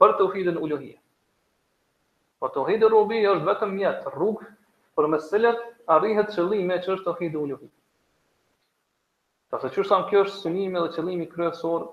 për 0.00 0.12
të 0.18 0.24
uhidin 0.28 0.58
uluhia. 0.62 0.98
Po 2.42 2.50
të 2.52 2.60
uhidin 2.64 2.90
rubi 2.92 3.22
është 3.30 3.48
vetëm 3.48 3.72
mjetë 3.78 4.12
rrugë 4.16 4.50
për 4.96 5.08
mes 5.14 5.30
a 5.36 5.52
arrihet 5.96 6.32
qëllime 6.36 6.80
që 6.84 6.92
është 6.96 7.04
të 7.06 7.12
uhidin 7.14 7.40
uluhia. 7.46 7.72
Ta 9.50 9.60
se 9.62 9.68
qërësam 9.74 10.08
kjo 10.10 10.24
është 10.26 10.42
sënime 10.44 10.80
dhe 10.84 10.92
qëllimi 10.96 11.28
kryesor 11.32 11.86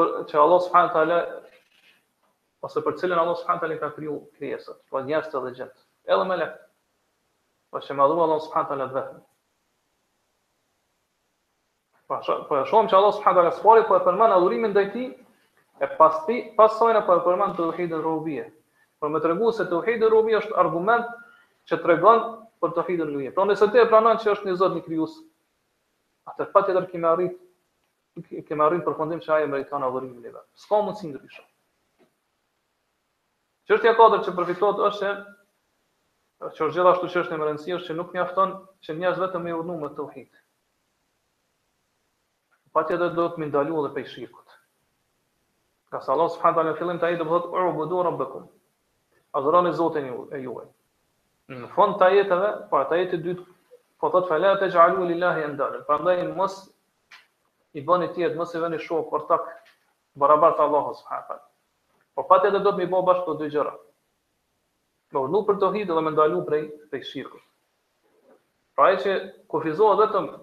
për 0.00 0.14
që 0.30 0.38
Allah 0.40 0.60
subhanë 0.66 1.18
ose 2.64 2.80
për 2.86 2.96
cilën 3.00 3.18
Allah 3.22 3.36
subhanë 3.42 3.60
të 3.66 3.78
ka 3.82 3.90
kryu 3.94 4.18
kryesët, 4.38 4.78
po 4.90 5.00
njerës 5.04 5.28
të 5.28 5.42
dhe 5.44 5.50
gjëtë, 5.58 5.80
edhe 6.08 6.24
me 6.30 6.38
lehtë, 6.40 6.62
po 7.70 7.80
që 7.84 7.94
madhu 7.98 8.22
Allah 8.24 8.40
subhanë 8.46 8.68
të 8.70 8.76
dhe 8.80 8.86
vetëm. 8.96 9.18
Po 12.08 12.18
e 12.24 12.38
po, 12.48 12.62
shumë 12.72 12.88
që 12.90 12.96
Allah 12.98 13.12
subhanahu 13.18 13.36
wa 13.36 13.44
taala 13.44 13.52
sëpari, 13.60 13.84
po 13.90 13.98
e 14.00 14.06
përmanë 14.08 14.36
adhurimin 14.38 14.72
dhe 14.76 14.86
ti, 14.96 15.04
E 15.80 15.86
pas 15.88 16.22
ti, 16.28 16.36
pas 16.56 16.74
sajnë 16.78 17.00
e 17.02 17.06
përmën 17.06 17.54
të 17.58 17.64
uhidin 17.72 18.00
rrubie. 18.02 18.42
Për 19.02 19.10
me 19.14 19.20
të 19.22 19.32
regu 19.32 19.48
se 19.56 19.64
të 19.66 19.80
uhidin 19.80 20.06
rrubie 20.10 20.38
është 20.38 20.54
argument 20.62 21.08
që 21.70 21.78
të 21.80 21.90
regon 21.90 22.20
për 22.64 22.74
të 22.76 22.84
uhidin 22.84 23.10
rrubie. 23.10 23.32
Pra 23.38 23.46
nëse 23.48 23.68
ti 23.72 23.80
e 23.82 23.86
pranon 23.90 24.20
që 24.22 24.30
është 24.36 24.48
një 24.50 24.54
zot 24.60 24.76
një 24.78 24.84
kryus, 24.84 25.16
atër 26.30 26.52
pa 26.54 26.62
tjetër 26.68 26.86
kime 26.92 27.10
arrit, 27.10 27.34
kime 28.50 28.66
arrit 28.68 28.86
për 28.86 28.96
fundim 29.00 29.22
që 29.24 29.34
aje 29.38 29.50
meritan 29.50 29.82
adhurimi 29.88 30.14
në 30.14 30.36
vetë. 30.36 30.46
Ska 30.66 30.80
mund 30.86 31.00
si 31.00 31.10
ndrysha. 31.10 31.42
Qështja 33.68 33.96
kodrë 33.98 34.22
që 34.28 34.36
përfitot 34.38 34.78
është 34.92 35.10
që 36.44 36.62
është 36.62 36.72
gjithashtu 36.78 37.10
që 37.14 37.20
është 37.22 37.32
një 37.34 37.42
mërënsi 37.42 37.74
është 37.80 37.90
që 37.90 37.98
nuk 37.98 38.14
mjafton 38.14 38.54
që 38.86 38.96
njështë 39.00 39.22
vetëm 39.26 39.46
me 39.48 39.58
urnu 39.58 39.80
me 39.82 39.90
të 39.96 40.06
uhidin. 40.06 40.40
Pa 42.74 42.84
tjetër 42.88 43.14
do 43.20 43.28
të 43.32 43.42
mindalu 43.46 43.86
dhe 43.86 43.94
pej 43.98 44.10
shirkë. 44.16 44.43
Ka 45.94 46.02
sa 46.02 46.10
Allah 46.18 46.26
subhanahu 46.26 46.58
wa 46.58 46.58
taala 46.66 46.74
fillim 46.74 46.98
ta 46.98 47.06
jetë 47.06 47.22
thotë 47.22 47.46
ubudu 47.46 47.72
budu 47.78 47.98
rabbukum. 48.02 48.48
Adhuroni 49.38 49.70
Zotin 49.78 50.08
e 50.34 50.40
juaj. 50.42 50.66
Në 51.54 51.68
fund 51.76 51.94
ta 52.02 52.08
jetëve, 52.10 52.48
pa 52.66 52.80
po 52.82 52.86
ta 52.90 52.96
jetë 52.98 53.20
dytë, 53.22 53.44
po 54.02 54.08
thotë 54.10 54.26
fala 54.26 54.50
te 54.58 54.66
jalu 54.74 55.04
lillahi 55.12 55.44
andal. 55.46 55.76
Prandaj 55.86 56.24
mos 56.34 56.56
i 57.78 57.84
bëni 57.86 58.08
ti 58.16 58.26
atë 58.26 58.34
mos 58.40 58.54
e 58.58 58.62
vëni 58.64 58.80
shoh 58.82 59.06
për 59.12 59.22
tak 59.30 59.46
barabart 60.18 60.58
Allahu 60.66 60.96
subhanahu 60.98 61.22
wa 61.28 61.28
taala. 61.28 61.46
Po 62.18 62.24
fatja 62.32 62.50
do 62.50 62.58
të 62.58 62.72
më 62.74 62.86
bëj 62.90 63.02
bashkë 63.10 63.24
këto 63.28 63.34
dy 63.44 63.50
gjëra. 63.54 63.74
Do 65.14 65.26
nuk 65.30 65.46
për 65.46 65.60
të 65.62 65.68
hidhë 65.78 65.94
dhe 65.94 66.02
më 66.02 66.10
ndalu 66.18 66.40
prej 66.50 66.62
prej 66.90 67.04
shirku. 67.12 67.38
Pra 68.74 68.90
e 68.90 68.98
që 69.04 69.14
kufizohet 69.46 70.02
vetëm 70.02 70.26
të 70.26 70.42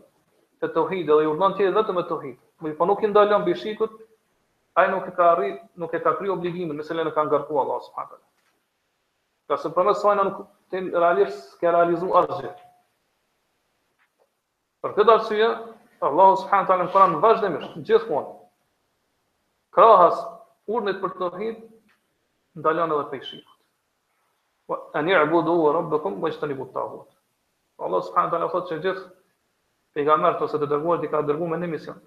të 0.63 0.71
tohid, 0.79 1.03
dhe 1.11 1.19
dhe 1.19 1.27
urdan 1.35 1.57
tjetë 1.59 1.75
dhe 1.79 1.85
të 1.89 1.97
me 1.99 2.05
të 2.07 2.11
tohid, 2.15 2.39
më 2.63 2.77
nuk 2.87 3.03
i 3.03 3.11
ndalon 3.11 3.27
ndalën 3.35 3.45
bëjshikët, 3.49 3.99
ai 4.73 4.89
nuk 4.91 5.05
e 5.07 5.11
ka 5.11 5.29
arrit, 5.31 5.59
nuk 5.75 5.91
e 5.93 5.99
ka 6.01 6.15
kriju 6.15 6.33
obligimin, 6.33 6.77
nëse 6.77 6.95
lënë 6.95 7.13
ka 7.15 7.25
ngarku 7.25 7.57
Allah 7.59 7.79
subhanahu 7.83 8.11
wa 8.11 8.19
taala. 8.19 8.27
Ka 9.47 9.55
sepse 9.63 9.83
mësojnë 9.87 10.23
nuk 10.23 10.37
të 10.71 10.77
realisht 11.03 11.57
ke 11.59 11.67
realizu 11.75 12.11
asgjë. 12.21 12.51
Për 14.81 14.95
këtë 14.97 15.15
arsye, 15.15 15.49
Allah 16.07 16.29
subhanahu 16.43 16.67
wa 16.67 16.69
taala 16.69 16.87
kuran 16.93 17.17
vazhdimisht 17.25 17.75
gjithmonë 17.89 18.37
krahas 19.75 20.23
urnit 20.67 21.01
për 21.03 21.13
të 21.19 21.31
rrit 21.33 21.59
ndalon 22.59 22.95
edhe 22.95 23.05
peshit. 23.11 23.47
Wa 24.69 24.79
an 24.99 25.07
ya'budu 25.07 25.57
rabbakum 25.75 26.17
wa 26.21 26.31
yastanibu 26.31 26.63
at-taghut. 26.69 27.07
Allah 27.83 28.01
subhanahu 28.07 28.33
wa 28.33 28.37
taala 28.37 28.51
thotë 28.55 28.69
se 28.69 28.79
gjithë 28.85 29.05
pejgamberët 29.93 30.41
ose 30.47 30.57
të 30.59 30.71
dërguar 30.71 31.03
i 31.05 31.11
ka 31.11 31.21
dërguar 31.27 31.51
me 31.51 31.57
një 31.63 31.71
mision 31.75 32.01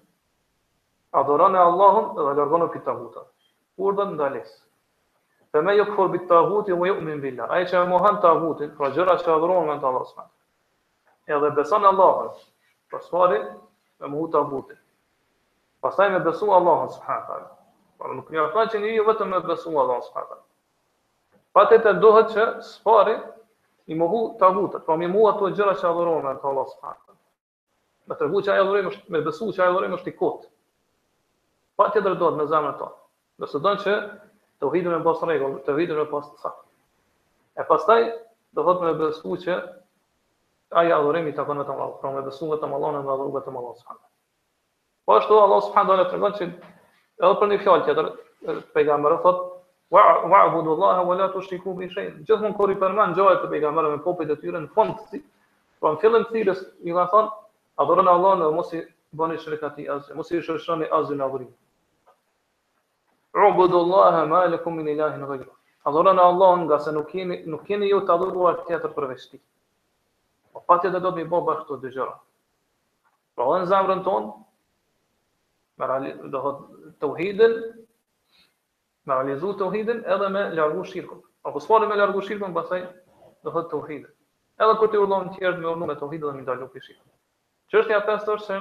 adhuron 1.15 1.55
e 1.55 1.57
Allahun 1.59 2.15
dhe 2.15 2.21
largon 2.21 2.61
e 2.65 2.69
pitahuta. 2.69 3.21
Kur 3.75 3.93
do 3.95 4.05
ndales? 4.05 4.49
Fe 5.51 5.61
me 5.61 5.75
jo 5.77 5.85
këfor 5.89 6.09
bitë 6.13 6.39
u 6.49 6.61
më 6.81 6.87
jo 6.89 6.95
umin 6.99 7.21
billa. 7.21 7.47
Aje 7.55 7.65
që 7.71 7.79
me 7.81 7.87
mohan 7.93 8.19
tagutin, 8.21 8.75
pra 8.77 8.89
gjëra 8.91 9.15
që 9.23 9.29
adhuron 9.35 9.65
me 9.67 9.75
në 9.75 9.79
të 9.83 9.87
Allah 9.89 10.03
s.w.t. 10.03 10.31
Edhe 11.35 11.51
besan 11.57 11.85
Allahun, 11.85 12.33
pra 12.89 12.99
sfarin, 13.01 13.45
me 13.99 14.07
muhu 14.11 14.27
tagutin. 14.33 14.79
Pasaj 15.81 16.11
me 16.11 16.19
besu 16.19 16.51
Allahën 16.57 16.91
s.w.t. 16.91 17.45
Pra 17.97 18.13
nuk 18.15 18.27
një 18.33 18.41
afton 18.49 18.71
që 18.73 18.81
një 18.83 18.93
jo 18.97 19.07
vetëm 19.11 19.31
me 19.33 19.39
besu 19.47 19.71
Allahën 19.77 20.03
s.w.t. 20.03 20.43
Pa 21.55 21.63
të 21.71 21.77
të 21.85 21.93
ndohet 21.99 22.33
që 22.35 22.47
sfarin, 22.73 23.23
i 23.87 23.95
muhu 23.95 24.21
tagutin, 24.41 24.81
pra 24.81 24.95
mi 24.97 25.07
muhu 25.07 25.27
ato 25.29 25.47
gjëra 25.53 25.77
që 25.79 25.87
adhuron 25.89 26.23
me 26.25 26.33
në 26.35 26.41
të 26.43 26.49
Allah 26.51 26.67
s.w.t. 26.73 27.15
Me 28.09 28.15
tërgu 28.19 28.41
që 28.45 28.51
ajo 28.55 28.65
është, 28.91 29.03
me 29.13 29.21
besu 29.25 29.47
që 29.55 29.63
ajo 29.65 29.79
është 29.99 30.13
i 30.13 30.15
pa 31.75 31.89
tjetër 31.91 32.15
do 32.19 32.29
të 32.31 32.37
me 32.39 32.45
zemën 32.49 32.75
të 32.75 32.79
tonë. 32.79 33.01
Nëse 33.43 33.59
do 33.65 33.73
që 33.83 33.95
të 34.61 34.69
uhidim 34.69 34.95
e 34.95 35.01
pas 35.03 35.23
regull, 35.27 35.57
të 35.65 35.73
uhidim 35.75 35.99
e 36.01 36.05
pas 36.11 36.27
të 36.31 36.43
sa. 36.45 36.53
E 37.59 37.65
pas 37.67 37.83
taj, 37.87 38.05
do 38.55 38.63
thot 38.63 38.83
me 38.83 38.93
besu 38.99 39.35
që 39.43 39.57
aja 40.81 40.99
adhurimi 40.99 41.33
të 41.35 41.45
konë 41.49 41.65
të 41.67 41.73
malonë, 41.75 41.97
pra 42.01 42.11
me 42.15 42.23
besu 42.25 42.47
vetë 42.51 42.63
të 42.63 42.69
malonë 42.71 43.01
në 43.05 43.13
adhuru 43.13 43.35
vetë 43.37 43.49
të 43.49 43.55
malonë 43.55 43.97
Po 45.05 45.13
ashtu, 45.19 45.35
Allah 45.37 45.59
së 45.63 45.73
fanë 45.73 45.87
do 45.91 45.97
në 46.01 46.05
të 46.05 46.13
regon 46.13 46.33
që 46.33 46.43
edhe 46.43 47.35
për 47.41 47.49
një 47.51 47.57
fjallë 47.63 47.83
tjetër, 47.85 48.07
pejgamberë, 48.75 49.17
thot, 49.25 49.41
wa 49.93 50.39
abudu 50.41 50.71
Allah, 50.73 51.03
wa 51.07 51.15
la 51.19 51.27
të 51.33 51.43
shriku 51.45 51.75
bi 51.77 51.89
shenë. 51.93 52.23
Gjithë 52.25 52.41
mund 52.41 52.57
kori 52.57 52.75
përmen, 52.81 53.13
gjojë 53.13 53.37
të 53.43 53.51
pejgamberë 53.51 53.91
me 53.91 53.99
popit 54.03 54.31
e 54.33 54.37
tyre 54.41 54.63
në 54.63 54.71
fond 54.73 54.95
të 54.97 55.05
si, 55.11 55.21
pra 55.79 55.91
në 55.93 56.01
fillim 56.01 56.25
të 56.25 56.31
thires, 56.33 56.63
i 56.89 56.95
nga 56.95 57.05
thonë, 57.13 57.29
adhurën 57.85 58.09
Allah 58.15 58.33
në 58.41 58.49
mos 58.57 58.73
i 58.73 58.81
bëni 59.21 59.37
shrekati, 59.45 59.85
mos 60.17 60.33
i 60.33 60.41
shërshani 60.41 60.89
azin 60.97 61.21
adhurimi. 61.21 61.53
Ubudu 63.35 63.75
Ubudullaha 63.79 64.25
ma 64.29 64.45
lakum 64.47 64.75
min 64.77 64.87
ilahin 64.87 65.21
ghayr. 65.27 65.45
Adhuran 65.85 66.17
Allah 66.17 66.57
nga 66.57 66.79
se 66.79 66.91
nuk 66.91 67.07
keni 67.11 67.43
nuk 67.51 67.67
keni 67.67 67.89
ju 67.91 67.99
të 68.07 68.13
adhuruar 68.15 68.61
tjetër 68.67 68.91
për 68.95 69.09
tij. 69.15 69.41
Po 70.55 70.63
patë 70.71 70.91
do 70.93 70.99
të 71.03 71.11
më 71.17 71.25
bëj 71.29 71.43
bash 71.47 71.61
këto 71.65 71.75
dy 71.83 71.89
gjëra. 71.97 72.15
Po 73.35 73.49
në 73.59 73.65
zemrën 73.69 74.01
ton, 74.07 74.23
me 75.77 75.85
ali 75.97 76.11
do 76.35 76.39
të 76.47 76.95
tauhidin, 77.03 77.53
me 79.05 79.11
realizu 79.19 79.51
zu 79.51 79.57
tauhidin 79.61 79.99
edhe 80.15 80.29
me 80.37 80.43
largu 80.55 80.85
shirkun. 80.93 81.19
Apo 81.45 81.59
s'falem 81.59 81.89
me 81.91 81.95
largu 81.99 82.21
shirkun, 82.29 82.53
pastaj 82.55 82.85
do 83.43 83.49
të 83.51 83.65
tauhid. 83.75 84.05
Edhe 84.63 84.77
kur 84.79 84.87
ti 84.87 84.97
urdhon 85.03 85.29
të 85.29 85.41
thjerë 85.41 85.57
me 85.59 85.67
urdhën 85.73 85.91
e 85.91 85.97
tauhidit 86.05 86.25
dhe 86.29 86.33
me 86.39 86.45
dalu 86.47 86.69
pe 86.73 86.79
shirkun. 86.87 87.11
Çështja 87.67 87.99
pastaj 88.07 88.35
është 88.39 88.47
se 88.53 88.57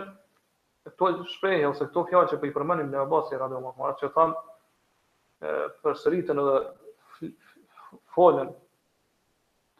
Këto 0.84 1.24
shprejhe, 1.24 1.64
ose 1.70 1.80
këto 1.88 2.00
fjalë 2.10 2.28
që 2.30 2.36
po 2.40 2.44
i 2.46 2.52
përmendim 2.52 2.90
në 2.92 2.98
Abasi, 3.08 3.38
rrë 3.40 3.56
dhe 3.56 3.92
që 4.02 4.08
përsëritën 5.42 6.40
edhe 6.40 7.28
folën 8.18 8.50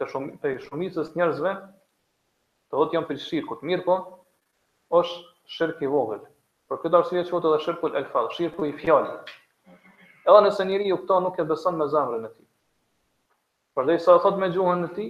të 0.00 0.08
shum, 0.12 0.28
të 0.42 0.54
shumicës 0.66 1.12
njerëzve, 1.18 1.52
të 2.70 2.80
dhëtë 2.80 2.96
janë 2.98 3.08
për 3.10 3.20
shirkut 3.24 3.62
mirë 3.68 3.84
po, 3.86 3.96
është 5.00 5.20
shirk 5.58 5.82
i 5.86 5.90
vogël. 5.92 6.24
Për 6.70 6.80
këtë 6.82 6.98
arsye 7.00 7.24
që 7.28 7.36
vëtë 7.36 7.52
edhe 7.52 7.62
shirkut 7.66 7.94
e 7.98 8.02
lëfadhë, 8.04 8.32
shirku 8.38 8.66
i 8.70 8.74
fjallë. 8.82 9.14
Edhe 10.24 10.40
nëse 10.46 10.66
njëri 10.66 10.90
ju 10.90 10.98
këta 11.04 11.20
nuk 11.26 11.38
e 11.38 11.46
besan 11.52 11.78
me 11.78 11.86
zemrën 11.92 12.26
e 12.26 12.32
ti. 12.34 12.44
Për 13.74 13.86
dhe 13.88 13.96
i 13.98 14.02
sa 14.06 14.18
thot 14.24 14.36
me 14.40 14.50
gjuhën 14.54 14.86
e 14.88 14.92
ti, 14.98 15.08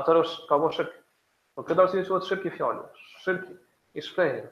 atër 0.00 0.20
është 0.22 0.46
ka 0.50 0.58
bo 0.62 0.70
shirk. 0.76 0.94
Për 1.56 1.68
këtë 1.70 1.84
arsye 1.86 2.04
që 2.06 2.14
hëtë 2.16 2.30
shirk 2.30 2.46
i 2.50 2.54
fjallë, 2.58 2.86
shirk 3.24 3.46
i 4.00 4.06
shprejnë. 4.08 4.48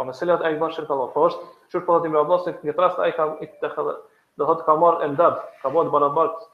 Po 0.00 0.04
me 0.08 0.14
cilat 0.16 0.40
ai 0.48 0.54
bën 0.56 0.70
shirk 0.72 0.88
Allah, 0.92 1.08
po 1.12 1.24
çur 1.72 1.82
po 1.84 1.96
thotim 1.98 2.14
Abbas 2.16 2.46
se 2.46 2.52
në 2.64 2.72
rast 2.76 2.98
ai 3.06 3.10
ka 3.16 3.24
i 3.44 3.48
të 3.60 3.68
thëllë, 3.74 3.92
do 4.40 4.46
thotë 4.48 4.64
ka 4.68 4.76
marrë 4.82 5.08
ndad, 5.12 5.42
ka 5.64 5.68
bën 5.74 5.90
barabart 5.92 6.46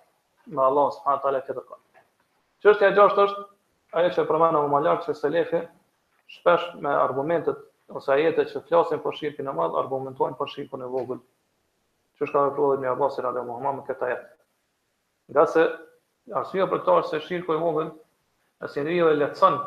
me 0.57 0.65
Allah 0.65 0.89
subhanahu 0.97 1.23
taala 1.27 1.41
këtë 1.45 1.63
kohë. 1.69 2.01
Çështja 2.65 2.89
e 2.91 2.95
gjashtë 2.97 3.27
është 3.29 3.45
ajo 4.01 4.09
që 4.17 4.25
përmendëm 4.33 4.67
më 4.73 4.81
lart 4.89 5.07
se 5.07 5.15
selefe 5.21 5.61
shpesh 6.37 6.67
me 6.83 6.91
argumentet 6.97 7.63
ose 8.01 8.11
ajete 8.17 8.49
që 8.51 8.65
flasin 8.73 9.05
për 9.07 9.19
shirkin 9.21 9.47
e 9.47 9.57
madh 9.61 9.79
argumentojnë 9.85 10.37
për 10.43 10.53
shirkun 10.57 10.83
e 10.83 10.91
vogël. 10.97 11.23
Që 12.19 12.27
është 12.27 12.39
ka 12.39 12.45
vepruar 12.51 12.83
me 12.83 12.91
Abbas 12.97 13.23
radhe 13.27 13.47
Muhammad 13.53 13.79
me 13.79 13.87
këtë 13.93 14.07
ajet. 14.11 14.27
Nga 15.37 15.47
se 15.55 15.69
arsye 16.43 16.67
për 16.75 16.83
këtë 16.89 17.09
se 17.15 17.23
shirku 17.29 17.55
i 17.55 17.63
vogël 17.63 17.95
është 18.71 18.89
e 18.91 19.17
lehtëson. 19.23 19.63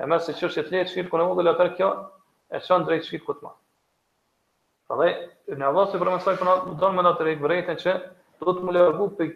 E 0.00 0.08
mësë 0.14 0.40
që 0.40 0.50
është 0.54 0.70
lehtë 0.72 0.94
shirkun 0.96 1.20
e 1.28 1.32
vogël 1.34 1.52
atë 1.54 1.70
kjo 1.76 1.92
e 2.54 2.58
çon 2.66 2.82
drejt 2.86 3.06
shirku 3.10 3.34
të 3.36 3.44
madh. 3.46 3.56
Prandaj 4.88 5.14
në 5.62 5.66
Allah 5.68 5.86
se 5.94 5.98
përmes 6.02 6.24
saj 6.26 6.36
po 6.42 6.46
na 6.48 6.54
don 6.82 6.96
më 6.98 7.04
natë 7.06 7.24
rreg 7.26 7.40
vërejtën 7.44 7.80
që 7.84 7.94
do 8.44 8.54
të 8.54 8.64
më 8.68 8.74
largu 8.76 9.08
të 9.18 9.26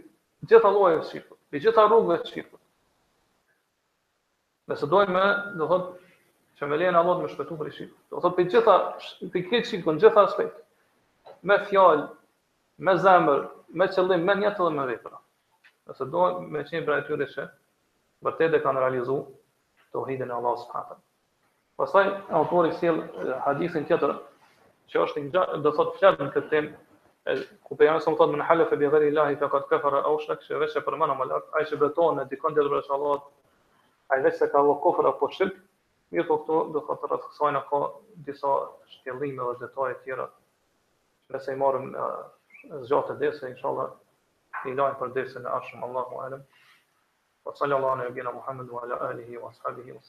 gjitha 0.52 0.70
llojet 0.76 1.02
e 1.02 1.08
shirku, 1.08 1.38
të 1.50 1.62
gjitha 1.64 1.86
rrugëve 1.88 2.18
të 2.24 2.30
shirku. 2.34 2.58
Nëse 4.70 4.86
dojmë, 4.92 5.24
do 5.58 5.66
thot 5.72 5.88
që 6.58 6.68
me 6.70 6.78
lejnë 6.80 6.98
Allah 7.00 7.18
të 7.18 7.24
me 7.24 7.32
shpetu 7.32 7.58
për 7.62 7.70
i 7.74 7.88
Do 8.10 8.20
thot 8.20 8.36
për 8.36 8.44
gjitha, 8.52 8.74
për 9.34 9.44
këtë 9.50 9.66
shirku, 9.70 9.92
në 9.96 10.00
gjitha 10.04 10.24
aspekt, 10.28 10.60
me 11.50 11.58
fjalë, 11.66 12.06
me 12.86 12.94
zemër, 13.04 13.42
me 13.80 13.86
qëllim, 13.94 14.22
me 14.28 14.34
njetë 14.44 14.62
dhe 14.62 14.70
me 14.78 14.86
vepra. 14.92 15.18
Nëse 15.90 16.04
dojmë 16.14 16.46
me 16.54 16.62
qenë 16.70 16.86
për 16.86 16.98
e 16.98 17.04
tyri 17.10 17.30
vërtet 18.26 18.54
e 18.54 18.58
kanë 18.64 18.80
realizu 18.84 19.18
të 19.90 20.04
uhidin 20.04 20.30
e 20.30 20.34
Allah 20.38 20.58
së 20.62 20.70
Pastaj 21.80 22.10
autori 22.36 22.74
sjell 22.76 22.98
hadithin 23.46 23.86
tjetër 23.88 24.10
që 24.92 24.98
është 25.04 25.22
do 25.64 25.70
thot 25.78 25.94
fjalën 26.00 26.28
këtë 26.34 26.50
temë 26.50 27.36
ku 27.68 27.78
pejam 27.80 27.96
se 28.04 28.12
më 28.12 28.18
thot 28.20 28.32
men 28.34 28.42
halafa 28.48 28.76
bi 28.82 28.90
ghairi 28.94 29.08
llahi 29.16 29.38
faqad 29.42 29.64
kafara 29.70 30.02
aw 30.10 30.18
shak 30.26 30.44
se 30.48 30.58
vetë 30.60 30.82
për 30.88 30.98
mëna 31.02 31.16
mal 31.22 31.32
ai 31.60 31.64
se 31.70 31.78
beton 31.84 32.20
në 32.20 32.26
dikon 32.34 32.58
tjetër 32.58 32.68
për 32.74 32.82
inshallah 32.82 33.24
ai 34.12 34.18
vetë 34.28 34.42
se 34.42 34.50
ka 34.56 34.64
vë 34.68 34.76
kofër 34.84 35.08
apo 35.14 35.30
shirk 35.38 35.56
mirë 36.12 36.28
po 36.32 36.38
këto 36.42 36.60
do 36.76 36.84
thot 36.90 37.08
rreth 37.08 37.24
kësaj 37.30 37.64
ka 37.72 37.80
disa 38.28 38.52
shtjellime 38.98 39.42
dhe 39.48 39.56
detaje 39.64 39.96
tjera 40.04 40.28
nëse 41.32 41.56
i 41.56 41.58
marrim 41.64 41.88
zgjat 42.82 43.10
të 43.14 43.18
desë 43.24 43.54
inshallah 43.54 44.64
i 44.68 44.76
lajm 44.76 45.00
për 45.00 45.16
desën 45.20 45.48
e 45.48 45.56
arshëm 45.58 45.88
allahu 45.90 46.22
alem 46.28 46.44
wa 47.48 47.56
sallallahu 47.64 48.00
alaihi 48.00 48.26
wa 48.28 48.48
sallam 48.50 48.82
ala 48.84 49.04
alihi 49.12 49.40
wa 49.46 49.54
ashabihi 49.56 50.02